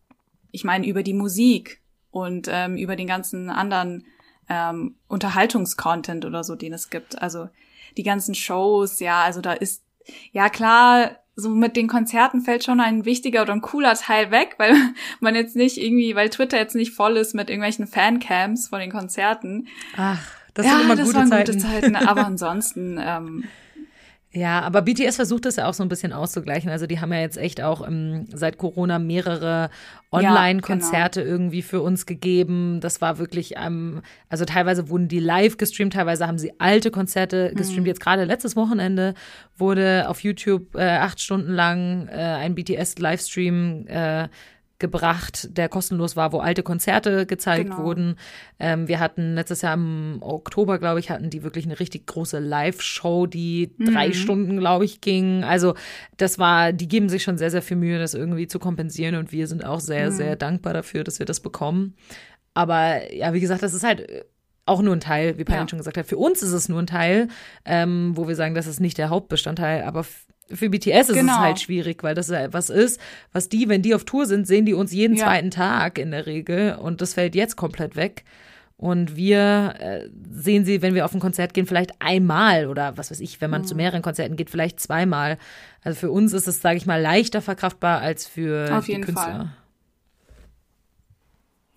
ich 0.57 0.63
meine, 0.63 0.87
über 0.87 1.03
die 1.03 1.13
Musik 1.13 1.81
und 2.09 2.47
ähm, 2.51 2.77
über 2.77 2.95
den 2.95 3.05
ganzen 3.05 3.51
anderen 3.51 4.05
ähm, 4.49 4.95
Unterhaltungskontent 5.07 6.25
oder 6.25 6.43
so, 6.43 6.55
den 6.55 6.73
es 6.73 6.89
gibt. 6.89 7.21
Also 7.21 7.47
die 7.95 8.01
ganzen 8.03 8.33
Shows, 8.33 8.99
ja, 8.99 9.21
also 9.21 9.39
da 9.39 9.53
ist, 9.53 9.83
ja 10.31 10.49
klar, 10.49 11.11
so 11.35 11.49
mit 11.49 11.75
den 11.75 11.87
Konzerten 11.87 12.41
fällt 12.41 12.63
schon 12.63 12.79
ein 12.79 13.05
wichtiger 13.05 13.43
oder 13.43 13.53
ein 13.53 13.61
cooler 13.61 13.93
Teil 13.93 14.31
weg, 14.31 14.55
weil 14.57 14.75
man 15.19 15.35
jetzt 15.35 15.55
nicht 15.55 15.77
irgendwie, 15.77 16.15
weil 16.15 16.31
Twitter 16.31 16.57
jetzt 16.57 16.75
nicht 16.75 16.91
voll 16.91 17.17
ist 17.17 17.35
mit 17.35 17.51
irgendwelchen 17.51 17.85
Fancams 17.85 18.69
von 18.69 18.79
den 18.79 18.91
Konzerten. 18.91 19.67
Ach, 19.95 20.19
das 20.55 20.65
ja, 20.65 20.71
sind 20.71 20.81
immer 20.85 20.95
das 20.95 21.05
gute 21.05 21.19
waren 21.19 21.27
Zeiten. 21.27 21.51
gute 21.51 21.63
Zeiten. 21.63 21.95
Aber 21.95 22.25
ansonsten, 22.25 22.99
ähm, 22.99 23.43
ja, 24.31 24.59
aber 24.61 24.81
BTS 24.81 25.15
versucht 25.15 25.45
es 25.45 25.55
ja 25.55 25.67
auch 25.67 25.73
so 25.73 25.83
ein 25.83 25.89
bisschen 25.89 26.11
auszugleichen. 26.11 26.69
Also 26.69 26.85
die 26.85 26.99
haben 26.99 27.13
ja 27.13 27.21
jetzt 27.21 27.37
echt 27.37 27.61
auch 27.61 27.87
ähm, 27.87 28.25
seit 28.27 28.57
Corona 28.57 28.99
mehrere 28.99 29.69
Online-Konzerte 30.11 31.21
ja, 31.21 31.25
genau. 31.25 31.35
irgendwie 31.35 31.61
für 31.61 31.81
uns 31.81 32.05
gegeben. 32.05 32.79
Das 32.81 32.99
war 32.99 33.19
wirklich, 33.19 33.53
ähm, 33.55 34.01
also 34.27 34.43
teilweise 34.43 34.89
wurden 34.89 35.07
die 35.07 35.21
live 35.21 35.55
gestreamt, 35.55 35.93
teilweise 35.93 36.27
haben 36.27 36.37
sie 36.37 36.59
alte 36.59 36.91
Konzerte 36.91 37.53
gestreamt. 37.55 37.81
Mhm. 37.81 37.87
Jetzt 37.87 38.01
gerade 38.01 38.25
letztes 38.25 38.57
Wochenende 38.57 39.13
wurde 39.57 40.09
auf 40.09 40.21
YouTube 40.21 40.75
äh, 40.75 40.83
acht 40.83 41.21
Stunden 41.21 41.53
lang 41.53 42.07
äh, 42.09 42.11
ein 42.11 42.53
BTS-Livestream 42.53 43.87
äh, 43.87 44.27
gebracht, 44.79 45.49
der 45.57 45.69
kostenlos 45.69 46.15
war, 46.15 46.31
wo 46.31 46.39
alte 46.39 46.61
Konzerte 46.61 47.25
gezeigt 47.25 47.71
genau. 47.71 47.83
wurden. 47.83 48.15
Ähm, 48.59 48.87
wir 48.87 48.99
hatten 48.99 49.35
letztes 49.35 49.61
Jahr 49.61 49.73
im 49.73 50.17
Oktober, 50.21 50.77
glaube 50.77 50.99
ich, 50.99 51.09
hatten 51.09 51.29
die 51.29 51.43
wirklich 51.43 51.65
eine 51.65 51.79
richtig 51.79 52.05
große 52.05 52.39
Live-Show, 52.39 53.25
die 53.25 53.73
mhm. 53.77 53.93
drei 53.93 54.13
Stunden, 54.13 54.59
glaube 54.59 54.85
ich, 54.85 55.01
ging. 55.01 55.43
Also 55.43 55.73
das 56.17 56.37
war, 56.37 56.73
die 56.73 56.87
geben 56.87 57.09
sich 57.09 57.23
schon 57.23 57.37
sehr, 57.37 57.51
sehr 57.51 57.61
viel 57.61 57.77
Mühe, 57.77 57.97
das 57.97 58.13
irgendwie 58.13 58.47
zu 58.47 58.59
kompensieren 58.59 59.15
und 59.15 59.31
wir 59.31 59.47
sind 59.47 59.65
auch 59.65 59.79
sehr, 59.79 60.11
mhm. 60.11 60.15
sehr 60.15 60.35
dankbar 60.35 60.73
dafür, 60.73 61.03
dass 61.03 61.19
wir 61.19 61.25
das 61.25 61.39
bekommen. 61.39 61.95
Aber 62.53 63.13
ja, 63.13 63.33
wie 63.33 63.39
gesagt, 63.39 63.63
das 63.63 63.73
ist 63.73 63.83
halt 63.83 64.25
auch 64.67 64.81
nur 64.81 64.95
ein 64.95 64.99
Teil, 64.99 65.37
wie 65.37 65.43
Payan 65.43 65.63
ja. 65.63 65.69
schon 65.69 65.79
gesagt 65.79 65.97
hat. 65.97 66.07
Für 66.07 66.17
uns 66.17 66.43
ist 66.43 66.51
es 66.51 66.69
nur 66.69 66.79
ein 66.81 66.87
Teil, 66.87 67.29
ähm, 67.65 68.11
wo 68.15 68.27
wir 68.27 68.35
sagen, 68.35 68.53
das 68.53 68.67
ist 68.67 68.79
nicht 68.79 68.97
der 68.97 69.09
Hauptbestandteil, 69.09 69.83
aber 69.83 70.05
für 70.51 70.69
BTS 70.69 71.09
ist 71.09 71.13
genau. 71.13 71.33
es 71.33 71.39
halt 71.39 71.59
schwierig, 71.59 72.03
weil 72.03 72.15
das 72.15 72.29
etwas 72.29 72.69
ist, 72.69 72.99
was 73.33 73.49
die, 73.49 73.69
wenn 73.69 73.81
die 73.81 73.95
auf 73.95 74.05
Tour 74.05 74.25
sind, 74.25 74.47
sehen 74.47 74.65
die 74.65 74.73
uns 74.73 74.91
jeden 74.91 75.15
ja. 75.15 75.25
zweiten 75.25 75.51
Tag 75.51 75.97
in 75.97 76.11
der 76.11 76.25
Regel 76.25 76.75
und 76.75 77.01
das 77.01 77.13
fällt 77.13 77.35
jetzt 77.35 77.55
komplett 77.55 77.95
weg. 77.95 78.23
Und 78.77 79.15
wir 79.15 79.73
äh, 79.79 80.09
sehen 80.29 80.63
sie, 80.63 80.83
wenn 80.83 80.93
wir 80.93 81.03
auf 81.03 81.13
ein 81.13 81.19
Konzert 81.19 81.55
gehen, 81.55 81.65
vielleicht 81.65 81.99
einmal 81.99 82.67
oder 82.67 82.95
was 82.95 83.09
weiß 83.09 83.21
ich, 83.21 83.41
wenn 83.41 83.49
man 83.49 83.61
mhm. 83.61 83.65
zu 83.65 83.75
mehreren 83.75 84.03
Konzerten 84.03 84.35
geht, 84.35 84.51
vielleicht 84.51 84.79
zweimal. 84.79 85.39
Also 85.83 85.99
für 85.99 86.11
uns 86.11 86.31
ist 86.31 86.47
es, 86.47 86.61
sage 86.61 86.77
ich 86.77 86.85
mal, 86.85 87.01
leichter 87.01 87.41
verkraftbar 87.41 88.01
als 88.01 88.27
für 88.27 88.69
auf 88.77 88.85
die 88.85 89.01
Künstler. 89.01 89.23
Fall. 89.23 89.49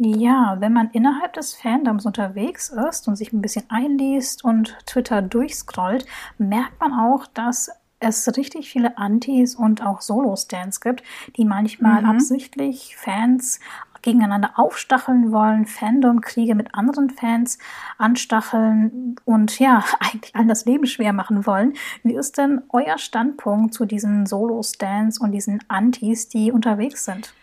Ja, 0.02 0.56
wenn 0.60 0.72
man 0.72 0.88
innerhalb 0.92 1.34
des 1.34 1.54
Fandoms 1.54 2.06
unterwegs 2.06 2.70
ist 2.88 3.06
und 3.06 3.16
sich 3.16 3.34
ein 3.34 3.42
bisschen 3.42 3.64
einliest 3.68 4.42
und 4.44 4.76
Twitter 4.86 5.20
durchscrollt, 5.20 6.06
merkt 6.38 6.80
man 6.80 6.94
auch, 6.94 7.26
dass 7.26 7.70
es 8.00 8.26
richtig 8.36 8.70
viele 8.70 8.98
Antis 8.98 9.54
und 9.54 9.82
auch 9.84 10.00
Solo-Stands 10.00 10.80
gibt, 10.80 11.02
die 11.36 11.44
manchmal 11.44 12.02
mhm. 12.02 12.08
absichtlich 12.08 12.96
Fans 12.96 13.60
gegeneinander 14.02 14.52
aufstacheln 14.56 15.30
wollen, 15.30 15.66
Fandom-Kriege 15.66 16.54
mit 16.54 16.74
anderen 16.74 17.10
Fans 17.10 17.58
anstacheln 17.98 19.16
und 19.24 19.58
ja, 19.58 19.84
eigentlich 20.00 20.34
allen 20.34 20.48
das 20.48 20.64
Leben 20.64 20.86
schwer 20.86 21.12
machen 21.12 21.46
wollen. 21.46 21.74
Wie 22.02 22.14
ist 22.14 22.38
denn 22.38 22.62
euer 22.70 22.98
Standpunkt 22.98 23.74
zu 23.74 23.84
diesen 23.84 24.26
Solo-Stands 24.26 25.20
und 25.20 25.32
diesen 25.32 25.62
Antis, 25.68 26.28
die 26.28 26.50
unterwegs 26.50 27.04
sind? 27.04 27.34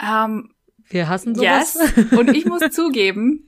Um, 0.00 0.08
ähm, 0.08 0.50
Wir 0.88 1.08
hassen 1.08 1.34
sowas. 1.34 1.74
Yes. 1.74 2.12
Und 2.12 2.28
ich 2.36 2.46
muss 2.46 2.60
zugeben, 2.70 3.45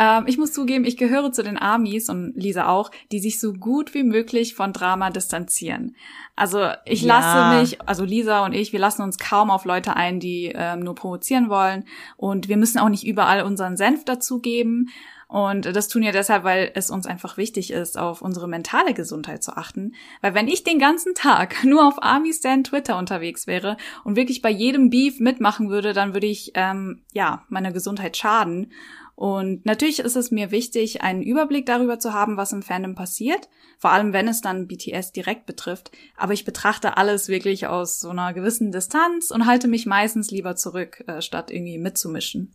ähm, 0.00 0.24
ich 0.26 0.38
muss 0.38 0.54
zugeben, 0.54 0.86
ich 0.86 0.96
gehöre 0.96 1.30
zu 1.30 1.42
den 1.42 1.58
Amis 1.58 2.08
und 2.08 2.32
Lisa 2.34 2.68
auch, 2.68 2.90
die 3.12 3.18
sich 3.18 3.38
so 3.38 3.52
gut 3.52 3.92
wie 3.92 4.02
möglich 4.02 4.54
von 4.54 4.72
Drama 4.72 5.10
distanzieren. 5.10 5.94
Also 6.36 6.70
ich 6.86 7.02
ja. 7.02 7.20
lasse 7.20 7.60
mich, 7.60 7.82
also 7.82 8.04
Lisa 8.04 8.46
und 8.46 8.54
ich, 8.54 8.72
wir 8.72 8.80
lassen 8.80 9.02
uns 9.02 9.18
kaum 9.18 9.50
auf 9.50 9.66
Leute 9.66 9.96
ein, 9.96 10.18
die 10.18 10.52
ähm, 10.54 10.80
nur 10.80 10.94
provozieren 10.94 11.50
wollen. 11.50 11.84
Und 12.16 12.48
wir 12.48 12.56
müssen 12.56 12.78
auch 12.78 12.88
nicht 12.88 13.06
überall 13.06 13.42
unseren 13.42 13.76
Senf 13.76 14.06
dazugeben. 14.06 14.88
Und 15.28 15.66
das 15.76 15.88
tun 15.88 16.02
wir 16.02 16.12
deshalb, 16.12 16.44
weil 16.44 16.72
es 16.74 16.90
uns 16.90 17.06
einfach 17.06 17.36
wichtig 17.36 17.70
ist, 17.70 17.98
auf 17.98 18.22
unsere 18.22 18.48
mentale 18.48 18.94
Gesundheit 18.94 19.44
zu 19.44 19.54
achten. 19.54 19.92
Weil 20.22 20.34
wenn 20.34 20.48
ich 20.48 20.64
den 20.64 20.78
ganzen 20.78 21.14
Tag 21.14 21.62
nur 21.64 21.86
auf 21.86 22.02
Army 22.02 22.32
Stan 22.32 22.64
Twitter 22.64 22.96
unterwegs 22.96 23.46
wäre 23.46 23.76
und 24.02 24.16
wirklich 24.16 24.40
bei 24.40 24.50
jedem 24.50 24.88
Beef 24.88 25.20
mitmachen 25.20 25.68
würde, 25.68 25.92
dann 25.92 26.14
würde 26.14 26.26
ich 26.26 26.52
ähm, 26.54 27.02
ja 27.12 27.44
meiner 27.50 27.70
Gesundheit 27.70 28.16
schaden. 28.16 28.72
Und 29.20 29.66
natürlich 29.66 29.98
ist 29.98 30.16
es 30.16 30.30
mir 30.30 30.50
wichtig, 30.50 31.02
einen 31.02 31.20
Überblick 31.20 31.66
darüber 31.66 31.98
zu 31.98 32.14
haben, 32.14 32.38
was 32.38 32.52
im 32.52 32.62
Fandom 32.62 32.94
passiert, 32.94 33.50
vor 33.76 33.92
allem 33.92 34.14
wenn 34.14 34.26
es 34.26 34.40
dann 34.40 34.66
BTS 34.66 35.12
direkt 35.12 35.44
betrifft. 35.44 35.90
Aber 36.16 36.32
ich 36.32 36.46
betrachte 36.46 36.96
alles 36.96 37.28
wirklich 37.28 37.66
aus 37.66 38.00
so 38.00 38.08
einer 38.08 38.32
gewissen 38.32 38.72
Distanz 38.72 39.30
und 39.30 39.44
halte 39.44 39.68
mich 39.68 39.84
meistens 39.84 40.30
lieber 40.30 40.56
zurück, 40.56 41.04
äh, 41.06 41.20
statt 41.20 41.50
irgendwie 41.50 41.76
mitzumischen. 41.76 42.54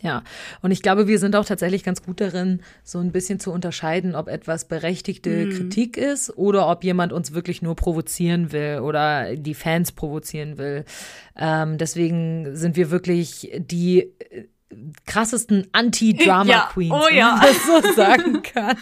Ja, 0.00 0.22
und 0.62 0.70
ich 0.70 0.80
glaube, 0.80 1.06
wir 1.06 1.18
sind 1.18 1.36
auch 1.36 1.44
tatsächlich 1.44 1.84
ganz 1.84 2.02
gut 2.02 2.22
darin, 2.22 2.62
so 2.82 2.98
ein 2.98 3.12
bisschen 3.12 3.38
zu 3.38 3.52
unterscheiden, 3.52 4.14
ob 4.14 4.28
etwas 4.28 4.66
berechtigte 4.66 5.46
mm. 5.46 5.50
Kritik 5.50 5.96
ist 5.98 6.34
oder 6.38 6.66
ob 6.66 6.82
jemand 6.82 7.12
uns 7.12 7.34
wirklich 7.34 7.60
nur 7.60 7.76
provozieren 7.76 8.52
will 8.52 8.80
oder 8.82 9.36
die 9.36 9.54
Fans 9.54 9.92
provozieren 9.92 10.56
will. 10.56 10.86
Ähm, 11.36 11.76
deswegen 11.76 12.56
sind 12.56 12.76
wir 12.76 12.90
wirklich 12.90 13.52
die 13.58 14.14
krassesten 15.06 15.68
Anti-Drama-Queens, 15.70 16.90
ja. 16.90 17.00
oh, 17.00 17.08
ja. 17.08 17.14
wenn 17.14 17.38
man 17.38 17.40
das 17.40 17.66
so 17.66 17.92
sagen 17.94 18.42
kann. 18.42 18.76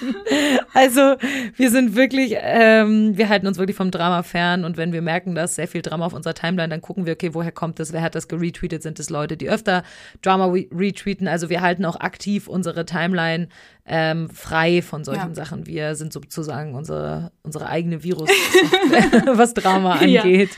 Also 0.72 1.16
wir 1.56 1.70
sind 1.70 1.94
wirklich, 1.94 2.34
ähm, 2.38 3.16
wir 3.18 3.28
halten 3.28 3.46
uns 3.46 3.58
wirklich 3.58 3.76
vom 3.76 3.90
Drama 3.90 4.22
fern 4.22 4.64
und 4.64 4.78
wenn 4.78 4.92
wir 4.92 5.02
merken, 5.02 5.34
dass 5.34 5.56
sehr 5.56 5.68
viel 5.68 5.82
Drama 5.82 6.06
auf 6.06 6.14
unserer 6.14 6.34
Timeline, 6.34 6.70
dann 6.70 6.80
gucken 6.80 7.04
wir, 7.04 7.12
okay, 7.12 7.34
woher 7.34 7.52
kommt 7.52 7.78
das, 7.78 7.92
wer 7.92 8.00
hat 8.00 8.14
das 8.14 8.28
geretweetet, 8.28 8.82
sind 8.82 8.98
es 8.98 9.10
Leute, 9.10 9.36
die 9.36 9.50
öfter 9.50 9.82
Drama 10.22 10.46
retweeten. 10.46 11.28
Also 11.28 11.50
wir 11.50 11.60
halten 11.60 11.84
auch 11.84 12.00
aktiv 12.00 12.48
unsere 12.48 12.86
Timeline 12.86 13.48
ähm, 13.86 14.30
frei 14.30 14.80
von 14.80 15.04
solchen 15.04 15.28
ja. 15.28 15.34
Sachen. 15.34 15.66
Wir 15.66 15.94
sind 15.94 16.14
sozusagen 16.14 16.74
unsere, 16.74 17.32
unsere 17.42 17.66
eigene 17.66 18.02
Virus, 18.02 18.30
was 19.26 19.52
Drama 19.52 19.96
angeht. 19.96 20.50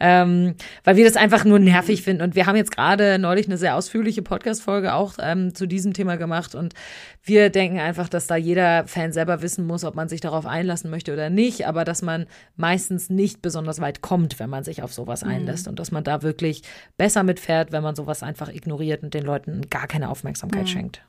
Ja. 0.00 0.22
Ähm, 0.22 0.54
weil 0.84 0.96
wir 0.96 1.04
das 1.04 1.16
einfach 1.16 1.44
nur 1.44 1.58
nervig 1.58 2.02
finden. 2.02 2.22
Und 2.22 2.34
wir 2.34 2.46
haben 2.46 2.56
jetzt 2.56 2.74
gerade 2.74 3.18
neulich 3.18 3.46
eine 3.46 3.58
sehr 3.58 3.76
ausführliche 3.76 4.22
Podcast-Folge 4.22 4.69
auch 4.70 5.14
ähm, 5.20 5.54
zu 5.54 5.66
diesem 5.66 5.92
Thema 5.92 6.16
gemacht. 6.16 6.54
Und 6.54 6.74
wir 7.22 7.50
denken 7.50 7.78
einfach, 7.78 8.08
dass 8.08 8.26
da 8.26 8.36
jeder 8.36 8.86
Fan 8.86 9.12
selber 9.12 9.42
wissen 9.42 9.66
muss, 9.66 9.84
ob 9.84 9.94
man 9.94 10.08
sich 10.08 10.20
darauf 10.20 10.46
einlassen 10.46 10.90
möchte 10.90 11.12
oder 11.12 11.30
nicht. 11.30 11.66
Aber 11.66 11.84
dass 11.84 12.02
man 12.02 12.26
meistens 12.56 13.10
nicht 13.10 13.42
besonders 13.42 13.80
weit 13.80 14.00
kommt, 14.00 14.38
wenn 14.38 14.50
man 14.50 14.64
sich 14.64 14.82
auf 14.82 14.92
sowas 14.92 15.24
mhm. 15.24 15.30
einlässt. 15.30 15.68
Und 15.68 15.78
dass 15.78 15.90
man 15.90 16.04
da 16.04 16.22
wirklich 16.22 16.62
besser 16.96 17.22
mitfährt, 17.22 17.72
wenn 17.72 17.82
man 17.82 17.94
sowas 17.94 18.22
einfach 18.22 18.48
ignoriert 18.48 19.02
und 19.02 19.14
den 19.14 19.24
Leuten 19.24 19.68
gar 19.70 19.86
keine 19.86 20.08
Aufmerksamkeit 20.10 20.62
mhm. 20.62 20.68
schenkt. 20.68 21.02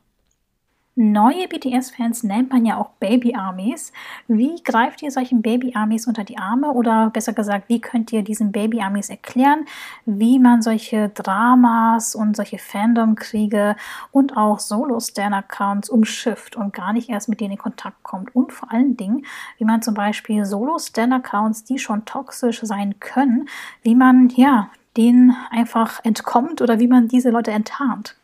Neue 1.03 1.47
BTS-Fans 1.47 2.21
nennt 2.21 2.51
man 2.51 2.63
ja 2.63 2.77
auch 2.77 2.91
Baby-Armies. 2.99 3.91
Wie 4.27 4.61
greift 4.63 5.01
ihr 5.01 5.09
solchen 5.09 5.41
Baby-Armies 5.41 6.05
unter 6.05 6.23
die 6.23 6.37
Arme? 6.37 6.73
Oder 6.73 7.09
besser 7.09 7.33
gesagt, 7.33 7.69
wie 7.69 7.81
könnt 7.81 8.13
ihr 8.13 8.21
diesen 8.21 8.51
Baby-Armies 8.51 9.09
erklären, 9.09 9.65
wie 10.05 10.37
man 10.37 10.61
solche 10.61 11.09
Dramas 11.09 12.13
und 12.13 12.35
solche 12.35 12.59
Fandom-Kriege 12.59 13.77
und 14.11 14.37
auch 14.37 14.59
Solo-Stan-Accounts 14.59 15.89
umschifft 15.89 16.55
und 16.55 16.71
gar 16.71 16.93
nicht 16.93 17.09
erst 17.09 17.29
mit 17.29 17.41
denen 17.41 17.53
in 17.53 17.57
Kontakt 17.57 18.03
kommt? 18.03 18.35
Und 18.35 18.53
vor 18.53 18.71
allen 18.71 18.95
Dingen, 18.95 19.25
wie 19.57 19.65
man 19.65 19.81
zum 19.81 19.95
Beispiel 19.95 20.45
Solo-Stan-Accounts, 20.45 21.63
die 21.63 21.79
schon 21.79 22.05
toxisch 22.05 22.61
sein 22.61 22.99
können, 22.99 23.49
wie 23.81 23.95
man, 23.95 24.29
ja, 24.35 24.69
denen 24.95 25.35
einfach 25.49 26.05
entkommt 26.05 26.61
oder 26.61 26.79
wie 26.79 26.87
man 26.87 27.07
diese 27.07 27.31
Leute 27.31 27.49
enttarnt? 27.49 28.20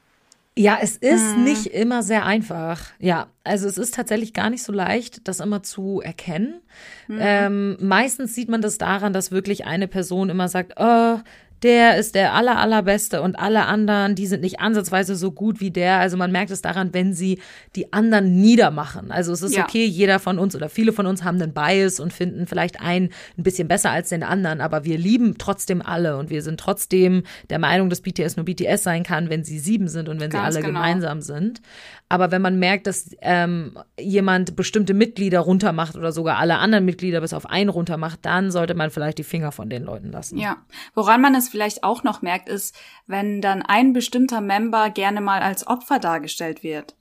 Ja, 0.58 0.80
es 0.82 0.98
ist 0.98 1.38
mhm. 1.38 1.44
nicht 1.44 1.68
immer 1.68 2.04
sehr 2.04 2.26
einfach. 2.26 2.88
Ja, 3.00 3.28
also 3.44 3.68
es 3.68 3.78
ist 3.78 3.94
tatsächlich 3.94 4.34
gar 4.34 4.50
nicht 4.50 4.64
so 4.64 4.74
leicht, 4.74 5.28
das 5.28 5.40
immer 5.40 5.62
zu 5.64 6.02
erkennen. 6.02 6.62
Mhm. 7.08 7.20
Ähm, 7.22 7.78
meistens 7.80 8.34
sieht 8.34 8.50
man 8.50 8.62
das 8.62 8.78
daran, 8.78 9.14
dass 9.14 9.32
wirklich 9.32 9.66
eine 9.66 9.88
Person 9.88 10.30
immer 10.30 10.48
sagt, 10.48 10.74
oh, 10.78 11.20
der 11.64 11.98
ist 11.98 12.14
der 12.16 12.34
aller, 12.34 12.58
allerbeste 12.58 13.22
und 13.22 13.38
alle 13.40 13.66
anderen, 13.66 14.16
die 14.16 14.28
sind 14.28 14.42
nicht 14.42 14.60
ansatzweise 14.60 15.16
so 15.16 15.32
gut 15.32 15.60
wie 15.60 15.72
der. 15.72 15.98
Also 15.98 16.16
man 16.16 16.32
merkt 16.32 16.52
es 16.52 16.62
daran, 16.62 16.94
wenn 16.94 17.14
sie 17.14 17.40
die 17.76 17.92
anderen 17.94 18.40
niedermachen. 18.40 19.12
Also 19.12 19.32
es 19.32 19.42
ist 19.42 19.56
ja. 19.56 19.64
okay, 19.64 19.86
jeder 19.86 20.20
von 20.20 20.38
uns 20.38 20.56
oder 20.56 20.70
viele 20.70 20.94
von 20.94 21.08
uns 21.08 21.24
haben 21.24 21.42
einen 21.42 21.54
Bias 21.54 22.00
und 22.00 22.14
finden 22.14 22.46
vielleicht 22.46 22.80
einen 22.80 23.10
ein 23.38 23.44
bisschen 23.44 23.68
besser 23.68 23.92
als 23.92 24.10
den 24.10 24.24
anderen, 24.24 24.62
aber 24.62 24.86
wir 24.86 24.98
lieben 24.98 25.38
trotzdem 25.38 25.82
alle 25.82 26.18
und 26.18 26.30
wir 26.30 26.44
sind 26.44 26.60
trotzdem 26.60 27.24
der 27.50 27.60
Meinung, 27.60 27.90
dass 27.90 28.02
BTS 28.02 28.38
nur 28.38 28.46
BTS 28.46 28.84
sein 28.84 29.04
kann, 29.04 29.30
wenn 29.30 29.44
sie 29.44 29.60
sieben 29.60 29.88
sind 29.88 30.10
und 30.10 30.20
wenn 30.20 30.30
Ganz 30.30 30.54
sie 30.54 30.58
alle 30.60 30.66
genau. 30.68 30.80
gemeinsam 30.80 31.22
sind. 31.22 31.62
Aber 32.10 32.32
wenn 32.32 32.42
man 32.42 32.58
merkt, 32.58 32.88
dass 32.88 33.10
ähm, 33.22 33.78
jemand 34.00 34.56
bestimmte 34.56 34.94
Mitglieder 34.94 35.40
runtermacht 35.42 35.96
oder 35.96 36.12
sogar 36.12 36.38
alle 36.38 36.58
anderen 36.58 36.86
Mitglieder 36.86 37.20
bis 37.20 37.34
auf 37.34 37.46
einen 37.46 37.70
runtermacht, 37.70 38.20
dann 38.22 38.50
sollte 38.50 38.76
man 38.76 38.92
vielleicht 38.92 39.18
die 39.18 39.24
Finger 39.24 39.52
von 39.52 39.70
den 39.70 39.84
Leuten 39.84 40.12
lassen. 40.12 40.38
Ja, 40.38 40.58
woran 40.94 41.22
man 41.22 41.36
es 41.36 41.50
vielleicht 41.50 41.84
auch 41.84 42.04
noch 42.04 42.22
merkt, 42.22 42.48
ist, 42.48 42.76
wenn 43.08 43.42
dann 43.42 43.62
ein 43.62 43.92
bestimmter 43.92 44.40
Member 44.40 44.90
gerne 44.90 45.20
mal 45.20 45.42
als 45.42 45.68
Opfer 45.68 46.00
dargestellt 46.00 46.64
wird. 46.64 46.96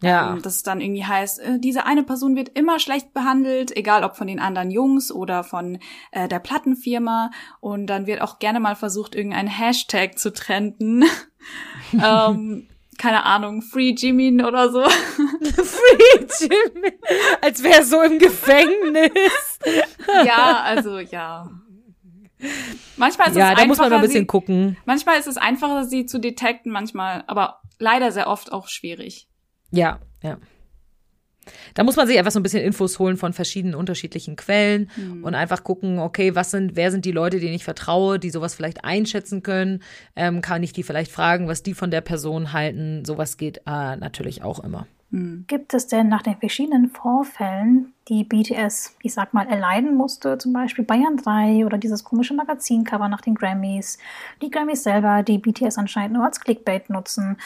Ja. 0.00 0.32
Ähm, 0.32 0.42
das 0.42 0.62
dann 0.62 0.80
irgendwie 0.80 1.04
heißt, 1.04 1.38
äh, 1.40 1.58
diese 1.58 1.86
eine 1.86 2.02
Person 2.02 2.36
wird 2.36 2.50
immer 2.50 2.78
schlecht 2.78 3.12
behandelt, 3.12 3.74
egal 3.76 4.04
ob 4.04 4.16
von 4.16 4.26
den 4.26 4.40
anderen 4.40 4.70
Jungs 4.70 5.10
oder 5.10 5.44
von 5.44 5.78
äh, 6.12 6.28
der 6.28 6.38
Plattenfirma. 6.38 7.30
Und 7.60 7.86
dann 7.86 8.06
wird 8.06 8.20
auch 8.20 8.38
gerne 8.38 8.60
mal 8.60 8.76
versucht, 8.76 9.14
irgendein 9.14 9.48
Hashtag 9.48 10.18
zu 10.18 10.32
trenden. 10.32 11.04
ähm, 11.92 12.68
keine 12.98 13.24
Ahnung, 13.24 13.62
Free 13.62 13.94
Jimin 13.96 14.44
oder 14.44 14.70
so. 14.70 14.82
Free 14.88 16.26
Jimin. 16.40 16.92
Als 17.40 17.62
wäre 17.62 17.84
so 17.84 18.02
im 18.02 18.18
Gefängnis. 18.18 19.58
ja, 20.24 20.62
also 20.62 20.98
ja. 20.98 21.50
Manchmal 22.96 23.30
ist 23.30 23.36
ja, 23.36 23.52
es 23.52 23.58
da 23.58 23.66
muss 23.66 23.78
man 23.78 23.92
ein 23.92 24.00
bisschen 24.00 24.22
sie, 24.22 24.26
gucken. 24.26 24.76
Manchmal 24.84 25.18
ist 25.18 25.26
es 25.26 25.36
einfacher, 25.36 25.84
sie 25.84 26.06
zu 26.06 26.18
detekten, 26.18 26.70
manchmal, 26.70 27.24
aber 27.26 27.60
leider 27.78 28.12
sehr 28.12 28.28
oft 28.28 28.52
auch 28.52 28.68
schwierig. 28.68 29.26
Ja, 29.70 30.00
ja. 30.22 30.36
Da 31.74 31.84
muss 31.84 31.96
man 31.96 32.06
sich 32.06 32.18
einfach 32.18 32.32
so 32.32 32.40
ein 32.40 32.42
bisschen 32.42 32.62
Infos 32.62 32.98
holen 32.98 33.16
von 33.16 33.32
verschiedenen 33.32 33.74
unterschiedlichen 33.74 34.36
Quellen 34.36 34.90
mhm. 34.96 35.24
und 35.24 35.34
einfach 35.34 35.64
gucken, 35.64 35.98
okay, 35.98 36.34
was 36.34 36.50
sind, 36.50 36.76
wer 36.76 36.90
sind 36.90 37.04
die 37.04 37.12
Leute, 37.12 37.40
denen 37.40 37.54
ich 37.54 37.64
vertraue, 37.64 38.18
die 38.18 38.30
sowas 38.30 38.54
vielleicht 38.54 38.84
einschätzen 38.84 39.42
können? 39.42 39.82
Ähm, 40.14 40.40
kann 40.40 40.62
ich 40.62 40.72
die 40.72 40.82
vielleicht 40.82 41.10
fragen, 41.10 41.48
was 41.48 41.62
die 41.62 41.74
von 41.74 41.90
der 41.90 42.00
Person 42.00 42.52
halten? 42.52 43.04
Sowas 43.04 43.36
geht 43.36 43.58
äh, 43.66 43.96
natürlich 43.96 44.42
auch 44.42 44.62
immer. 44.62 44.86
Mhm. 45.10 45.44
Gibt 45.46 45.72
es 45.74 45.86
denn 45.86 46.08
nach 46.08 46.22
den 46.22 46.36
verschiedenen 46.36 46.88
Vorfällen, 46.90 47.92
die 48.08 48.24
BTS, 48.24 48.96
ich 49.02 49.14
sag 49.14 49.34
mal, 49.34 49.46
erleiden 49.48 49.94
musste, 49.94 50.36
zum 50.38 50.52
Beispiel 50.52 50.84
Bayern 50.84 51.16
3 51.16 51.64
oder 51.64 51.78
dieses 51.78 52.04
komische 52.04 52.34
Magazincover 52.34 53.08
nach 53.08 53.20
den 53.20 53.34
Grammys, 53.34 53.98
die 54.42 54.50
Grammys 54.50 54.82
selber, 54.82 55.22
die 55.22 55.38
BTS 55.38 55.78
anscheinend 55.78 56.14
nur 56.14 56.24
als 56.24 56.40
Clickbait 56.40 56.90
nutzen 56.90 57.36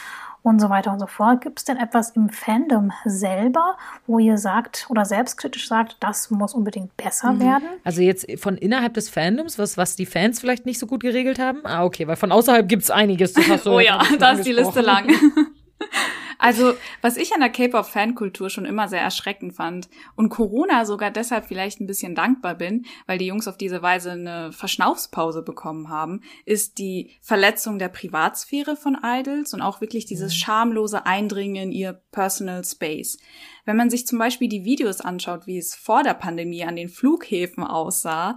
und 0.42 0.61
so 0.61 0.70
weiter 0.70 0.92
und 0.92 0.98
so 0.98 1.07
fort. 1.07 1.42
Gibt 1.42 1.59
es 1.59 1.64
denn 1.64 1.76
etwas 1.76 2.11
im 2.11 2.31
Fandom 2.31 2.92
selber, 3.05 3.76
wo 4.07 4.18
ihr 4.18 4.38
sagt 4.38 4.87
oder 4.88 5.05
selbstkritisch 5.05 5.68
sagt, 5.68 5.96
das 6.00 6.31
muss 6.31 6.55
unbedingt 6.55 6.96
besser 6.96 7.33
mhm. 7.33 7.40
werden? 7.40 7.68
Also 7.85 8.03
jetzt 8.03 8.26
von 8.40 8.57
innerhalb 8.57 8.94
des 8.94 9.09
Fandoms, 9.09 9.59
was, 9.59 9.76
was 9.76 9.96
die 9.96 10.07
Fans 10.07 10.40
vielleicht 10.40 10.66
nicht 10.66 10.79
so 10.79 10.87
gut 10.87 11.03
geregelt 11.03 11.38
haben? 11.38 11.61
Ah, 11.64 11.85
okay, 11.85 12.07
weil 12.07 12.16
von 12.16 12.33
außerhalb 12.33 12.68
gibt 12.68 12.83
es 12.83 12.90
einiges. 12.90 13.35
oh 13.66 13.81
ja, 13.81 14.03
da 14.18 14.33
ist 14.33 14.46
die 14.46 14.53
Liste 14.53 14.81
lang. 14.81 15.09
Also, 16.40 16.72
was 17.03 17.18
ich 17.18 17.35
an 17.35 17.40
der 17.40 17.50
K-Pop-Fankultur 17.50 18.48
schon 18.48 18.64
immer 18.64 18.88
sehr 18.88 19.03
erschreckend 19.03 19.55
fand 19.55 19.90
und 20.16 20.31
Corona 20.31 20.87
sogar 20.87 21.11
deshalb 21.11 21.44
vielleicht 21.44 21.81
ein 21.81 21.87
bisschen 21.87 22.14
dankbar 22.14 22.55
bin, 22.55 22.87
weil 23.07 23.18
die 23.18 23.26
Jungs 23.26 23.46
auf 23.46 23.59
diese 23.59 23.83
Weise 23.83 24.12
eine 24.12 24.50
Verschnaufspause 24.50 25.42
bekommen 25.42 25.90
haben, 25.90 26.22
ist 26.46 26.79
die 26.79 27.11
Verletzung 27.20 27.79
der 27.79 27.90
Privatsphäre 27.90 28.74
von 28.74 28.96
Idols 29.05 29.53
und 29.53 29.61
auch 29.61 29.83
wirklich 29.83 30.07
dieses 30.07 30.33
mhm. 30.33 30.38
schamlose 30.38 31.05
Eindringen 31.05 31.64
in 31.64 31.72
ihr 31.72 32.00
Personal 32.11 32.64
Space. 32.64 33.18
Wenn 33.66 33.76
man 33.76 33.90
sich 33.90 34.07
zum 34.07 34.18
Beispiel 34.18 34.48
die 34.48 34.64
Videos 34.64 35.03
anschaut, 35.03 35.46
wie 35.46 35.59
es 35.59 35.74
vor 35.74 36.03
der 36.03 36.14
Pandemie 36.14 36.64
an 36.64 36.76
den 36.76 36.88
Flughäfen 36.88 37.64
aussah, 37.64 38.37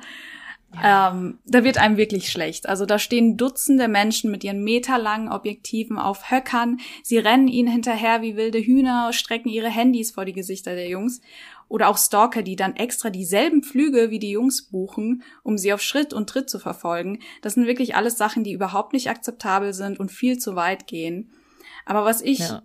ja. 0.75 1.11
Ähm, 1.11 1.39
da 1.45 1.63
wird 1.63 1.77
einem 1.77 1.97
wirklich 1.97 2.31
schlecht. 2.31 2.67
Also 2.67 2.85
da 2.85 2.99
stehen 2.99 3.37
Dutzende 3.37 3.87
Menschen 3.87 4.31
mit 4.31 4.43
ihren 4.43 4.63
meterlangen 4.63 5.29
Objektiven 5.29 5.97
auf 5.97 6.31
Höckern. 6.31 6.79
Sie 7.03 7.17
rennen 7.17 7.47
ihnen 7.47 7.71
hinterher 7.71 8.21
wie 8.21 8.35
wilde 8.35 8.59
Hühner, 8.59 9.13
strecken 9.13 9.49
ihre 9.49 9.69
Handys 9.69 10.11
vor 10.11 10.25
die 10.25 10.33
Gesichter 10.33 10.75
der 10.75 10.89
Jungs. 10.89 11.21
Oder 11.69 11.89
auch 11.89 11.97
Stalker, 11.97 12.43
die 12.43 12.55
dann 12.55 12.75
extra 12.75 13.09
dieselben 13.09 13.63
Flüge 13.63 14.09
wie 14.11 14.19
die 14.19 14.31
Jungs 14.31 14.63
buchen, 14.63 15.23
um 15.43 15.57
sie 15.57 15.73
auf 15.73 15.81
Schritt 15.81 16.13
und 16.13 16.29
Tritt 16.29 16.49
zu 16.49 16.59
verfolgen. 16.59 17.19
Das 17.41 17.53
sind 17.53 17.65
wirklich 17.65 17.95
alles 17.95 18.17
Sachen, 18.17 18.43
die 18.43 18.53
überhaupt 18.53 18.93
nicht 18.93 19.09
akzeptabel 19.09 19.73
sind 19.73 19.99
und 19.99 20.11
viel 20.11 20.37
zu 20.37 20.55
weit 20.55 20.87
gehen. 20.87 21.31
Aber 21.85 22.05
was 22.05 22.21
ich 22.21 22.39
ja 22.39 22.61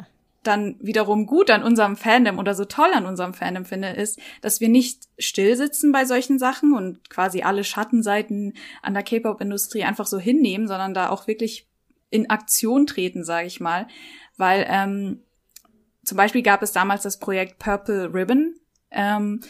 dann 0.49 0.77
wiederum 0.81 1.27
gut 1.27 1.51
an 1.51 1.63
unserem 1.63 1.97
Fandom 1.97 2.39
oder 2.39 2.55
so 2.55 2.65
toll 2.65 2.91
an 2.93 3.07
unserem 3.07 3.35
Fandom 3.35 3.65
finde, 3.65 3.91
ist, 3.91 4.19
dass 4.41 4.61
wir 4.61 4.69
nicht 4.69 5.05
still 5.19 5.57
sitzen 5.57 5.93
bei 5.93 6.05
solchen 6.05 6.39
Sachen 6.39 6.75
und 6.75 7.09
quasi 7.11 7.43
alle 7.43 7.65
Schattenseiten 7.65 8.55
an 8.83 8.95
der 8.95 9.03
K-Pop-Industrie 9.03 9.85
einfach 9.85 10.07
so 10.07 10.19
hinnehmen, 10.19 10.67
sondern 10.67 10.95
da 10.95 11.11
auch 11.11 11.27
wirklich 11.27 11.69
in 12.11 12.31
Aktion 12.31 12.87
treten, 12.87 13.25
sage 13.25 13.47
ich 13.47 13.61
mal. 13.61 13.87
Weil 14.37 14.67
ähm, 14.69 15.23
zum 16.05 16.17
Beispiel 16.17 16.43
gab 16.43 16.63
es 16.63 16.73
damals 16.73 17.03
das 17.03 17.19
Projekt 17.19 17.59
Purple 17.59 18.13
Ribbon. 18.13 18.55
Ähm, 18.91 19.41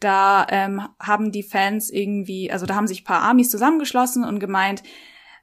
da 0.00 0.46
ähm, 0.50 0.86
haben 1.00 1.32
die 1.32 1.42
Fans 1.42 1.90
irgendwie, 1.90 2.50
also 2.50 2.66
da 2.66 2.74
haben 2.74 2.86
sich 2.86 3.04
paar 3.04 3.22
Armies 3.22 3.50
zusammengeschlossen 3.50 4.24
und 4.24 4.38
gemeint, 4.38 4.82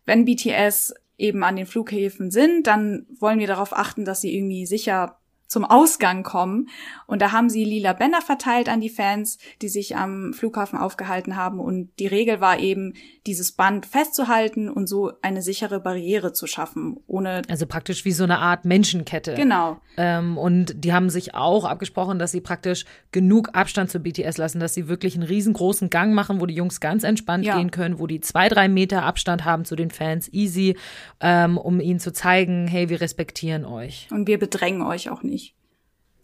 wenn 0.05 0.25
BTS 0.25 0.93
eben 1.21 1.43
an 1.43 1.55
den 1.55 1.65
Flughäfen 1.65 2.31
sind, 2.31 2.67
dann 2.67 3.05
wollen 3.19 3.39
wir 3.39 3.47
darauf 3.47 3.77
achten, 3.77 4.05
dass 4.05 4.21
sie 4.21 4.35
irgendwie 4.35 4.65
sicher 4.65 5.20
zum 5.51 5.65
Ausgang 5.65 6.23
kommen. 6.23 6.69
Und 7.07 7.21
da 7.21 7.33
haben 7.33 7.49
sie 7.49 7.65
lila 7.65 7.91
Bänder 7.91 8.21
verteilt 8.21 8.69
an 8.69 8.79
die 8.79 8.89
Fans, 8.89 9.37
die 9.61 9.67
sich 9.67 9.97
am 9.97 10.31
Flughafen 10.31 10.79
aufgehalten 10.79 11.35
haben. 11.35 11.59
Und 11.59 11.89
die 11.99 12.07
Regel 12.07 12.39
war 12.39 12.57
eben, 12.57 12.93
dieses 13.27 13.51
Band 13.51 13.85
festzuhalten 13.85 14.69
und 14.69 14.87
so 14.87 15.11
eine 15.21 15.41
sichere 15.41 15.81
Barriere 15.81 16.31
zu 16.31 16.47
schaffen, 16.47 16.97
ohne. 17.05 17.41
Also 17.49 17.65
praktisch 17.67 18.05
wie 18.05 18.13
so 18.13 18.23
eine 18.23 18.39
Art 18.39 18.63
Menschenkette. 18.63 19.35
Genau. 19.35 19.79
Ähm, 19.97 20.37
und 20.37 20.85
die 20.85 20.93
haben 20.93 21.09
sich 21.09 21.35
auch 21.35 21.65
abgesprochen, 21.65 22.17
dass 22.17 22.31
sie 22.31 22.39
praktisch 22.39 22.85
genug 23.11 23.49
Abstand 23.53 23.91
zu 23.91 23.99
BTS 23.99 24.37
lassen, 24.37 24.59
dass 24.61 24.73
sie 24.73 24.87
wirklich 24.87 25.15
einen 25.15 25.23
riesengroßen 25.23 25.89
Gang 25.89 26.15
machen, 26.15 26.39
wo 26.39 26.45
die 26.45 26.55
Jungs 26.55 26.79
ganz 26.79 27.03
entspannt 27.03 27.45
ja. 27.45 27.57
gehen 27.57 27.71
können, 27.71 27.99
wo 27.99 28.07
die 28.07 28.21
zwei, 28.21 28.47
drei 28.47 28.69
Meter 28.69 29.03
Abstand 29.03 29.43
haben 29.43 29.65
zu 29.65 29.75
den 29.75 29.91
Fans, 29.91 30.31
easy, 30.31 30.77
ähm, 31.19 31.57
um 31.57 31.81
ihnen 31.81 31.99
zu 31.99 32.13
zeigen, 32.13 32.67
hey, 32.67 32.87
wir 32.87 33.01
respektieren 33.01 33.65
euch. 33.65 34.07
Und 34.11 34.27
wir 34.27 34.39
bedrängen 34.39 34.81
euch 34.81 35.09
auch 35.09 35.23
nicht. 35.23 35.40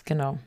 Genau. 0.07 0.37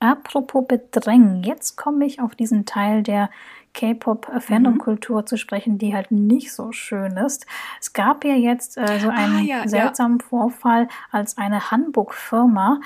Apropos 0.00 0.66
Bedrängen, 0.66 1.44
jetzt 1.44 1.76
komme 1.76 2.04
ich 2.04 2.20
auf 2.20 2.34
diesen 2.34 2.66
Teil 2.66 3.04
der 3.04 3.30
K-Pop-Fandom-Kultur 3.74 5.20
mhm. 5.20 5.26
zu 5.26 5.36
sprechen, 5.36 5.78
die 5.78 5.94
halt 5.94 6.10
nicht 6.10 6.52
so 6.52 6.72
schön 6.72 7.16
ist. 7.16 7.46
Es 7.80 7.92
gab 7.92 8.24
ja 8.24 8.34
jetzt 8.34 8.76
äh, 8.76 8.98
so 8.98 9.08
einen 9.10 9.36
ah, 9.36 9.40
ja, 9.40 9.68
seltsamen 9.68 10.18
ja. 10.18 10.26
Vorfall, 10.26 10.88
als 11.12 11.38
eine 11.38 11.70
Hamburg-Firma 11.70 12.80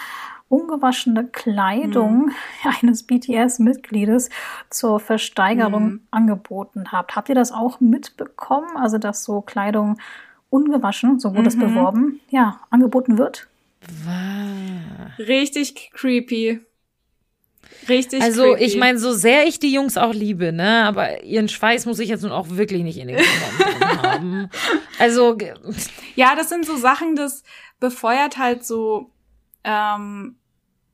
ungewaschene 0.48 1.26
Kleidung 1.26 2.26
mhm. 2.26 2.32
eines 2.82 3.04
BTS-Mitgliedes 3.04 4.28
zur 4.68 5.00
Versteigerung 5.00 5.84
mhm. 5.84 6.00
angeboten 6.10 6.92
hat. 6.92 7.16
Habt 7.16 7.28
ihr 7.28 7.34
das 7.34 7.50
auch 7.50 7.80
mitbekommen? 7.80 8.76
Also, 8.76 8.98
dass 8.98 9.24
so 9.24 9.40
Kleidung 9.40 9.96
ungewaschen, 10.50 11.18
so 11.18 11.34
wurde 11.34 11.48
es 11.48 11.56
mhm. 11.56 11.60
beworben, 11.60 12.20
ja, 12.28 12.60
angeboten 12.70 13.16
wird? 13.18 13.48
Richtig 15.18 15.90
creepy. 15.92 16.60
Richtig 17.88 18.22
Also 18.22 18.54
creepy. 18.54 18.64
ich 18.64 18.76
meine, 18.76 18.98
so 18.98 19.12
sehr 19.12 19.46
ich 19.46 19.58
die 19.58 19.72
Jungs 19.72 19.96
auch 19.96 20.12
liebe, 20.12 20.52
ne, 20.52 20.84
aber 20.84 21.22
ihren 21.24 21.48
Schweiß 21.48 21.86
muss 21.86 21.98
ich 21.98 22.08
jetzt 22.08 22.22
nun 22.22 22.32
auch 22.32 22.50
wirklich 22.50 22.82
nicht 22.82 22.98
in 22.98 23.08
den 23.08 23.18
Klamotten 23.18 24.02
haben. 24.02 24.50
Also 24.98 25.36
ja, 26.14 26.34
das 26.34 26.48
sind 26.48 26.66
so 26.66 26.76
Sachen, 26.76 27.16
das 27.16 27.42
befeuert 27.80 28.38
halt 28.38 28.64
so 28.64 29.10
ähm, 29.64 30.36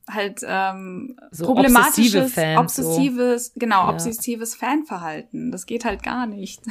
halt 0.09 0.41
ähm, 0.45 1.15
so 1.31 1.45
problematisches, 1.45 2.15
obsessive 2.15 2.29
Fans, 2.29 2.59
obsessives, 2.59 3.45
so. 3.47 3.51
genau, 3.55 3.85
ja. 3.85 3.89
obsessives 3.89 4.55
Fanverhalten. 4.55 5.51
Das 5.51 5.65
geht 5.65 5.85
halt 5.85 6.03
gar 6.03 6.25
nicht. 6.25 6.61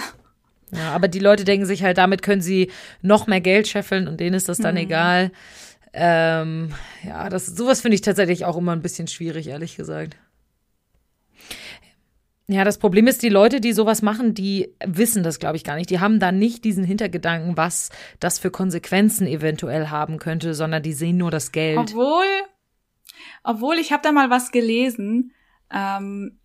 Ja, 0.75 0.93
aber 0.93 1.09
die 1.09 1.19
Leute 1.19 1.45
denken 1.45 1.67
sich 1.67 1.83
halt, 1.83 1.99
damit 1.99 2.23
können 2.23 2.41
sie 2.41 2.71
noch 3.03 3.27
mehr 3.27 3.41
Geld 3.41 3.69
scheffeln 3.69 4.09
und 4.09 4.21
denen 4.21 4.35
ist 4.35 4.49
das 4.49 4.59
dann 4.59 4.75
mhm. 4.75 4.83
egal. 4.83 5.33
Ähm, 5.93 6.73
ja, 7.05 7.29
das, 7.29 7.47
sowas 7.47 7.81
finde 7.81 7.97
ich 7.97 8.01
tatsächlich 8.01 8.45
auch 8.45 8.57
immer 8.57 8.73
ein 8.73 8.83
bisschen 8.83 9.09
schwierig, 9.09 9.49
ehrlich 9.49 9.77
gesagt. 9.77 10.17
Ja, 12.49 12.65
das 12.65 12.79
Problem 12.79 13.07
ist, 13.07 13.23
die 13.23 13.29
Leute, 13.29 13.61
die 13.61 13.73
sowas 13.73 14.03
machen, 14.03 14.35
die 14.35 14.75
wissen 14.85 15.23
das, 15.23 15.39
glaube 15.39 15.57
ich, 15.57 15.65
gar 15.65 15.77
nicht. 15.77 15.91
Die 15.91 16.01
haben 16.01 16.19
da 16.19 16.33
nicht 16.33 16.65
diesen 16.65 16.85
Hintergedanken, 16.85 17.57
was 17.57 17.91
das 18.21 18.39
für 18.39 18.51
Konsequenzen 18.51 19.27
eventuell 19.27 19.89
haben 19.89 20.19
könnte, 20.19 20.55
sondern 20.55 20.83
die 20.83 20.93
sehen 20.93 21.19
nur 21.19 21.31
das 21.31 21.53
Geld. 21.53 21.79
Obwohl, 21.79 22.27
obwohl 23.45 23.77
ich 23.77 23.93
habe 23.93 24.03
da 24.03 24.13
mal 24.13 24.29
was 24.29 24.51
gelesen. 24.51 25.33
Ähm, 25.73 26.41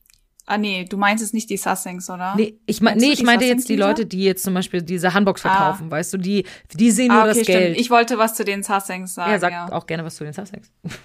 Ah 0.50 0.58
nee, 0.58 0.86
du 0.86 0.96
meinst 0.96 1.22
es 1.22 1.34
nicht 1.34 1.50
die 1.50 1.58
Sussex, 1.58 2.10
oder? 2.10 2.34
Nee, 2.38 2.58
ich, 2.66 2.80
mein, 2.80 2.98
nee, 2.98 3.12
ich 3.12 3.22
meinte 3.22 3.44
jetzt 3.44 3.68
die 3.68 3.76
Leute, 3.76 4.06
die 4.06 4.24
jetzt 4.24 4.44
zum 4.44 4.54
Beispiel 4.54 4.82
diese 4.82 5.14
Handbox 5.14 5.46
ah. 5.46 5.50
verkaufen, 5.50 5.88
ah. 5.90 5.92
weißt 5.92 6.14
du, 6.14 6.18
die, 6.18 6.46
die 6.74 6.90
sehen 6.90 7.10
nur 7.10 7.18
ah, 7.18 7.26
okay, 7.26 7.40
das 7.40 7.48
Geld. 7.48 7.64
Stimmt. 7.64 7.80
Ich 7.82 7.90
wollte 7.90 8.18
was 8.18 8.34
zu 8.34 8.46
den 8.46 8.64
Sussex 8.64 9.14
sagen. 9.14 9.32
Ja, 9.32 9.40
sag 9.40 9.52
ja. 9.52 9.72
auch 9.72 9.86
gerne 9.86 10.06
was 10.06 10.16
zu 10.16 10.24
den 10.24 10.34
Sussex. 10.34 10.72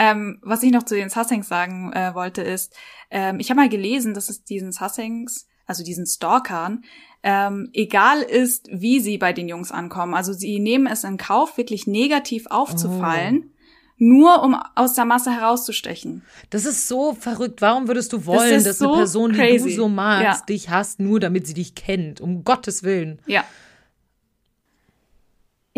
Ähm, 0.00 0.38
was 0.42 0.62
ich 0.62 0.70
noch 0.70 0.84
zu 0.84 0.94
den 0.94 1.10
Sussex 1.10 1.48
sagen 1.48 1.92
äh, 1.92 2.14
wollte, 2.14 2.40
ist, 2.40 2.72
ähm, 3.10 3.40
ich 3.40 3.50
habe 3.50 3.58
mal 3.58 3.68
gelesen, 3.68 4.14
dass 4.14 4.28
es 4.28 4.44
diesen 4.44 4.70
Sussex, 4.70 5.48
also 5.66 5.82
diesen 5.82 6.06
Stalkern, 6.06 6.84
ähm, 7.24 7.68
egal 7.72 8.22
ist, 8.22 8.68
wie 8.70 9.00
sie 9.00 9.18
bei 9.18 9.32
den 9.32 9.48
Jungs 9.48 9.72
ankommen. 9.72 10.14
Also 10.14 10.32
sie 10.32 10.60
nehmen 10.60 10.86
es 10.86 11.02
in 11.02 11.16
Kauf, 11.16 11.56
wirklich 11.56 11.88
negativ 11.88 12.46
aufzufallen. 12.48 13.50
Oh 13.50 13.57
nur 13.98 14.42
um 14.42 14.56
aus 14.74 14.94
der 14.94 15.04
Masse 15.04 15.30
herauszustechen. 15.30 16.22
Das 16.50 16.64
ist 16.64 16.88
so 16.88 17.14
verrückt. 17.14 17.60
Warum 17.60 17.88
würdest 17.88 18.12
du 18.12 18.26
wollen, 18.26 18.54
das 18.54 18.64
dass 18.64 18.78
so 18.78 18.88
eine 18.88 18.98
Person, 18.98 19.32
crazy. 19.32 19.64
die 19.64 19.70
du 19.70 19.76
so 19.76 19.88
magst, 19.88 20.40
ja. 20.40 20.46
dich 20.46 20.70
hasst, 20.70 21.00
nur 21.00 21.20
damit 21.20 21.46
sie 21.46 21.54
dich 21.54 21.74
kennt? 21.74 22.20
Um 22.20 22.44
Gottes 22.44 22.82
Willen. 22.82 23.18
Ja. 23.26 23.44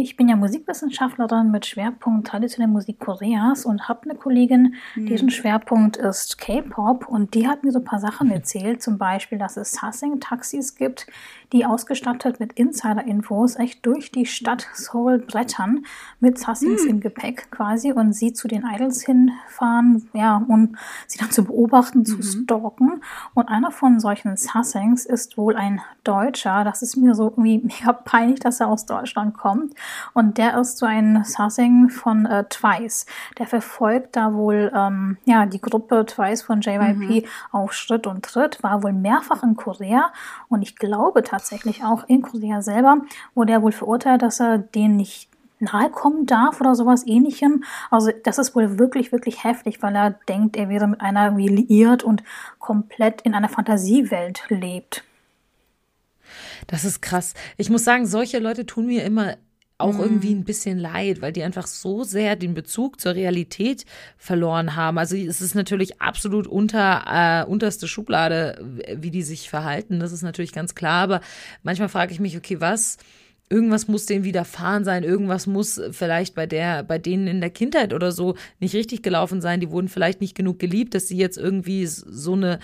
Ich 0.02 0.16
bin 0.16 0.30
ja 0.30 0.36
Musikwissenschaftlerin 0.36 1.50
mit 1.50 1.66
Schwerpunkt 1.66 2.26
traditionelle 2.26 2.72
Musik 2.72 2.98
Koreas 3.00 3.66
und 3.66 3.86
habe 3.86 4.04
eine 4.04 4.14
Kollegin, 4.14 4.74
hm. 4.94 5.06
deren 5.06 5.28
Schwerpunkt 5.28 5.98
ist 5.98 6.38
K-Pop 6.38 7.06
und 7.06 7.34
die 7.34 7.46
hat 7.46 7.64
mir 7.64 7.72
so 7.72 7.80
ein 7.80 7.84
paar 7.84 8.00
Sachen 8.00 8.30
erzählt, 8.30 8.82
zum 8.82 8.96
Beispiel, 8.96 9.38
dass 9.38 9.58
es 9.58 9.72
Sassing-Taxis 9.72 10.76
gibt, 10.76 11.06
die 11.52 11.66
ausgestattet 11.66 12.40
mit 12.40 12.54
Insider-Infos 12.54 13.56
echt 13.56 13.84
durch 13.84 14.10
die 14.10 14.24
Stadt 14.24 14.68
Seoul 14.72 15.18
brettern, 15.18 15.84
mit 16.18 16.38
Sassings 16.38 16.82
hm. 16.82 16.90
im 16.90 17.00
Gepäck 17.00 17.50
quasi 17.50 17.92
und 17.92 18.14
sie 18.14 18.32
zu 18.32 18.48
den 18.48 18.64
Idols 18.64 19.02
hinfahren, 19.02 20.08
ja, 20.14 20.42
und 20.48 20.78
sie 21.08 21.18
dann 21.18 21.30
zu 21.30 21.44
beobachten, 21.44 22.00
mhm. 22.00 22.04
zu 22.06 22.22
stalken. 22.22 23.02
Und 23.34 23.48
einer 23.48 23.70
von 23.70 24.00
solchen 24.00 24.36
Sassings 24.36 25.04
ist 25.04 25.36
wohl 25.36 25.56
ein 25.56 25.82
Deutscher. 26.04 26.64
Das 26.64 26.80
ist 26.80 26.96
mir 26.96 27.14
so 27.14 27.24
irgendwie 27.24 27.58
mega 27.64 27.92
peinlich, 27.92 28.40
dass 28.40 28.60
er 28.60 28.68
aus 28.68 28.86
Deutschland 28.86 29.34
kommt. 29.36 29.74
Und 30.12 30.38
der 30.38 30.59
ist 30.59 30.79
so 30.79 30.87
ein 30.87 31.24
Sassing 31.24 31.88
von 31.88 32.26
äh, 32.26 32.44
Twice. 32.48 33.07
Der 33.38 33.46
verfolgt 33.46 34.16
da 34.16 34.35
wohl, 34.35 34.72
ähm, 34.74 35.16
ja, 35.24 35.46
die 35.46 35.61
Gruppe 35.61 36.05
Twice 36.07 36.42
von 36.42 36.61
JYP 36.61 36.96
mhm. 36.96 37.24
auf 37.53 37.72
Schritt 37.72 38.07
und 38.07 38.24
Tritt, 38.24 38.62
war 38.62 38.83
wohl 38.83 38.92
mehrfach 38.92 39.42
in 39.42 39.57
Korea 39.57 40.12
und 40.48 40.62
ich 40.62 40.76
glaube 40.76 41.22
tatsächlich, 41.22 41.85
auch 41.85 42.05
in 42.09 42.22
Korea 42.22 42.62
selber 42.62 42.98
wurde 43.35 43.53
er 43.53 43.62
wohl 43.62 43.72
verurteilt, 43.72 44.22
dass 44.22 44.40
er 44.40 44.59
den 44.59 44.96
nicht 44.96 45.29
nahe 45.61 45.90
kommen 45.90 46.26
darf 46.26 46.61
oder 46.61 46.74
sowas 46.74 47.07
ähnlichem. 47.07 47.64
Also 47.90 48.11
das 48.24 48.38
ist 48.38 48.55
wohl 48.55 48.79
wirklich, 48.79 49.12
wirklich 49.12 49.44
heftig, 49.44 49.83
weil 49.83 49.94
er 49.94 50.11
denkt, 50.11 50.57
er 50.57 50.68
wäre 50.68 50.88
mit 50.88 51.00
einer 51.00 51.26
irgendwie 51.26 51.48
liiert 51.48 52.03
und 52.03 52.22
komplett 52.59 53.22
in 53.22 53.35
einer 53.35 53.48
Fantasiewelt 53.48 54.44
lebt. 54.48 55.05
Das 56.66 56.85
ist 56.85 57.03
krass. 57.03 57.35
Ich 57.57 57.70
muss 57.70 57.85
sagen, 57.85 58.07
solche 58.07 58.38
Leute 58.38 58.64
tun 58.64 58.87
mir 58.87 59.05
immer 59.05 59.37
auch 59.81 59.95
mhm. 59.95 60.01
irgendwie 60.01 60.35
ein 60.35 60.45
bisschen 60.45 60.79
leid, 60.79 61.23
weil 61.23 61.33
die 61.33 61.43
einfach 61.43 61.66
so 61.66 62.05
sehr 62.05 62.37
den 62.37 62.55
Bezug 62.55 63.01
zur 63.01 63.14
Realität 63.14 63.85
verloren 64.16 64.77
haben. 64.77 64.99
Also 64.99 65.16
es 65.16 65.40
ist 65.40 65.55
natürlich 65.55 66.01
absolut 66.01 66.47
unter 66.47 67.05
äh, 67.07 67.51
unterste 67.51 67.88
Schublade, 67.88 68.64
wie 68.97 69.11
die 69.11 69.23
sich 69.23 69.51
verhalten. 69.51 70.01
Das 70.01 70.12
ist 70.12 70.23
natürlich 70.23 70.53
ganz 70.53 70.75
klar. 70.75 71.03
Aber 71.03 71.21
manchmal 71.62 71.88
frage 71.88 72.12
ich 72.12 72.21
mich, 72.21 72.37
okay, 72.37 72.61
was? 72.61 72.99
Irgendwas 73.53 73.88
muss 73.88 74.07
denen 74.07 74.23
widerfahren 74.23 74.85
sein, 74.85 75.03
irgendwas 75.03 75.49
muss 75.49 75.81
vielleicht 75.90 76.37
bei 76.37 76.47
der, 76.47 76.85
bei 76.85 76.99
denen 76.99 77.27
in 77.27 77.40
der 77.40 77.51
Kindheit 77.51 77.93
oder 77.93 78.12
so 78.12 78.37
nicht 78.61 78.77
richtig 78.77 79.03
gelaufen 79.03 79.40
sein. 79.40 79.59
Die 79.59 79.73
wurden 79.73 79.88
vielleicht 79.88 80.21
nicht 80.21 80.37
genug 80.37 80.61
geliebt, 80.61 80.95
dass 80.95 81.09
sie 81.09 81.16
jetzt 81.16 81.37
irgendwie 81.37 81.85
so 81.87 82.35
eine 82.35 82.61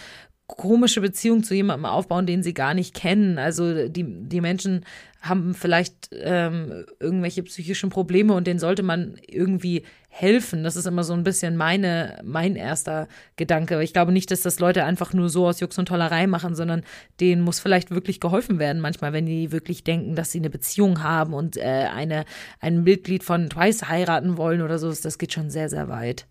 komische 0.47 1.01
Beziehung 1.01 1.43
zu 1.43 1.55
jemandem 1.55 1.87
aufbauen, 1.87 2.27
den 2.27 2.43
sie 2.43 2.55
gar 2.55 2.75
nicht 2.75 2.95
kennen. 2.95 3.39
Also 3.39 3.89
die, 3.89 4.05
die 4.05 4.41
Menschen 4.41 4.85
haben 5.21 5.55
vielleicht 5.55 6.11
ähm, 6.13 6.85
irgendwelche 7.01 7.43
psychischen 7.43 7.91
Probleme 7.91 8.33
und 8.33 8.47
denen 8.47 8.61
sollte 8.61 8.85
man 8.85 9.19
irgendwie 9.27 9.83
helfen. 10.09 10.63
Das 10.63 10.77
ist 10.77 10.87
immer 10.87 11.03
so 11.03 11.15
ein 11.15 11.25
bisschen 11.25 11.57
meine, 11.57 12.21
mein 12.23 12.55
erster 12.55 13.09
Gedanke. 13.35 13.83
Ich 13.83 13.93
glaube 13.93 14.13
nicht, 14.13 14.31
dass 14.31 14.43
das 14.43 14.61
Leute 14.61 14.85
einfach 14.85 15.13
nur 15.13 15.29
so 15.29 15.49
aus 15.49 15.59
Jux 15.59 15.77
und 15.79 15.87
Tollerei 15.87 16.29
machen, 16.29 16.55
sondern 16.55 16.83
denen 17.21 17.43
muss 17.43 17.59
vielleicht 17.59 17.91
wirklich 17.91 18.21
geholfen 18.21 18.61
werden, 18.61 18.81
manchmal, 18.81 19.13
wenn 19.13 19.27
die 19.27 19.51
wirklich 19.51 19.83
denken, 19.83 20.15
dass 20.15 20.31
sie 20.31 20.39
eine 20.39 20.51
Beziehung 20.51 21.03
haben 21.03 21.35
und 21.35 21.57
äh, 21.57 21.89
eine, 21.93 22.25
ein 22.61 22.85
Mitglied 22.85 23.25
von 23.25 23.51
Twice 23.51 23.89
heiraten 23.89 24.37
wollen 24.37 24.63
oder 24.63 24.79
so. 24.79 24.93
Das 24.93 25.19
geht 25.19 25.33
schon 25.33 25.51
sehr, 25.51 25.69
sehr 25.69 25.89
weit. 25.89 26.27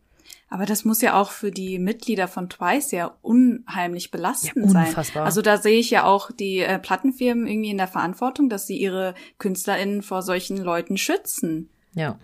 Aber 0.48 0.66
das 0.66 0.86
muss 0.86 1.02
ja 1.02 1.20
auch 1.20 1.32
für 1.32 1.52
die 1.52 1.80
Mitglieder 1.80 2.28
von 2.28 2.50
Twice 2.50 2.92
ja 2.92 3.18
unheimlich 3.22 4.12
belastend 4.12 4.56
ja, 4.56 4.80
unfassbar. 4.82 5.04
sein. 5.04 5.24
Also 5.24 5.42
da 5.42 5.58
sehe 5.58 5.80
ich 5.80 5.90
ja 5.90 6.04
auch 6.04 6.32
die 6.32 6.60
äh, 6.60 6.80
Plattenfirmen 6.80 7.48
irgendwie 7.48 7.72
in 7.72 7.78
der 7.78 7.88
Verantwortung, 7.88 8.48
dass 8.48 8.68
sie 8.68 8.78
ihre 8.78 9.16
KünstlerInnen 9.40 10.02
vor 10.04 10.22
solchen 10.22 10.58
Leuten 10.58 10.98
schützen. 10.98 11.70
Ja. 11.94 12.20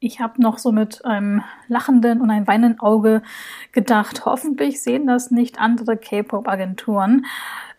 Ich 0.00 0.20
habe 0.20 0.40
noch 0.40 0.58
so 0.58 0.70
mit 0.70 1.04
einem 1.04 1.42
lachenden 1.66 2.20
und 2.20 2.30
einem 2.30 2.46
weinenden 2.46 2.78
Auge 2.78 3.22
gedacht, 3.72 4.26
hoffentlich 4.26 4.80
sehen 4.80 5.08
das 5.08 5.32
nicht 5.32 5.58
andere 5.58 5.96
K-Pop-Agenturen. 5.96 7.26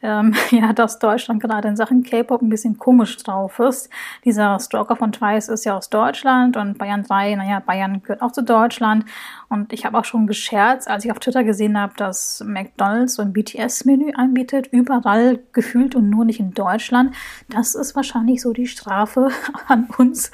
Ähm, 0.01 0.33
ja, 0.51 0.73
dass 0.73 0.99
Deutschland 0.99 1.41
gerade 1.41 1.67
in 1.67 1.75
Sachen 1.75 2.03
K-Pop 2.03 2.41
ein 2.41 2.49
bisschen 2.49 2.77
komisch 2.77 3.17
drauf 3.17 3.59
ist. 3.59 3.89
Dieser 4.25 4.59
Stalker 4.59 4.95
von 4.95 5.11
Twice 5.11 5.49
ist 5.49 5.65
ja 5.65 5.77
aus 5.77 5.89
Deutschland 5.89 6.57
und 6.57 6.77
Bayern 6.77 7.03
3, 7.03 7.35
naja, 7.35 7.59
Bayern 7.59 8.01
gehört 8.01 8.21
auch 8.21 8.31
zu 8.31 8.43
Deutschland. 8.43 9.05
Und 9.49 9.73
ich 9.73 9.85
habe 9.85 9.97
auch 9.97 10.05
schon 10.05 10.27
gescherzt, 10.27 10.89
als 10.89 11.05
ich 11.05 11.11
auf 11.11 11.19
Twitter 11.19 11.43
gesehen 11.43 11.79
habe, 11.79 11.93
dass 11.97 12.43
McDonalds 12.45 13.15
so 13.15 13.21
ein 13.21 13.33
BTS-Menü 13.33 14.13
anbietet, 14.13 14.67
überall 14.71 15.39
gefühlt 15.51 15.95
und 15.95 16.09
nur 16.09 16.25
nicht 16.25 16.39
in 16.39 16.53
Deutschland. 16.53 17.15
Das 17.49 17.75
ist 17.75 17.95
wahrscheinlich 17.95 18.41
so 18.41 18.53
die 18.53 18.67
Strafe 18.67 19.29
an 19.67 19.87
uns. 19.97 20.31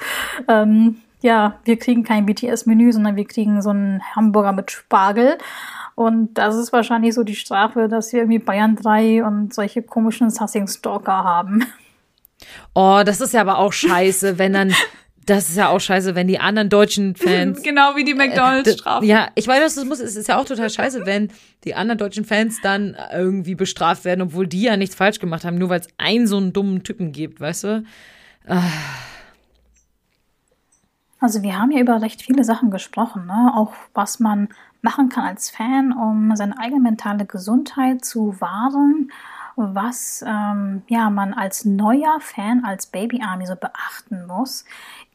Ähm, 0.48 0.98
ja, 1.22 1.58
wir 1.64 1.78
kriegen 1.78 2.04
kein 2.04 2.26
BTS-Menü, 2.26 2.92
sondern 2.92 3.16
wir 3.16 3.24
kriegen 3.24 3.62
so 3.62 3.70
einen 3.70 4.02
Hamburger 4.14 4.52
mit 4.52 4.70
Spargel. 4.70 5.38
Und 5.96 6.34
das 6.34 6.54
ist 6.56 6.74
wahrscheinlich 6.74 7.14
so 7.14 7.24
die 7.24 7.34
Strafe, 7.34 7.88
dass 7.88 8.12
wir 8.12 8.20
irgendwie 8.20 8.38
Bayern 8.38 8.76
3 8.76 9.24
und 9.24 9.54
solche 9.54 9.82
komischen 9.82 10.28
Sussing-Stalker 10.30 11.24
haben. 11.24 11.64
Oh, 12.74 13.00
das 13.04 13.22
ist 13.22 13.32
ja 13.32 13.40
aber 13.40 13.58
auch 13.58 13.72
scheiße, 13.72 14.38
wenn 14.38 14.52
dann. 14.52 14.74
Das 15.24 15.48
ist 15.48 15.56
ja 15.56 15.70
auch 15.70 15.80
scheiße, 15.80 16.14
wenn 16.14 16.28
die 16.28 16.38
anderen 16.38 16.68
deutschen 16.68 17.16
Fans. 17.16 17.60
genau 17.64 17.96
wie 17.96 18.04
die 18.04 18.14
McDonalds-Strafe. 18.14 19.04
Äh, 19.04 19.08
ja, 19.08 19.28
ich 19.34 19.48
weiß, 19.48 19.74
das 19.74 19.84
muss, 19.84 19.98
es 19.98 20.14
ist 20.14 20.28
ja 20.28 20.38
auch 20.38 20.44
total 20.44 20.70
scheiße, 20.70 21.04
wenn 21.04 21.32
die 21.64 21.74
anderen 21.74 21.98
deutschen 21.98 22.24
Fans 22.24 22.60
dann 22.62 22.94
irgendwie 23.12 23.56
bestraft 23.56 24.04
werden, 24.04 24.20
obwohl 24.20 24.46
die 24.46 24.62
ja 24.62 24.76
nichts 24.76 24.94
falsch 24.94 25.18
gemacht 25.18 25.44
haben, 25.44 25.58
nur 25.58 25.70
weil 25.70 25.80
es 25.80 25.88
einen 25.98 26.28
so 26.28 26.36
einen 26.36 26.52
dummen 26.52 26.84
Typen 26.84 27.10
gibt, 27.10 27.40
weißt 27.40 27.64
du? 27.64 27.84
Ah. 28.46 28.62
Also 31.18 31.42
wir 31.42 31.58
haben 31.58 31.72
ja 31.72 31.80
über 31.80 32.00
recht 32.02 32.22
viele 32.22 32.44
Sachen 32.44 32.70
gesprochen, 32.70 33.26
ne? 33.26 33.52
auch 33.56 33.72
was 33.94 34.20
man 34.20 34.50
machen 34.82 35.08
kann 35.08 35.24
als 35.24 35.50
Fan, 35.50 35.92
um 35.92 36.34
seine 36.36 36.58
eigene 36.58 36.80
mentale 36.80 37.26
Gesundheit 37.26 38.04
zu 38.04 38.40
wahren, 38.40 39.10
was 39.56 40.22
ähm, 40.26 40.82
ja 40.88 41.08
man 41.08 41.32
als 41.32 41.64
neuer 41.64 42.20
Fan, 42.20 42.64
als 42.64 42.86
Baby 42.86 43.22
Army 43.22 43.46
so 43.46 43.56
beachten 43.56 44.26
muss. 44.26 44.64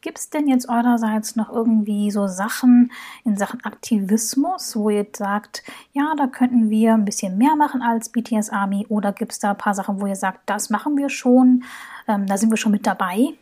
Gibt 0.01 0.17
es 0.17 0.31
denn 0.31 0.47
jetzt 0.47 0.67
eurerseits 0.67 1.35
noch 1.35 1.51
irgendwie 1.51 2.09
so 2.09 2.27
Sachen 2.27 2.91
in 3.23 3.37
Sachen 3.37 3.63
Aktivismus, 3.63 4.75
wo 4.75 4.89
ihr 4.89 5.05
sagt, 5.15 5.63
ja, 5.93 6.13
da 6.17 6.25
könnten 6.25 6.71
wir 6.71 6.95
ein 6.95 7.05
bisschen 7.05 7.37
mehr 7.37 7.55
machen 7.55 7.83
als 7.83 8.09
BTS 8.09 8.49
Army 8.49 8.87
oder 8.89 9.13
gibt 9.13 9.31
es 9.33 9.39
da 9.39 9.51
ein 9.51 9.57
paar 9.57 9.75
Sachen, 9.75 10.01
wo 10.01 10.07
ihr 10.07 10.15
sagt, 10.15 10.39
das 10.47 10.71
machen 10.71 10.97
wir 10.97 11.09
schon, 11.09 11.63
ähm, 12.07 12.25
da 12.25 12.37
sind 12.37 12.49
wir 12.49 12.57
schon 12.57 12.71
mit 12.71 12.87
dabei? 12.87 13.35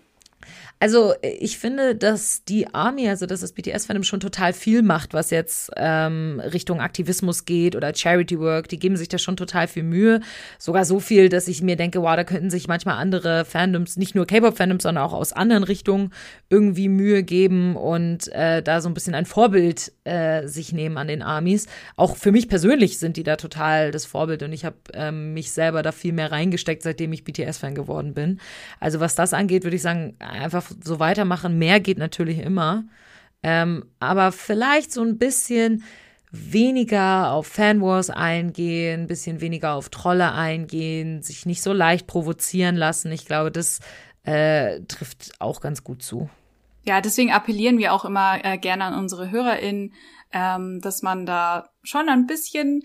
Also 0.82 1.14
ich 1.22 1.58
finde, 1.58 1.94
dass 1.94 2.46
die 2.46 2.74
Army, 2.74 3.10
also 3.10 3.26
dass 3.26 3.42
das 3.42 3.52
BTS-Fandom 3.52 4.04
schon 4.04 4.22
total 4.22 4.54
viel 4.54 4.82
macht, 4.82 5.14
was 5.14 5.30
jetzt 5.30 5.72
ähm, 5.76 6.40
Richtung 6.40 6.80
Aktivismus 6.80 7.44
geht 7.44 7.76
oder 7.76 7.94
Charity 7.94 8.40
Work. 8.40 8.70
Die 8.70 8.80
geben 8.80 8.96
sich 8.96 9.10
da 9.10 9.18
schon 9.18 9.36
total 9.36 9.68
viel 9.68 9.84
Mühe. 9.84 10.22
Sogar 10.58 10.86
so 10.86 11.02
viel, 11.02 11.28
dass 11.28 11.50
ich 11.50 11.62
mir 11.62 11.76
denke, 11.76 12.02
wow, 12.02 12.16
da 12.16 12.24
könnten 12.24 12.50
sich 12.50 12.70
manchmal 12.70 12.96
andere 12.96 13.44
Fandoms, 13.44 13.98
nicht 13.98 14.16
nur 14.16 14.26
K-Pop-Fandoms, 14.26 14.84
sondern 14.84 15.04
auch 15.04 15.12
aus 15.12 15.34
anderen 15.34 15.66
Richtungen 15.66 16.14
irgendwie 16.50 16.88
Mühe 16.88 17.24
geben 17.24 17.76
und 17.76 18.30
äh, 18.30 18.64
da 18.64 18.80
so 18.80 18.88
ein 18.88 18.94
bisschen 18.94 19.16
ein 19.16 19.26
Vorbild 19.26 19.92
äh, 20.06 20.48
sich 20.48 20.72
nehmen 20.72 20.98
an 20.98 21.10
den 21.10 21.22
Armies. 21.22 21.68
Auch 21.98 22.16
für 22.16 22.32
mich 22.32 22.48
persönlich 22.48 23.00
sind 23.00 23.18
die 23.18 23.24
da 23.24 23.36
total 23.36 23.92
das 23.92 24.06
Vorbild 24.06 24.44
und 24.44 24.54
ich 24.54 24.64
habe 24.64 24.78
ähm, 24.94 25.34
mich 25.34 25.52
selber 25.52 25.84
da 25.84 25.92
viel 25.92 26.14
mehr 26.14 26.32
reingesteckt, 26.32 26.84
seitdem 26.84 27.12
ich 27.12 27.26
BTS-Fan 27.26 27.76
geworden 27.76 28.14
bin. 28.14 28.40
Also 28.80 29.02
was 29.02 29.16
das 29.16 29.34
angeht, 29.34 29.66
würde 29.66 29.76
ich 29.76 29.82
sagen, 29.82 30.16
einfach 30.20 30.69
so 30.84 31.00
weitermachen. 31.00 31.58
Mehr 31.58 31.80
geht 31.80 31.98
natürlich 31.98 32.40
immer. 32.40 32.86
Ähm, 33.42 33.86
aber 34.00 34.32
vielleicht 34.32 34.92
so 34.92 35.02
ein 35.02 35.18
bisschen 35.18 35.84
weniger 36.32 37.32
auf 37.32 37.48
Fanwars 37.48 38.10
eingehen, 38.10 39.02
ein 39.02 39.08
bisschen 39.08 39.42
weniger 39.42 39.74
auf 39.74 39.90
Trolle 39.90 40.32
eingehen, 40.34 41.24
sich 41.24 41.46
nicht 41.46 41.62
so 41.62 41.74
leicht 41.74 42.06
provozieren 42.06 42.76
lassen. 42.76 43.12
Ich 43.12 43.26
glaube, 43.26 43.52
das 43.52 43.80
äh, 44.24 44.82
trifft 44.82 45.32
auch 45.40 45.62
ganz 45.62 45.84
gut 45.84 46.04
zu. 46.04 46.30
Ja, 46.84 47.02
deswegen 47.02 47.32
appellieren 47.32 47.78
wir 47.78 47.94
auch 47.94 48.06
immer 48.06 48.44
äh, 48.44 48.58
gerne 48.58 48.86
an 48.86 48.94
unsere 48.96 49.32
HörerInnen, 49.32 49.94
ähm, 50.32 50.82
dass 50.82 51.02
man 51.02 51.26
da 51.26 51.70
schon 51.84 52.10
ein 52.10 52.28
bisschen, 52.28 52.84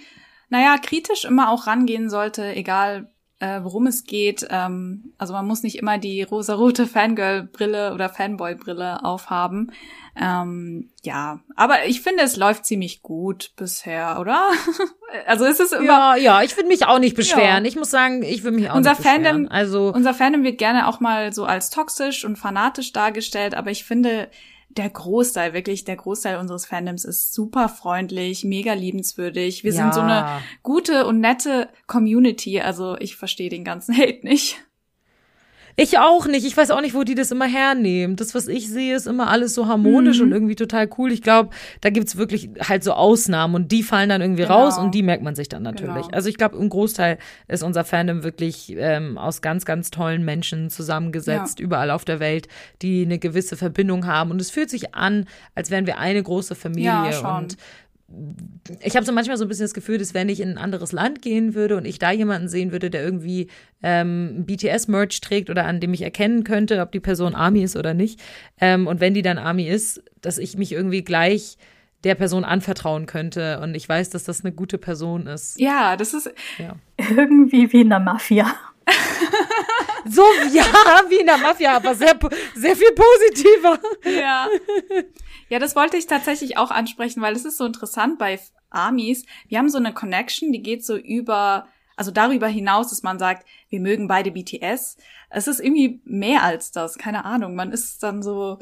naja, 0.48 0.76
kritisch 0.78 1.24
immer 1.24 1.50
auch 1.50 1.66
rangehen 1.66 2.08
sollte, 2.08 2.54
egal 2.54 3.13
äh, 3.40 3.60
worum 3.62 3.86
es 3.86 4.04
geht. 4.04 4.46
Ähm, 4.50 5.12
also 5.18 5.32
man 5.32 5.46
muss 5.46 5.62
nicht 5.62 5.78
immer 5.78 5.98
die 5.98 6.22
rosarote 6.22 6.86
Fangirl-Brille 6.86 7.92
oder 7.92 8.08
Fanboy-Brille 8.08 9.04
aufhaben. 9.04 9.72
Ähm, 10.16 10.90
ja, 11.02 11.40
aber 11.56 11.86
ich 11.86 12.00
finde, 12.00 12.22
es 12.22 12.36
läuft 12.36 12.64
ziemlich 12.64 13.02
gut 13.02 13.52
bisher, 13.56 14.18
oder? 14.20 14.48
also 15.26 15.44
ist 15.44 15.60
es 15.60 15.72
immer. 15.72 15.84
Ja, 15.84 16.16
ja, 16.16 16.42
ich 16.42 16.56
würde 16.56 16.68
mich 16.68 16.86
auch 16.86 17.00
nicht 17.00 17.16
beschweren. 17.16 17.64
Ja. 17.64 17.68
Ich 17.68 17.76
muss 17.76 17.90
sagen, 17.90 18.22
ich 18.22 18.44
würde 18.44 18.56
mich 18.56 18.70
auch 18.70 18.76
unser 18.76 18.90
nicht 18.90 19.02
beschweren. 19.02 19.24
Fandom, 19.24 19.48
also 19.50 19.92
unser 19.92 20.14
Fandom 20.14 20.44
wird 20.44 20.58
gerne 20.58 20.86
auch 20.86 21.00
mal 21.00 21.32
so 21.32 21.44
als 21.44 21.70
toxisch 21.70 22.24
und 22.24 22.36
fanatisch 22.36 22.92
dargestellt, 22.92 23.54
aber 23.54 23.72
ich 23.72 23.84
finde, 23.84 24.28
der 24.76 24.90
Großteil, 24.90 25.52
wirklich 25.52 25.84
der 25.84 25.96
Großteil 25.96 26.38
unseres 26.38 26.66
Fandoms 26.66 27.04
ist 27.04 27.32
super 27.32 27.68
freundlich, 27.68 28.44
mega 28.44 28.72
liebenswürdig. 28.72 29.64
Wir 29.64 29.72
ja. 29.72 29.82
sind 29.82 29.94
so 29.94 30.00
eine 30.00 30.42
gute 30.62 31.06
und 31.06 31.20
nette 31.20 31.68
Community. 31.86 32.60
Also 32.60 32.96
ich 32.98 33.16
verstehe 33.16 33.50
den 33.50 33.64
ganzen 33.64 33.96
Hate 33.96 34.24
nicht. 34.24 34.64
Ich 35.76 35.98
auch 35.98 36.26
nicht. 36.26 36.46
Ich 36.46 36.56
weiß 36.56 36.70
auch 36.70 36.80
nicht, 36.80 36.94
wo 36.94 37.02
die 37.02 37.14
das 37.14 37.32
immer 37.32 37.46
hernehmen. 37.46 38.16
Das, 38.16 38.34
was 38.34 38.46
ich 38.46 38.68
sehe, 38.68 38.94
ist 38.94 39.06
immer 39.06 39.28
alles 39.28 39.54
so 39.54 39.66
harmonisch 39.66 40.18
mhm. 40.18 40.26
und 40.26 40.32
irgendwie 40.32 40.54
total 40.54 40.88
cool. 40.98 41.10
Ich 41.10 41.22
glaube, 41.22 41.50
da 41.80 41.90
gibt's 41.90 42.16
wirklich 42.16 42.50
halt 42.60 42.84
so 42.84 42.92
Ausnahmen 42.92 43.56
und 43.56 43.72
die 43.72 43.82
fallen 43.82 44.08
dann 44.08 44.20
irgendwie 44.20 44.42
genau. 44.42 44.64
raus 44.64 44.78
und 44.78 44.94
die 44.94 45.02
merkt 45.02 45.24
man 45.24 45.34
sich 45.34 45.48
dann 45.48 45.64
natürlich. 45.64 46.06
Genau. 46.06 46.14
Also 46.14 46.28
ich 46.28 46.36
glaube, 46.36 46.56
im 46.58 46.68
Großteil 46.68 47.18
ist 47.48 47.64
unser 47.64 47.84
Fandom 47.84 48.22
wirklich 48.22 48.74
ähm, 48.76 49.18
aus 49.18 49.42
ganz, 49.42 49.64
ganz 49.64 49.90
tollen 49.90 50.24
Menschen 50.24 50.70
zusammengesetzt, 50.70 51.58
ja. 51.58 51.64
überall 51.64 51.90
auf 51.90 52.04
der 52.04 52.20
Welt, 52.20 52.46
die 52.80 53.04
eine 53.04 53.18
gewisse 53.18 53.56
Verbindung 53.56 54.06
haben. 54.06 54.30
Und 54.30 54.40
es 54.40 54.50
fühlt 54.50 54.70
sich 54.70 54.94
an, 54.94 55.26
als 55.56 55.70
wären 55.70 55.86
wir 55.86 55.98
eine 55.98 56.22
große 56.22 56.54
Familie. 56.54 57.10
Ja, 57.10 57.36
und 57.36 57.56
ich 58.82 58.96
habe 58.96 59.06
so 59.06 59.12
manchmal 59.12 59.36
so 59.36 59.44
ein 59.44 59.48
bisschen 59.48 59.64
das 59.64 59.74
Gefühl, 59.74 59.98
dass 59.98 60.14
wenn 60.14 60.28
ich 60.28 60.40
in 60.40 60.50
ein 60.50 60.58
anderes 60.58 60.92
Land 60.92 61.22
gehen 61.22 61.54
würde 61.54 61.76
und 61.76 61.84
ich 61.84 61.98
da 61.98 62.10
jemanden 62.10 62.48
sehen 62.48 62.70
würde, 62.70 62.90
der 62.90 63.02
irgendwie 63.02 63.48
ähm, 63.82 64.44
BTS-Merch 64.46 65.20
trägt 65.20 65.50
oder 65.50 65.64
an 65.64 65.80
dem 65.80 65.94
ich 65.94 66.02
erkennen 66.02 66.44
könnte, 66.44 66.80
ob 66.80 66.92
die 66.92 67.00
Person 67.00 67.34
Army 67.34 67.62
ist 67.62 67.76
oder 67.76 67.94
nicht, 67.94 68.20
ähm, 68.60 68.86
und 68.86 69.00
wenn 69.00 69.14
die 69.14 69.22
dann 69.22 69.38
Army 69.38 69.66
ist, 69.66 70.02
dass 70.20 70.38
ich 70.38 70.56
mich 70.56 70.72
irgendwie 70.72 71.02
gleich 71.02 71.56
der 72.04 72.14
Person 72.14 72.44
anvertrauen 72.44 73.06
könnte 73.06 73.60
und 73.60 73.74
ich 73.74 73.88
weiß, 73.88 74.10
dass 74.10 74.24
das 74.24 74.44
eine 74.44 74.52
gute 74.52 74.76
Person 74.78 75.26
ist. 75.26 75.58
Ja, 75.58 75.96
das 75.96 76.12
ist 76.12 76.30
ja. 76.58 76.76
irgendwie 76.98 77.72
wie 77.72 77.80
in 77.80 77.88
der 77.88 78.00
Mafia. 78.00 78.54
so, 80.06 80.22
ja, 80.52 80.64
wie 81.08 81.20
in 81.20 81.26
der 81.26 81.38
Mafia, 81.38 81.76
aber 81.76 81.94
sehr, 81.94 82.18
sehr 82.54 82.76
viel 82.76 82.92
positiver. 82.92 83.78
Ja. 84.04 84.48
Ja, 85.54 85.60
das 85.60 85.76
wollte 85.76 85.96
ich 85.96 86.08
tatsächlich 86.08 86.58
auch 86.58 86.72
ansprechen, 86.72 87.22
weil 87.22 87.36
es 87.36 87.44
ist 87.44 87.58
so 87.58 87.64
interessant 87.64 88.18
bei 88.18 88.40
Armies. 88.70 89.24
Wir 89.46 89.58
haben 89.58 89.68
so 89.68 89.78
eine 89.78 89.94
Connection, 89.94 90.50
die 90.50 90.64
geht 90.64 90.84
so 90.84 90.96
über, 90.96 91.68
also 91.94 92.10
darüber 92.10 92.48
hinaus, 92.48 92.90
dass 92.90 93.04
man 93.04 93.20
sagt, 93.20 93.46
wir 93.68 93.78
mögen 93.78 94.08
beide 94.08 94.32
BTS. 94.32 94.96
Es 95.30 95.46
ist 95.46 95.60
irgendwie 95.60 96.00
mehr 96.04 96.42
als 96.42 96.72
das, 96.72 96.98
keine 96.98 97.24
Ahnung. 97.24 97.54
Man 97.54 97.70
ist 97.70 98.02
dann 98.02 98.20
so, 98.20 98.58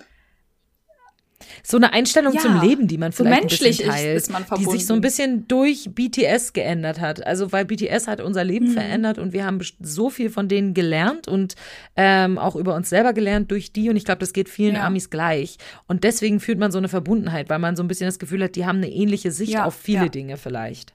so 1.63 1.77
eine 1.77 1.93
Einstellung 1.93 2.35
ja, 2.35 2.41
zum 2.41 2.61
Leben, 2.61 2.89
die 2.89 2.99
man 2.99 3.13
vielleicht 3.13 3.35
so 3.35 3.41
menschlich 3.41 3.85
ein 3.85 3.89
bisschen 3.89 4.05
teilt, 4.05 4.17
ist, 4.17 4.23
ist 4.29 4.33
man 4.33 4.45
die 4.59 4.65
sich 4.65 4.87
so 4.87 4.95
ein 4.95 5.01
bisschen 5.01 5.49
durch 5.49 5.91
BTS 5.95 6.53
geändert 6.53 7.01
hat. 7.01 7.27
Also 7.27 7.53
weil 7.53 7.65
BTS 7.65 8.09
hat 8.09 8.21
unser 8.21 8.45
Leben 8.45 8.69
mhm. 8.69 8.73
verändert 8.73 9.19
und 9.19 9.33
wir 9.33 9.45
haben 9.45 9.61
so 9.81 10.11
viel 10.11 10.31
von 10.31 10.49
denen 10.49 10.75
gelernt 10.75 11.29
und 11.29 11.55
ähm, 11.97 12.39
auch 12.39 12.57
über 12.57 12.75
uns 12.75 12.89
selber 12.89 13.13
gelernt 13.13 13.51
durch 13.51 13.73
die 13.73 13.91
und 13.91 13.97
ich 13.97 14.05
glaube, 14.05 14.19
das 14.21 14.33
geht 14.33 14.49
vielen 14.49 14.75
ja. 14.75 14.87
Amis 14.87 15.11
gleich. 15.11 15.59
Und 15.87 16.05
deswegen 16.05 16.41
fühlt 16.41 16.59
man 16.59 16.73
so 16.73 16.79
eine 16.79 16.89
Verbundenheit, 16.89 17.51
weil 17.51 17.59
man 17.59 17.77
so 17.77 17.83
ein 17.83 17.89
bisschen 17.89 18.07
das 18.07 18.19
Gefühl 18.19 18.43
hat, 18.43 18.57
die 18.57 18.67
haben 18.67 18.79
eine 18.79 18.91
ähnliche 18.91 19.31
Sicht 19.31 19.53
ja, 19.53 19.65
auf 19.65 19.75
viele 19.75 20.11
Dinge 20.11 20.37
vielleicht. 20.37 20.95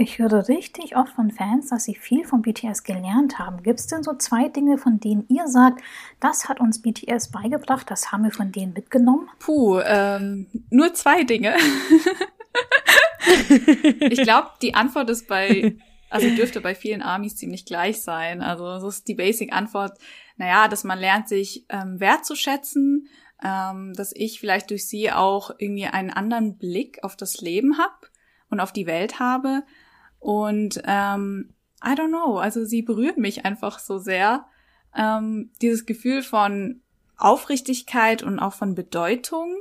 Ich 0.00 0.18
höre 0.18 0.48
richtig 0.48 0.96
oft 0.96 1.12
von 1.12 1.30
Fans, 1.30 1.68
dass 1.68 1.84
sie 1.84 1.94
viel 1.94 2.24
von 2.24 2.40
BTS 2.40 2.84
gelernt 2.84 3.38
haben. 3.38 3.62
Gibt 3.62 3.80
es 3.80 3.86
denn 3.86 4.02
so 4.02 4.14
zwei 4.14 4.48
Dinge, 4.48 4.78
von 4.78 4.98
denen 4.98 5.26
ihr 5.28 5.46
sagt, 5.46 5.82
das 6.20 6.48
hat 6.48 6.58
uns 6.58 6.80
BTS 6.80 7.30
beigebracht, 7.30 7.90
das 7.90 8.10
haben 8.10 8.24
wir 8.24 8.30
von 8.30 8.50
denen 8.50 8.72
mitgenommen? 8.72 9.28
Puh, 9.40 9.78
ähm, 9.80 10.46
nur 10.70 10.94
zwei 10.94 11.24
Dinge. 11.24 11.54
ich 14.00 14.22
glaube, 14.22 14.48
die 14.62 14.72
Antwort 14.72 15.10
ist 15.10 15.28
bei, 15.28 15.76
also 16.08 16.30
dürfte 16.34 16.62
bei 16.62 16.74
vielen 16.74 17.02
Armies 17.02 17.36
ziemlich 17.36 17.66
gleich 17.66 18.00
sein. 18.00 18.40
Also 18.40 18.78
so 18.78 18.88
ist 18.88 19.06
die 19.06 19.16
Basic-Antwort, 19.16 19.98
naja, 20.38 20.68
dass 20.68 20.82
man 20.82 20.98
lernt, 20.98 21.28
sich 21.28 21.66
ähm, 21.68 22.00
wertzuschätzen, 22.00 23.06
ähm, 23.44 23.92
dass 23.92 24.14
ich 24.16 24.40
vielleicht 24.40 24.70
durch 24.70 24.88
sie 24.88 25.12
auch 25.12 25.50
irgendwie 25.58 25.88
einen 25.88 26.08
anderen 26.08 26.56
Blick 26.56 27.04
auf 27.04 27.16
das 27.16 27.42
Leben 27.42 27.76
habe 27.76 28.08
und 28.48 28.60
auf 28.60 28.72
die 28.72 28.86
Welt 28.86 29.20
habe 29.20 29.62
und 30.20 30.80
ähm, 30.84 31.54
I 31.84 31.90
don't 31.90 32.08
know, 32.08 32.38
also 32.38 32.64
sie 32.64 32.82
berühren 32.82 33.20
mich 33.20 33.44
einfach 33.44 33.78
so 33.78 33.98
sehr. 33.98 34.46
Ähm, 34.94 35.50
dieses 35.62 35.86
Gefühl 35.86 36.22
von 36.22 36.82
Aufrichtigkeit 37.16 38.22
und 38.22 38.38
auch 38.38 38.52
von 38.52 38.74
Bedeutung. 38.74 39.56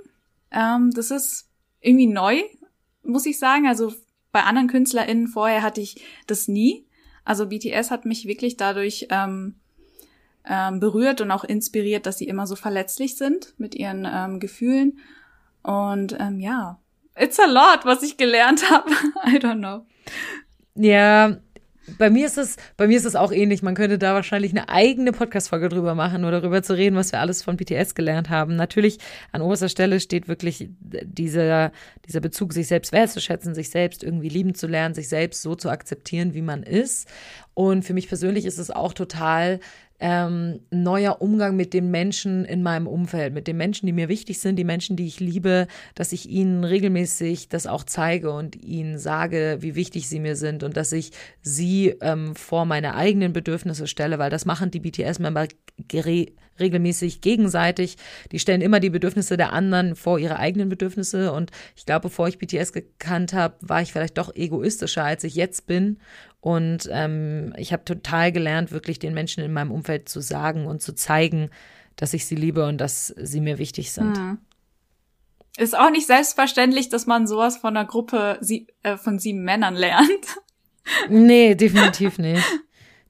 Ähm, 0.51 0.91
das 0.91 1.11
ist 1.11 1.49
irgendwie 1.81 2.07
neu, 2.07 2.41
muss 3.03 3.25
ich 3.25 3.39
sagen. 3.39 3.67
Also 3.67 3.93
bei 4.31 4.43
anderen 4.43 4.67
KünstlerInnen 4.67 5.27
vorher 5.27 5.61
hatte 5.61 5.81
ich 5.81 6.01
das 6.27 6.47
nie. 6.47 6.85
Also 7.23 7.47
BTS 7.47 7.91
hat 7.91 8.05
mich 8.05 8.25
wirklich 8.25 8.57
dadurch 8.57 9.07
ähm, 9.11 9.55
ähm, 10.45 10.79
berührt 10.79 11.21
und 11.21 11.31
auch 11.31 11.43
inspiriert, 11.43 12.05
dass 12.05 12.17
sie 12.17 12.27
immer 12.27 12.47
so 12.47 12.55
verletzlich 12.55 13.17
sind 13.17 13.53
mit 13.57 13.75
ihren 13.75 14.07
ähm, 14.09 14.39
Gefühlen. 14.39 14.99
Und 15.61 16.17
ähm, 16.19 16.39
ja, 16.39 16.79
it's 17.15 17.39
a 17.39 17.45
lot, 17.45 17.85
was 17.85 18.03
ich 18.03 18.17
gelernt 18.17 18.69
habe. 18.71 18.89
I 19.25 19.37
don't 19.37 19.59
know. 19.59 19.85
Ja, 20.81 21.37
bei 21.97 22.09
mir 22.09 22.25
ist 22.25 22.37
es, 22.37 22.55
bei 22.77 22.87
mir 22.87 22.97
ist 22.97 23.05
es 23.05 23.17
auch 23.17 23.33
ähnlich. 23.33 23.63
Man 23.63 23.75
könnte 23.75 23.97
da 23.97 24.13
wahrscheinlich 24.13 24.51
eine 24.51 24.69
eigene 24.69 25.11
Podcast-Folge 25.11 25.67
drüber 25.67 25.93
machen 25.93 26.23
oder 26.23 26.39
darüber 26.39 26.63
zu 26.63 26.77
reden, 26.77 26.95
was 26.95 27.11
wir 27.11 27.19
alles 27.19 27.43
von 27.43 27.57
BTS 27.57 27.95
gelernt 27.95 28.29
haben. 28.29 28.55
Natürlich 28.55 28.99
an 29.33 29.41
oberster 29.41 29.67
Stelle 29.67 29.99
steht 29.99 30.29
wirklich 30.29 30.69
dieser, 30.79 31.73
dieser 32.07 32.21
Bezug, 32.21 32.53
sich 32.53 32.67
selbst 32.67 32.93
wertzuschätzen, 32.93 33.53
sich 33.53 33.71
selbst 33.71 34.03
irgendwie 34.03 34.29
lieben 34.29 34.55
zu 34.55 34.67
lernen, 34.67 34.95
sich 34.95 35.09
selbst 35.09 35.41
so 35.41 35.55
zu 35.55 35.69
akzeptieren, 35.69 36.33
wie 36.33 36.41
man 36.41 36.63
ist. 36.63 37.09
Und 37.55 37.83
für 37.83 37.93
mich 37.93 38.07
persönlich 38.07 38.45
ist 38.45 38.57
es 38.57 38.71
auch 38.71 38.93
total 38.93 39.59
ähm, 39.99 40.61
neuer 40.71 41.21
Umgang 41.21 41.55
mit 41.55 41.73
den 41.73 41.91
Menschen 41.91 42.45
in 42.45 42.63
meinem 42.63 42.87
Umfeld, 42.87 43.33
mit 43.33 43.47
den 43.47 43.57
Menschen, 43.57 43.85
die 43.85 43.93
mir 43.93 44.09
wichtig 44.09 44.39
sind, 44.39 44.55
die 44.55 44.63
Menschen, 44.63 44.95
die 44.95 45.07
ich 45.07 45.19
liebe, 45.19 45.67
dass 45.95 46.11
ich 46.11 46.29
ihnen 46.29 46.63
regelmäßig 46.63 47.49
das 47.49 47.67
auch 47.67 47.83
zeige 47.83 48.31
und 48.31 48.55
ihnen 48.55 48.97
sage, 48.97 49.57
wie 49.59 49.75
wichtig 49.75 50.07
sie 50.07 50.19
mir 50.19 50.35
sind 50.35 50.63
und 50.63 50.77
dass 50.77 50.91
ich 50.91 51.11
sie 51.41 51.95
ähm, 52.01 52.35
vor 52.35 52.65
meine 52.65 52.95
eigenen 52.95 53.33
Bedürfnisse 53.33 53.87
stelle, 53.87 54.19
weil 54.19 54.29
das 54.29 54.45
machen 54.45 54.71
die 54.71 54.79
BTS-Member 54.79 55.47
regelmäßig 56.59 57.21
gegenseitig. 57.21 57.97
Die 58.31 58.39
stellen 58.39 58.61
immer 58.61 58.79
die 58.79 58.89
Bedürfnisse 58.89 59.37
der 59.37 59.53
anderen 59.53 59.95
vor 59.95 60.19
ihre 60.19 60.37
eigenen 60.37 60.69
Bedürfnisse. 60.69 61.31
Und 61.31 61.51
ich 61.75 61.85
glaube, 61.85 62.03
bevor 62.03 62.27
ich 62.27 62.37
BTS 62.37 62.73
gekannt 62.73 63.33
habe, 63.33 63.55
war 63.61 63.81
ich 63.81 63.91
vielleicht 63.91 64.17
doch 64.17 64.35
egoistischer, 64.35 65.03
als 65.03 65.23
ich 65.23 65.35
jetzt 65.35 65.67
bin. 65.67 65.99
Und 66.41 66.89
ähm, 66.91 67.53
ich 67.57 67.73
habe 67.73 67.83
total 67.83 68.31
gelernt, 68.31 68.71
wirklich 68.71 68.99
den 68.99 69.13
Menschen 69.13 69.43
in 69.43 69.51
meinem 69.51 69.71
Umfeld 69.71 70.07
zu 70.07 70.21
sagen 70.21 70.65
und 70.65 70.81
zu 70.81 70.93
zeigen, 70.93 71.49
dass 71.95 72.13
ich 72.13 72.25
sie 72.25 72.35
liebe 72.35 72.65
und 72.65 72.77
dass 72.77 73.07
sie 73.07 73.41
mir 73.41 73.57
wichtig 73.57 73.91
sind. 73.91 74.17
Mhm. 74.17 74.37
Ist 75.57 75.77
auch 75.77 75.89
nicht 75.89 76.07
selbstverständlich, 76.07 76.87
dass 76.87 77.05
man 77.05 77.27
sowas 77.27 77.57
von 77.57 77.75
einer 77.75 77.85
Gruppe 77.85 78.37
sie 78.39 78.67
äh, 78.83 78.95
von 78.95 79.19
sieben 79.19 79.43
Männern 79.43 79.75
lernt. 79.75 80.07
Nee, 81.09 81.55
definitiv 81.55 82.17
nicht. 82.17 82.43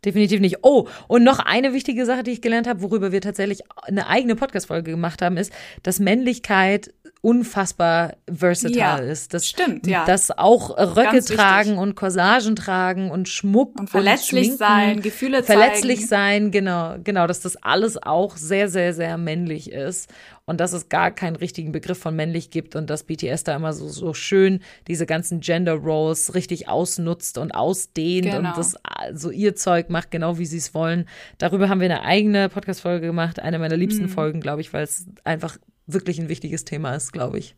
Definitiv 0.06 0.40
nicht. 0.40 0.58
Oh, 0.62 0.88
und 1.08 1.24
noch 1.24 1.40
eine 1.40 1.74
wichtige 1.74 2.06
Sache, 2.06 2.24
die 2.24 2.32
ich 2.32 2.42
gelernt 2.42 2.68
habe, 2.68 2.82
worüber 2.82 3.12
wir 3.12 3.20
tatsächlich 3.20 3.62
eine 3.84 4.08
eigene 4.08 4.36
Podcast-Folge 4.36 4.92
gemacht 4.92 5.22
haben, 5.22 5.36
ist, 5.36 5.52
dass 5.84 6.00
Männlichkeit 6.00 6.94
unfassbar 7.22 8.14
versatile 8.34 8.80
ja, 8.80 8.98
ist. 8.98 9.34
Das 9.34 9.46
stimmt, 9.46 9.86
ja. 9.88 10.06
Dass 10.06 10.32
auch 10.32 10.78
Röcke 10.78 11.22
tragen 11.24 11.78
und 11.78 11.96
Corsagen 11.96 12.56
tragen 12.56 13.12
und 13.12 13.28
Schmuck 13.28 13.78
und 13.78 13.90
verletzlich 13.90 14.52
und 14.52 14.58
sein, 14.58 15.02
Gefühle 15.02 15.44
zeigen. 15.44 15.60
Verletzlich 15.60 16.08
sein, 16.08 16.52
genau, 16.52 16.96
genau, 17.04 17.28
dass 17.28 17.42
das 17.42 17.58
alles 17.58 18.02
auch 18.02 18.38
sehr, 18.38 18.70
sehr, 18.70 18.94
sehr 18.94 19.18
männlich 19.18 19.72
ist 19.72 20.10
und 20.46 20.62
dass 20.62 20.72
es 20.72 20.88
gar 20.88 21.12
keinen 21.12 21.36
richtigen 21.36 21.74
Begriff 21.74 22.00
von 22.00 22.16
männlich 22.16 22.52
gibt 22.52 22.78
und 22.78 22.90
dass 22.90 23.04
BTS 23.04 23.44
da 23.44 23.56
immer 23.56 23.74
so, 23.74 23.90
so 23.90 24.14
schön 24.14 24.62
diese 24.88 25.06
ganzen 25.06 25.42
Gender 25.42 25.74
Roles 25.74 26.34
richtig 26.36 26.70
ausnutzt 26.70 27.38
und 27.38 27.52
ausdehnt 27.52 28.32
genau. 28.32 28.50
und 28.50 28.58
das 28.58 28.76
so 29.14 29.30
ihr 29.30 29.56
Zeug 29.56 29.90
macht, 29.90 30.10
genau 30.10 30.40
wie 30.40 30.46
sie 30.46 30.58
es 30.58 30.74
wollen. 30.74 31.06
Darüber 31.38 31.68
haben 31.68 31.82
wir 31.82 31.86
eine 31.86 32.04
eigene 32.04 32.48
Podcast-Folge 32.48 33.08
gemacht, 33.08 33.42
eine 33.42 33.60
meiner 33.60 33.76
liebsten 33.78 34.04
mhm. 34.04 34.10
Folgen, 34.10 34.40
glaube 34.40 34.62
ich, 34.62 34.72
weil 34.72 34.86
es 34.86 35.06
einfach 35.26 35.58
wirklich 35.94 36.20
ein 36.20 36.30
wichtiges 36.30 36.66
Thema 36.66 36.96
ist, 36.96 37.12
glaube 37.12 37.40
ich. 37.40 37.56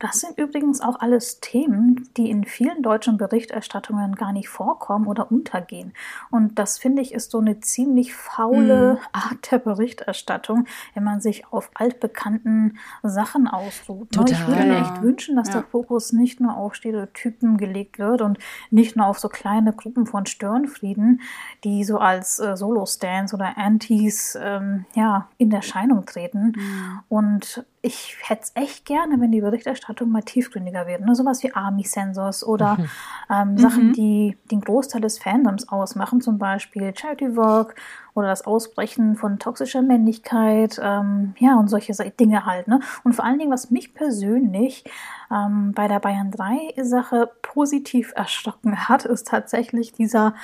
Das 0.00 0.20
sind 0.20 0.38
übrigens 0.38 0.80
auch 0.80 1.00
alles 1.00 1.40
Themen, 1.40 2.08
die 2.16 2.28
in 2.28 2.44
vielen 2.44 2.82
deutschen 2.82 3.16
Berichterstattungen 3.16 4.16
gar 4.16 4.32
nicht 4.32 4.48
vorkommen 4.48 5.06
oder 5.06 5.30
untergehen. 5.30 5.92
Und 6.30 6.58
das 6.58 6.78
finde 6.78 7.00
ich 7.00 7.14
ist 7.14 7.30
so 7.30 7.38
eine 7.38 7.60
ziemlich 7.60 8.12
faule 8.12 8.94
mhm. 8.94 8.98
Art 9.12 9.52
der 9.52 9.58
Berichterstattung, 9.58 10.66
wenn 10.94 11.04
man 11.04 11.20
sich 11.20 11.46
auf 11.52 11.70
altbekannten 11.74 12.78
Sachen 13.02 13.46
ausruht. 13.46 14.10
Total. 14.12 14.32
Ich 14.32 14.46
würde 14.48 14.64
mir 14.64 14.78
echt 14.78 15.02
wünschen, 15.02 15.36
dass 15.36 15.48
ja. 15.48 15.54
der 15.54 15.62
Fokus 15.62 16.12
nicht 16.12 16.40
nur 16.40 16.56
auf 16.56 16.74
Stereotypen 16.74 17.56
gelegt 17.56 17.98
wird 17.98 18.20
und 18.20 18.38
nicht 18.70 18.96
nur 18.96 19.06
auf 19.06 19.20
so 19.20 19.28
kleine 19.28 19.72
Gruppen 19.72 20.06
von 20.06 20.26
Störenfrieden, 20.26 21.20
die 21.62 21.84
so 21.84 21.98
als 21.98 22.40
äh, 22.40 22.56
Solo-Stands 22.56 23.32
oder 23.32 23.56
Antis 23.56 24.36
ähm, 24.40 24.86
ja, 24.94 25.28
in 25.38 25.52
Erscheinung 25.52 26.04
treten. 26.04 26.54
Mhm. 26.56 27.00
Und 27.08 27.64
ich 27.84 28.16
hätte 28.22 28.42
es 28.42 28.52
echt 28.54 28.86
gerne, 28.86 29.20
wenn 29.20 29.30
die 29.30 29.42
Berichterstattung 29.42 30.10
mal 30.10 30.22
tiefgründiger 30.22 30.86
wird. 30.86 31.02
Ne? 31.02 31.14
Sowas 31.14 31.42
wie 31.42 31.52
Army-Sensors 31.52 32.42
oder 32.44 32.76
mhm. 32.78 32.88
ähm, 33.30 33.58
Sachen, 33.58 33.88
mhm. 33.88 33.92
die 33.92 34.38
den 34.50 34.62
Großteil 34.62 35.02
des 35.02 35.18
Fandoms 35.18 35.68
ausmachen, 35.68 36.22
zum 36.22 36.38
Beispiel 36.38 36.94
Charity 36.96 37.36
Work 37.36 37.74
oder 38.14 38.28
das 38.28 38.46
Ausbrechen 38.46 39.16
von 39.16 39.38
toxischer 39.38 39.82
Männlichkeit, 39.82 40.80
ähm, 40.82 41.34
ja, 41.38 41.56
und 41.56 41.68
solche 41.68 41.92
Dinge 42.10 42.46
halt. 42.46 42.68
Ne? 42.68 42.80
Und 43.02 43.12
vor 43.12 43.24
allen 43.24 43.38
Dingen, 43.38 43.52
was 43.52 43.70
mich 43.70 43.92
persönlich 43.92 44.84
ähm, 45.30 45.72
bei 45.74 45.86
der 45.86 46.00
Bayern 46.00 46.30
3 46.30 46.82
Sache 46.82 47.30
positiv 47.42 48.12
erschrocken 48.16 48.88
hat, 48.88 49.04
ist 49.04 49.28
tatsächlich 49.28 49.92
dieser 49.92 50.34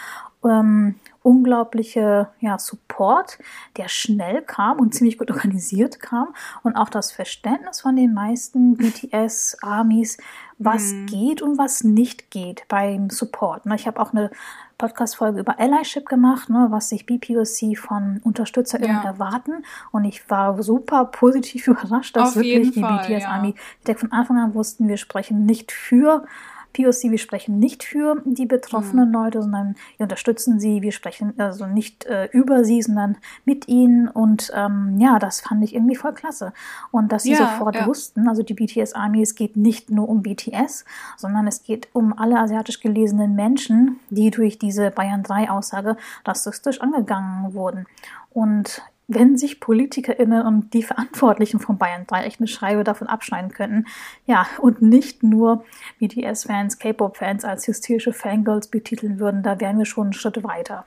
ähm, 0.45 0.95
unglaubliche 1.23 2.29
ja, 2.41 2.59
Support, 2.59 3.39
der 3.77 3.89
schnell 3.89 4.43
kam 4.43 4.79
und 4.79 4.95
ziemlich 4.95 5.19
gut 5.19 5.31
organisiert 5.31 6.01
kam 6.01 6.29
und 6.63 6.77
auch 6.77 6.89
das 6.89 7.13
Verständnis 7.13 7.81
von 7.81 7.97
den 7.97 8.15
meisten 8.15 8.77
BTS-Armies, 8.77 10.19
was 10.59 10.93
mhm. 10.93 11.07
geht 11.07 11.43
und 11.43 11.59
was 11.59 11.85
nicht 11.85 12.31
geht 12.31 12.65
beim 12.69 13.11
Support. 13.11 13.67
Ne, 13.67 13.75
ich 13.75 13.87
habe 13.87 14.01
auch 14.01 14.13
eine 14.13 14.31
Podcast-Folge 14.79 15.41
über 15.41 15.59
Allyship 15.59 16.09
gemacht, 16.09 16.49
ne, 16.49 16.69
was 16.71 16.89
sich 16.89 17.05
BPOC 17.05 17.77
von 17.77 18.21
UnterstützerInnen 18.25 19.03
ja. 19.03 19.05
erwarten. 19.05 19.65
Und 19.93 20.05
ich 20.05 20.29
war 20.31 20.63
super 20.63 21.05
positiv 21.05 21.67
überrascht, 21.69 22.17
dass 22.17 22.31
Auf 22.31 22.43
wirklich 22.43 22.73
die 22.73 22.81
BTS-Army 22.81 23.55
ja. 23.87 23.95
von 23.95 24.13
Anfang 24.13 24.39
an 24.39 24.55
wussten, 24.55 24.89
wir 24.89 24.97
sprechen 24.97 25.45
nicht 25.45 25.71
für 25.71 26.25
POC, 26.73 27.11
wir 27.11 27.19
sprechen 27.19 27.59
nicht 27.59 27.85
für 27.85 28.23
die 28.25 28.47
betroffenen 28.47 29.09
mhm. 29.09 29.15
Leute, 29.15 29.43
sondern 29.43 29.77
wir 29.97 30.05
unterstützen 30.05 30.61
sie, 30.61 30.83
wir 30.83 30.93
sprechen 30.93 31.35
also 31.39 31.67
nicht 31.67 32.07
äh, 32.07 32.29
über 32.33 32.65
sie, 32.65 32.83
sondern 32.83 33.17
mit 33.45 33.69
ihnen 33.69 34.09
und 34.09 34.51
ähm, 34.55 34.97
ja, 34.99 35.19
das 35.19 35.41
fand 35.41 35.65
ich 35.65 35.75
irgendwie 35.75 35.97
voll 35.97 36.13
klasse. 36.13 36.53
Und 36.91 37.13
dass 37.13 37.25
sie 37.25 37.33
ja, 37.33 37.39
sofort 37.39 37.77
ja. 37.77 37.87
wussten, 37.87 38.29
also 38.29 38.43
die 38.43 38.55
BTS 38.55 38.95
Army, 38.95 39.23
es 39.23 39.35
geht 39.35 39.57
nicht 39.57 39.91
nur 39.91 40.09
um 40.09 40.23
BTS, 40.23 40.85
sondern 41.17 41.47
es 41.47 41.63
geht 41.63 41.89
um 41.93 42.17
alle 42.17 42.39
asiatisch 42.39 42.81
gelesenen 42.81 43.35
Menschen, 43.35 44.01
die 44.11 44.31
durch 44.31 44.59
diese 44.59 44.91
Bayern 44.91 45.23
3 45.23 45.51
Aussage 45.51 45.97
rassistisch 46.25 46.81
angegangen 46.81 47.55
wurden. 47.55 47.87
Und 48.33 48.83
wenn 49.13 49.37
sich 49.37 49.59
PolitikerInnen 49.59 50.47
und 50.47 50.73
die 50.73 50.85
Verantwortlichen 50.85 51.59
von 51.59 51.79
Bayern 51.79 52.07
3 52.07 52.25
echt 52.25 52.41
eine 52.41 52.47
Schreibe 52.47 52.85
davon 52.85 53.09
abschneiden 53.09 53.51
könnten. 53.51 53.87
Ja, 54.27 54.47
und 54.61 54.83
nicht 54.83 55.25
nur 55.25 55.65
BTS-Fans, 55.99 56.79
K-Pop-Fans 56.79 57.45
als 57.45 57.67
hysterische 57.67 58.13
Fangirls 58.13 58.69
betiteln 58.69 59.19
würden, 59.19 59.43
da 59.43 59.59
wären 59.61 59.79
wir 59.79 59.85
schon 59.85 60.05
einen 60.05 60.13
Schritt 60.13 60.43
weiter. 60.45 60.87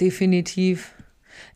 Definitiv. 0.00 0.94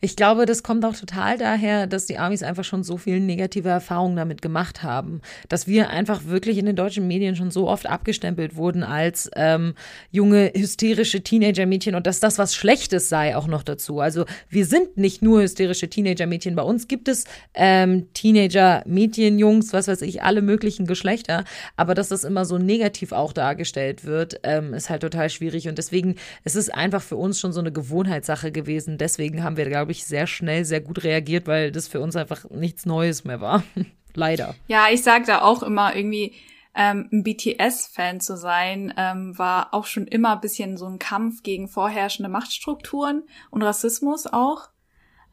Ich 0.01 0.15
glaube, 0.15 0.47
das 0.47 0.63
kommt 0.63 0.85
auch 0.85 0.95
total 0.95 1.37
daher, 1.37 1.87
dass 1.87 2.07
die 2.07 2.19
Amis 2.19 2.43
einfach 2.43 2.65
schon 2.65 2.85
so 2.85 2.97
viele 2.97 3.21
negative 3.21 3.69
Erfahrungen 3.69 4.17
damit 4.17 4.41
gemacht 4.41 4.83
haben, 4.83 5.21
dass 5.49 5.67
wir 5.67 5.91
einfach 5.91 6.27
wirklich 6.27 6.59
in 6.59 6.67
den 6.67 6.77
deutschen 6.77 7.09
Medien 7.09 7.35
schon 7.35 7.51
so 7.51 7.69
oft 7.69 7.87
abgestempelt 7.87 8.55
wurden 8.55 8.85
als 8.85 9.31
ähm, 9.35 9.75
junge, 10.11 10.53
hysterische 10.55 11.23
Teenager-Mädchen 11.23 11.97
und 11.97 12.07
dass 12.07 12.21
das 12.21 12.39
was 12.39 12.55
Schlechtes 12.55 13.09
sei 13.09 13.37
auch 13.37 13.49
noch 13.49 13.65
dazu. 13.65 14.01
Also 14.01 14.25
wir 14.49 14.65
sind 14.65 14.97
nicht 14.97 15.21
nur 15.21 15.43
hysterische 15.43 15.89
Teenager-Mädchen. 15.89 16.55
Bei 16.55 16.63
uns 16.63 16.87
gibt 16.87 17.09
es 17.09 17.25
ähm, 17.55 18.07
Teenager-Mädchen, 18.15 19.39
Jungs, 19.39 19.73
was 19.73 19.89
weiß 19.89 20.03
ich, 20.03 20.23
alle 20.23 20.43
möglichen 20.43 20.87
Geschlechter. 20.87 21.45
Aber 21.77 21.95
dass 21.95 22.09
das 22.09 22.23
immer 22.23 22.45
so 22.45 22.59
negativ 22.59 23.11
auch 23.11 23.33
dargestellt 23.33 24.05
wird, 24.05 24.41
ähm, 24.45 24.75
ist 24.75 24.91
halt 24.91 25.03
total 25.03 25.29
schwierig. 25.29 25.69
Und 25.69 25.79
deswegen 25.79 26.15
es 26.45 26.55
ist 26.55 26.69
es 26.69 26.75
einfach 26.75 27.03
für 27.03 27.17
uns 27.17 27.41
schon 27.41 27.53
so 27.53 27.61
eine 27.61 27.73
Gewohnheitssache 27.73 28.53
gewesen. 28.53 28.99
Deswegen 28.99 29.43
haben 29.43 29.57
wir 29.57 29.68
glaube 29.69 29.93
ich, 29.93 30.05
sehr 30.05 30.27
schnell, 30.27 30.65
sehr 30.65 30.81
gut 30.81 31.05
reagiert, 31.05 31.47
weil 31.47 31.73
das 31.73 31.89
für 31.89 32.01
uns 32.01 32.17
einfach 32.17 32.49
nichts 32.51 32.87
Neues 32.87 33.25
mehr 33.25 33.41
war. 33.41 33.63
Leider. 34.15 34.55
Ja, 34.67 34.87
ich 34.91 35.03
sage 35.03 35.27
da 35.27 35.43
auch 35.43 35.63
immer 35.63 35.95
irgendwie, 35.95 36.35
ähm, 36.75 37.09
ein 37.13 37.25
BTS-Fan 37.25 38.21
zu 38.21 38.37
sein, 38.37 38.95
ähm, 38.97 39.37
war 39.37 39.75
auch 39.75 39.87
schon 39.87 40.07
immer 40.07 40.35
ein 40.35 40.41
bisschen 40.41 40.77
so 40.77 40.87
ein 40.87 40.99
Kampf 40.99 41.43
gegen 41.43 41.69
vorherrschende 41.69 42.29
Machtstrukturen 42.29 43.25
und 43.51 43.63
Rassismus 43.63 44.27
auch. 44.27 44.69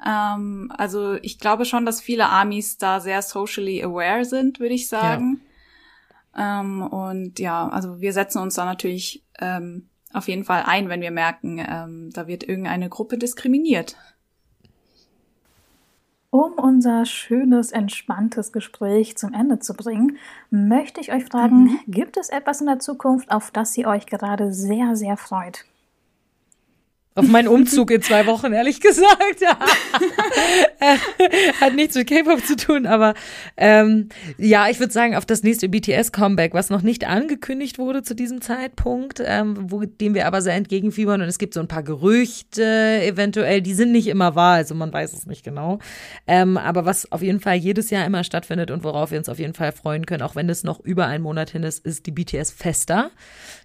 Ähm, 0.03 0.71
also 0.75 1.13
ich 1.21 1.37
glaube 1.37 1.65
schon, 1.65 1.85
dass 1.85 2.01
viele 2.01 2.29
Armies 2.29 2.77
da 2.77 2.99
sehr 2.99 3.21
socially 3.21 3.83
aware 3.83 4.25
sind, 4.25 4.59
würde 4.59 4.73
ich 4.73 4.87
sagen. 4.87 5.41
Ja. 6.35 6.61
Ähm, 6.61 6.81
und 6.81 7.39
ja, 7.39 7.67
also 7.69 8.01
wir 8.01 8.11
setzen 8.11 8.39
uns 8.39 8.55
da 8.55 8.65
natürlich 8.65 9.23
ähm, 9.39 9.89
auf 10.13 10.27
jeden 10.27 10.45
Fall 10.45 10.63
ein, 10.65 10.89
wenn 10.89 11.01
wir 11.01 11.11
merken, 11.11 11.59
ähm, 11.59 12.09
da 12.11 12.27
wird 12.27 12.43
irgendeine 12.43 12.89
Gruppe 12.89 13.17
diskriminiert. 13.17 13.95
Um 16.35 16.51
unser 16.51 17.05
schönes, 17.05 17.71
entspanntes 17.71 18.51
Gespräch 18.51 19.17
zum 19.17 19.33
Ende 19.33 19.59
zu 19.59 19.73
bringen, 19.73 20.17
möchte 20.49 20.99
ich 20.99 21.13
euch 21.13 21.23
fragen, 21.23 21.63
mhm. 21.63 21.79
gibt 21.87 22.17
es 22.17 22.27
etwas 22.27 22.59
in 22.59 22.67
der 22.67 22.79
Zukunft, 22.79 23.31
auf 23.31 23.51
das 23.51 23.77
ihr 23.77 23.87
euch 23.87 24.05
gerade 24.05 24.51
sehr, 24.51 24.97
sehr 24.97 25.15
freut? 25.15 25.63
Auf 27.17 27.27
meinen 27.29 27.47
Umzug 27.47 27.91
in 27.91 28.01
zwei 28.01 28.25
Wochen, 28.25 28.51
ehrlich 28.51 28.81
gesagt. 28.81 29.41
Hat 31.61 31.73
nichts 31.73 31.95
mit 31.95 32.09
K-Pop 32.09 32.45
zu 32.45 32.57
tun, 32.57 32.85
aber 32.85 33.13
ähm, 33.55 34.09
ja, 34.37 34.67
ich 34.69 34.81
würde 34.81 34.91
sagen, 34.91 35.15
auf 35.15 35.25
das 35.25 35.41
nächste 35.41 35.69
BTS-Comeback, 35.69 36.53
was 36.53 36.69
noch 36.69 36.81
nicht 36.81 37.07
angekündigt 37.07 37.79
wurde 37.79 38.03
zu 38.03 38.15
diesem 38.15 38.41
Zeitpunkt, 38.41 39.23
ähm, 39.25 39.55
wo, 39.71 39.85
dem 39.85 40.13
wir 40.13 40.27
aber 40.27 40.41
sehr 40.41 40.55
entgegenfiebern 40.55 41.21
und 41.21 41.29
es 41.29 41.37
gibt 41.37 41.53
so 41.53 41.61
ein 41.61 41.69
paar 41.69 41.83
Gerüchte 41.83 43.01
eventuell, 43.01 43.61
die 43.61 43.73
sind 43.73 43.93
nicht 43.93 44.07
immer 44.07 44.35
wahr, 44.35 44.55
also 44.55 44.75
man 44.75 44.91
weiß 44.91 45.13
es 45.13 45.25
nicht 45.25 45.45
genau. 45.45 45.79
Ähm, 46.27 46.57
aber 46.57 46.83
was 46.83 47.09
auf 47.13 47.21
jeden 47.21 47.39
Fall 47.39 47.55
jedes 47.55 47.91
Jahr 47.91 48.05
immer 48.05 48.25
stattfindet 48.25 48.71
und 48.71 48.83
worauf 48.83 49.11
wir 49.11 49.17
uns 49.17 49.29
auf 49.29 49.39
jeden 49.39 49.53
Fall 49.53 49.71
freuen 49.71 50.05
können, 50.05 50.21
auch 50.21 50.35
wenn 50.35 50.49
es 50.49 50.65
noch 50.65 50.81
über 50.81 51.07
einen 51.07 51.23
Monat 51.23 51.51
hin 51.51 51.63
ist, 51.63 51.85
ist 51.85 52.07
die 52.07 52.11
BTS 52.11 52.51
Festa. 52.51 53.09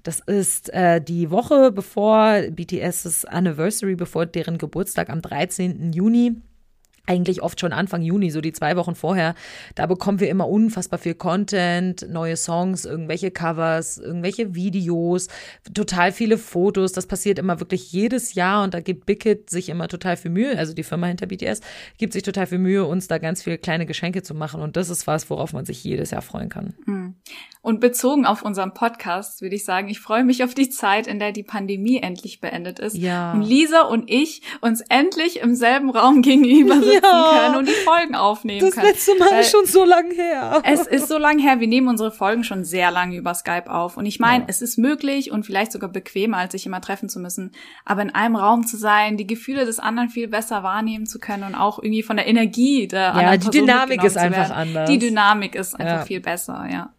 Das 0.04 0.20
ist 0.20 0.72
äh, 0.72 1.00
die 1.00 1.32
Woche 1.32 1.72
bevor 1.72 2.42
BTS 2.42 3.26
Anniversary, 3.40 3.96
bevor 3.96 4.26
deren 4.26 4.58
Geburtstag 4.58 5.08
am 5.08 5.22
13. 5.22 5.92
Juni 5.92 6.36
eigentlich 7.06 7.42
oft 7.42 7.60
schon 7.60 7.72
Anfang 7.72 8.02
Juni, 8.02 8.30
so 8.30 8.40
die 8.40 8.52
zwei 8.52 8.76
Wochen 8.76 8.94
vorher, 8.94 9.34
da 9.74 9.86
bekommen 9.86 10.20
wir 10.20 10.28
immer 10.28 10.48
unfassbar 10.48 10.98
viel 10.98 11.14
Content, 11.14 12.06
neue 12.08 12.36
Songs, 12.36 12.84
irgendwelche 12.84 13.30
Covers, 13.30 13.98
irgendwelche 13.98 14.54
Videos, 14.54 15.28
total 15.74 16.12
viele 16.12 16.38
Fotos. 16.38 16.92
Das 16.92 17.06
passiert 17.06 17.38
immer 17.38 17.60
wirklich 17.60 17.92
jedes 17.92 18.34
Jahr 18.34 18.62
und 18.62 18.74
da 18.74 18.80
gibt 18.80 19.06
Big 19.06 19.22
Hit 19.22 19.50
sich 19.50 19.68
immer 19.68 19.88
total 19.88 20.16
viel 20.16 20.30
Mühe, 20.30 20.56
also 20.56 20.74
die 20.74 20.82
Firma 20.82 21.06
hinter 21.06 21.26
BTS 21.26 21.60
gibt 21.98 22.12
sich 22.12 22.22
total 22.22 22.46
viel 22.46 22.58
Mühe, 22.58 22.84
uns 22.84 23.08
da 23.08 23.18
ganz 23.18 23.42
viele 23.42 23.58
kleine 23.58 23.86
Geschenke 23.86 24.22
zu 24.22 24.34
machen 24.34 24.60
und 24.60 24.76
das 24.76 24.90
ist 24.90 25.06
was, 25.06 25.30
worauf 25.30 25.52
man 25.52 25.64
sich 25.64 25.82
jedes 25.84 26.10
Jahr 26.10 26.22
freuen 26.22 26.48
kann. 26.48 26.74
Hm. 26.84 27.14
Und 27.62 27.80
bezogen 27.80 28.24
auf 28.24 28.42
unseren 28.42 28.72
Podcast 28.72 29.42
würde 29.42 29.54
ich 29.54 29.64
sagen, 29.64 29.88
ich 29.88 30.00
freue 30.00 30.24
mich 30.24 30.44
auf 30.44 30.54
die 30.54 30.70
Zeit, 30.70 31.06
in 31.06 31.18
der 31.18 31.32
die 31.32 31.42
Pandemie 31.42 31.98
endlich 31.98 32.40
beendet 32.40 32.78
ist 32.78 32.96
ja. 32.96 33.32
und 33.32 33.42
Lisa 33.42 33.82
und 33.82 34.10
ich 34.10 34.42
uns 34.60 34.80
endlich 34.88 35.40
im 35.40 35.54
selben 35.54 35.90
Raum 35.90 36.22
gegenüber 36.22 36.80
sitzen 36.94 37.04
ja. 37.04 37.40
können 37.40 37.56
und 37.56 37.68
die 37.68 37.72
Folgen 37.72 38.14
aufnehmen 38.14 38.60
das 38.60 38.74
können. 38.74 38.86
Das 38.86 39.06
letzte 39.06 39.18
Mal 39.18 39.40
ist 39.40 39.50
schon 39.50 39.66
so 39.66 39.84
lang 39.84 40.10
her. 40.10 40.62
Es 40.64 40.86
ist 40.86 41.08
so 41.08 41.18
lang 41.18 41.38
her. 41.38 41.60
Wir 41.60 41.68
nehmen 41.68 41.88
unsere 41.88 42.10
Folgen 42.10 42.44
schon 42.44 42.64
sehr 42.64 42.90
lange 42.90 43.16
über 43.16 43.34
Skype 43.34 43.70
auf. 43.70 43.96
Und 43.96 44.06
ich 44.06 44.20
meine, 44.20 44.44
ja. 44.44 44.48
es 44.48 44.62
ist 44.62 44.78
möglich 44.78 45.30
und 45.30 45.44
vielleicht 45.44 45.72
sogar 45.72 45.90
bequemer, 45.90 46.38
als 46.38 46.52
sich 46.52 46.66
immer 46.66 46.80
treffen 46.80 47.08
zu 47.08 47.20
müssen. 47.20 47.52
Aber 47.84 48.02
in 48.02 48.10
einem 48.10 48.36
Raum 48.36 48.66
zu 48.66 48.76
sein, 48.76 49.16
die 49.16 49.26
Gefühle 49.26 49.64
des 49.64 49.78
anderen 49.78 50.08
viel 50.08 50.28
besser 50.28 50.62
wahrnehmen 50.62 51.06
zu 51.06 51.18
können 51.18 51.44
und 51.44 51.54
auch 51.54 51.78
irgendwie 51.78 52.02
von 52.02 52.16
der 52.16 52.26
Energie 52.26 52.88
der 52.88 53.00
ja, 53.00 53.10
anderen 53.12 53.40
die 53.40 53.50
Dynamik 53.50 54.04
ist 54.04 54.16
einfach 54.16 54.50
anders. 54.50 54.88
Die 54.88 54.98
Dynamik 54.98 55.54
ist 55.54 55.74
einfach 55.74 56.00
ja. 56.00 56.04
viel 56.04 56.20
besser, 56.20 56.66
ja. 56.70 56.90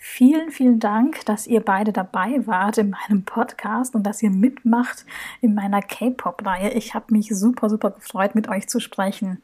Vielen, 0.00 0.52
vielen 0.52 0.78
Dank, 0.78 1.26
dass 1.26 1.48
ihr 1.48 1.60
beide 1.60 1.92
dabei 1.92 2.46
wart 2.46 2.78
in 2.78 2.90
meinem 2.90 3.24
Podcast 3.24 3.96
und 3.96 4.04
dass 4.04 4.22
ihr 4.22 4.30
mitmacht 4.30 5.04
in 5.40 5.54
meiner 5.54 5.82
K-Pop-Reihe. 5.82 6.70
Ich 6.70 6.94
habe 6.94 7.12
mich 7.12 7.28
super, 7.30 7.68
super 7.68 7.90
gefreut, 7.90 8.36
mit 8.36 8.48
euch 8.48 8.68
zu 8.68 8.78
sprechen. 8.78 9.42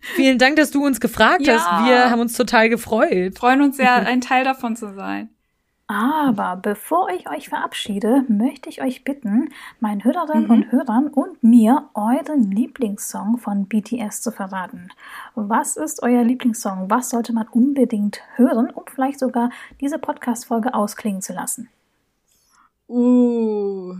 Vielen 0.00 0.38
Dank, 0.38 0.56
dass 0.56 0.70
du 0.70 0.84
uns 0.84 0.98
gefragt 0.98 1.46
ja. 1.46 1.54
hast. 1.58 1.86
Wir 1.86 2.10
haben 2.10 2.20
uns 2.20 2.36
total 2.36 2.70
gefreut. 2.70 3.38
Freuen 3.38 3.60
uns 3.60 3.76
sehr, 3.76 3.94
ein 4.06 4.22
Teil 4.22 4.44
davon 4.44 4.76
zu 4.76 4.94
sein. 4.94 5.28
Aber 5.90 6.56
bevor 6.56 7.08
ich 7.08 7.30
euch 7.30 7.48
verabschiede, 7.48 8.22
möchte 8.28 8.68
ich 8.68 8.82
euch 8.82 9.04
bitten, 9.04 9.48
meinen 9.80 10.04
Hörerinnen 10.04 10.44
mhm. 10.44 10.50
und 10.50 10.70
Hörern 10.72 11.08
und 11.08 11.42
mir 11.42 11.88
euren 11.94 12.50
Lieblingssong 12.50 13.38
von 13.38 13.66
BTS 13.66 14.20
zu 14.20 14.30
verraten. 14.30 14.90
Was 15.34 15.78
ist 15.78 16.02
euer 16.02 16.24
Lieblingssong? 16.24 16.90
Was 16.90 17.08
sollte 17.08 17.32
man 17.32 17.48
unbedingt 17.48 18.20
hören, 18.36 18.68
um 18.68 18.84
vielleicht 18.86 19.18
sogar 19.18 19.48
diese 19.80 19.98
Podcast-Folge 19.98 20.74
ausklingen 20.74 21.22
zu 21.22 21.32
lassen? 21.32 21.70
Uh. 22.86 23.96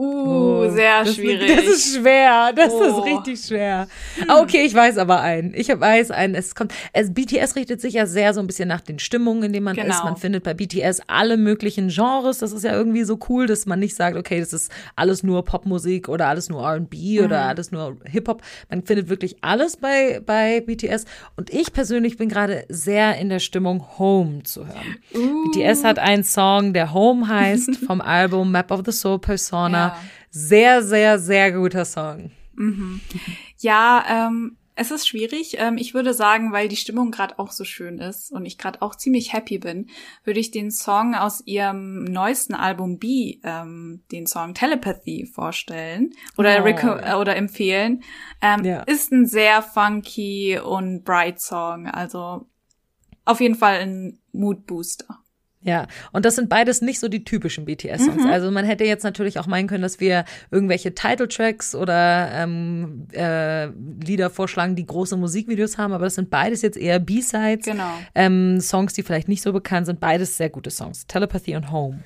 Uh, 0.00 0.64
oh, 0.64 0.70
sehr 0.70 1.04
das, 1.04 1.14
schwierig. 1.14 1.54
Das 1.54 1.66
ist 1.66 1.94
schwer. 1.94 2.54
Das 2.56 2.72
oh. 2.72 2.82
ist 2.82 3.04
richtig 3.04 3.38
schwer. 3.44 3.86
Hm. 4.16 4.30
Okay, 4.30 4.64
ich 4.64 4.72
weiß 4.72 4.96
aber 4.96 5.20
einen. 5.20 5.52
Ich 5.54 5.68
weiß 5.68 6.10
einen. 6.10 6.34
Es 6.34 6.54
kommt. 6.54 6.72
Es, 6.94 7.12
BTS 7.12 7.54
richtet 7.54 7.82
sich 7.82 7.94
ja 7.94 8.06
sehr 8.06 8.32
so 8.32 8.40
ein 8.40 8.46
bisschen 8.46 8.66
nach 8.66 8.80
den 8.80 8.98
Stimmungen, 8.98 9.42
in 9.42 9.52
denen 9.52 9.64
man 9.64 9.76
genau. 9.76 9.90
ist. 9.90 10.02
Man 10.02 10.16
findet 10.16 10.42
bei 10.42 10.54
BTS 10.54 11.02
alle 11.06 11.36
möglichen 11.36 11.88
Genres. 11.88 12.38
Das 12.38 12.52
ist 12.52 12.64
ja 12.64 12.72
irgendwie 12.72 13.04
so 13.04 13.18
cool, 13.28 13.46
dass 13.46 13.66
man 13.66 13.78
nicht 13.78 13.94
sagt, 13.94 14.16
okay, 14.16 14.40
das 14.40 14.54
ist 14.54 14.72
alles 14.96 15.22
nur 15.22 15.44
Popmusik 15.44 16.08
oder 16.08 16.28
alles 16.28 16.48
nur 16.48 16.62
R&B 16.62 17.18
mhm. 17.18 17.26
oder 17.26 17.42
alles 17.42 17.70
nur 17.70 17.98
Hip 18.04 18.26
Hop. 18.28 18.40
Man 18.70 18.82
findet 18.82 19.10
wirklich 19.10 19.36
alles 19.42 19.76
bei 19.76 20.22
bei 20.24 20.62
BTS. 20.62 21.04
Und 21.36 21.50
ich 21.52 21.74
persönlich 21.74 22.16
bin 22.16 22.30
gerade 22.30 22.64
sehr 22.70 23.18
in 23.18 23.28
der 23.28 23.40
Stimmung, 23.40 23.84
Home 23.98 24.44
zu 24.44 24.66
hören. 24.66 24.96
Uh. 25.14 25.50
BTS 25.50 25.84
hat 25.84 25.98
einen 25.98 26.24
Song, 26.24 26.72
der 26.72 26.94
Home 26.94 27.28
heißt, 27.28 27.76
vom 27.86 28.00
Album 28.00 28.50
Map 28.50 28.70
of 28.70 28.80
the 28.86 28.92
Soul 28.92 29.18
Persona. 29.18 29.88
Ja 29.88 29.89
sehr, 30.30 30.82
sehr, 30.82 31.18
sehr 31.18 31.52
guter 31.52 31.84
Song. 31.84 32.30
Mhm. 32.54 33.00
Ja, 33.58 34.04
ähm, 34.08 34.56
es 34.80 34.90
ist 34.90 35.06
schwierig. 35.06 35.56
Ähm, 35.58 35.76
ich 35.76 35.92
würde 35.92 36.14
sagen, 36.14 36.52
weil 36.52 36.68
die 36.68 36.76
Stimmung 36.76 37.10
gerade 37.10 37.38
auch 37.38 37.50
so 37.50 37.64
schön 37.64 37.98
ist 37.98 38.32
und 38.32 38.46
ich 38.46 38.56
gerade 38.56 38.80
auch 38.80 38.94
ziemlich 38.94 39.34
happy 39.34 39.58
bin, 39.58 39.90
würde 40.24 40.40
ich 40.40 40.52
den 40.52 40.70
Song 40.70 41.14
aus 41.14 41.42
ihrem 41.44 42.04
neuesten 42.04 42.54
Album 42.54 42.98
B, 42.98 43.40
ähm, 43.44 44.02
den 44.10 44.26
Song 44.26 44.54
Telepathy 44.54 45.26
vorstellen 45.26 46.14
oder 46.38 46.64
oh. 46.64 47.18
oder 47.18 47.36
empfehlen. 47.36 48.02
Ähm, 48.40 48.64
ja. 48.64 48.80
Ist 48.84 49.12
ein 49.12 49.26
sehr 49.26 49.62
funky 49.62 50.58
und 50.58 51.04
bright 51.04 51.40
Song, 51.40 51.86
also 51.86 52.46
auf 53.26 53.40
jeden 53.40 53.56
Fall 53.56 53.80
ein 53.80 54.18
Mood 54.32 54.66
Booster. 54.66 55.19
Ja, 55.62 55.88
und 56.12 56.24
das 56.24 56.36
sind 56.36 56.48
beides 56.48 56.80
nicht 56.80 57.00
so 57.00 57.08
die 57.08 57.22
typischen 57.22 57.66
BTS-Songs. 57.66 58.24
Mhm. 58.24 58.30
Also 58.30 58.50
man 58.50 58.64
hätte 58.64 58.84
jetzt 58.84 59.02
natürlich 59.04 59.38
auch 59.38 59.46
meinen 59.46 59.68
können, 59.68 59.82
dass 59.82 60.00
wir 60.00 60.24
irgendwelche 60.50 60.94
Title-Tracks 60.94 61.74
oder 61.74 62.30
ähm, 62.32 63.06
äh, 63.12 63.66
Lieder 63.66 64.30
vorschlagen, 64.30 64.74
die 64.74 64.86
große 64.86 65.18
Musikvideos 65.18 65.76
haben, 65.76 65.92
aber 65.92 66.04
das 66.04 66.14
sind 66.14 66.30
beides 66.30 66.62
jetzt 66.62 66.78
eher 66.78 66.98
B-Sides. 66.98 67.66
Genau. 67.66 67.92
Ähm, 68.14 68.60
Songs, 68.60 68.94
die 68.94 69.02
vielleicht 69.02 69.28
nicht 69.28 69.42
so 69.42 69.52
bekannt 69.52 69.84
sind, 69.84 70.00
beides 70.00 70.38
sehr 70.38 70.48
gute 70.48 70.70
Songs. 70.70 71.06
Telepathy 71.06 71.54
und 71.56 71.70
Home. 71.70 72.04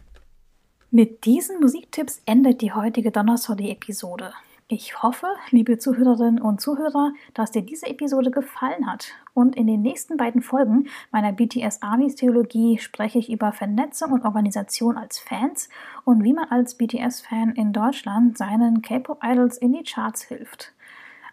Mit 0.90 1.24
diesen 1.24 1.60
Musiktipps 1.60 2.22
endet 2.26 2.60
die 2.60 2.72
heutige 2.72 3.12
Donnerstag-Episode. 3.12 4.32
Ich 4.76 5.04
hoffe, 5.04 5.28
liebe 5.52 5.78
Zuhörerinnen 5.78 6.40
und 6.40 6.60
Zuhörer, 6.60 7.12
dass 7.32 7.52
dir 7.52 7.62
diese 7.62 7.86
Episode 7.86 8.32
gefallen 8.32 8.88
hat. 8.88 9.12
Und 9.32 9.54
in 9.54 9.68
den 9.68 9.82
nächsten 9.82 10.16
beiden 10.16 10.42
Folgen 10.42 10.88
meiner 11.12 11.30
BTS 11.30 11.80
Armies 11.80 12.16
Theologie 12.16 12.78
spreche 12.78 13.20
ich 13.20 13.30
über 13.30 13.52
Vernetzung 13.52 14.10
und 14.10 14.24
Organisation 14.24 14.96
als 14.96 15.20
Fans 15.20 15.68
und 16.02 16.24
wie 16.24 16.32
man 16.32 16.48
als 16.48 16.74
BTS-Fan 16.74 17.52
in 17.52 17.72
Deutschland 17.72 18.36
seinen 18.36 18.82
K-Pop-Idols 18.82 19.58
in 19.58 19.74
die 19.74 19.84
Charts 19.84 20.22
hilft. 20.22 20.72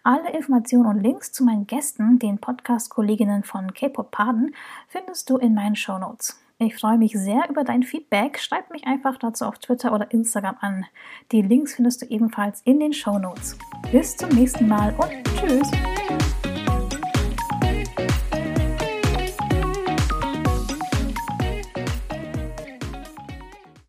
Alle 0.04 0.32
Informationen 0.32 0.86
und 0.86 1.02
Links 1.02 1.32
zu 1.32 1.42
meinen 1.42 1.66
Gästen, 1.66 2.20
den 2.20 2.38
Podcast-Kolleginnen 2.38 3.42
von 3.42 3.74
K-Pop 3.74 4.12
Paden, 4.12 4.54
findest 4.86 5.28
du 5.28 5.36
in 5.36 5.52
meinen 5.52 5.74
Show 5.74 5.98
Notes. 5.98 6.40
Ich 6.64 6.76
freue 6.76 6.96
mich 6.96 7.12
sehr 7.12 7.48
über 7.50 7.64
dein 7.64 7.82
Feedback. 7.82 8.38
Schreib 8.38 8.70
mich 8.70 8.86
einfach 8.86 9.18
dazu 9.18 9.46
auf 9.46 9.58
Twitter 9.58 9.92
oder 9.92 10.12
Instagram 10.12 10.56
an. 10.60 10.86
Die 11.32 11.42
Links 11.42 11.74
findest 11.74 12.02
du 12.02 12.06
ebenfalls 12.06 12.60
in 12.64 12.78
den 12.78 12.92
Show 12.92 13.18
Notes. 13.18 13.58
Bis 13.90 14.16
zum 14.16 14.28
nächsten 14.28 14.68
Mal 14.68 14.94
und 14.96 15.24
tschüss! 15.36 15.68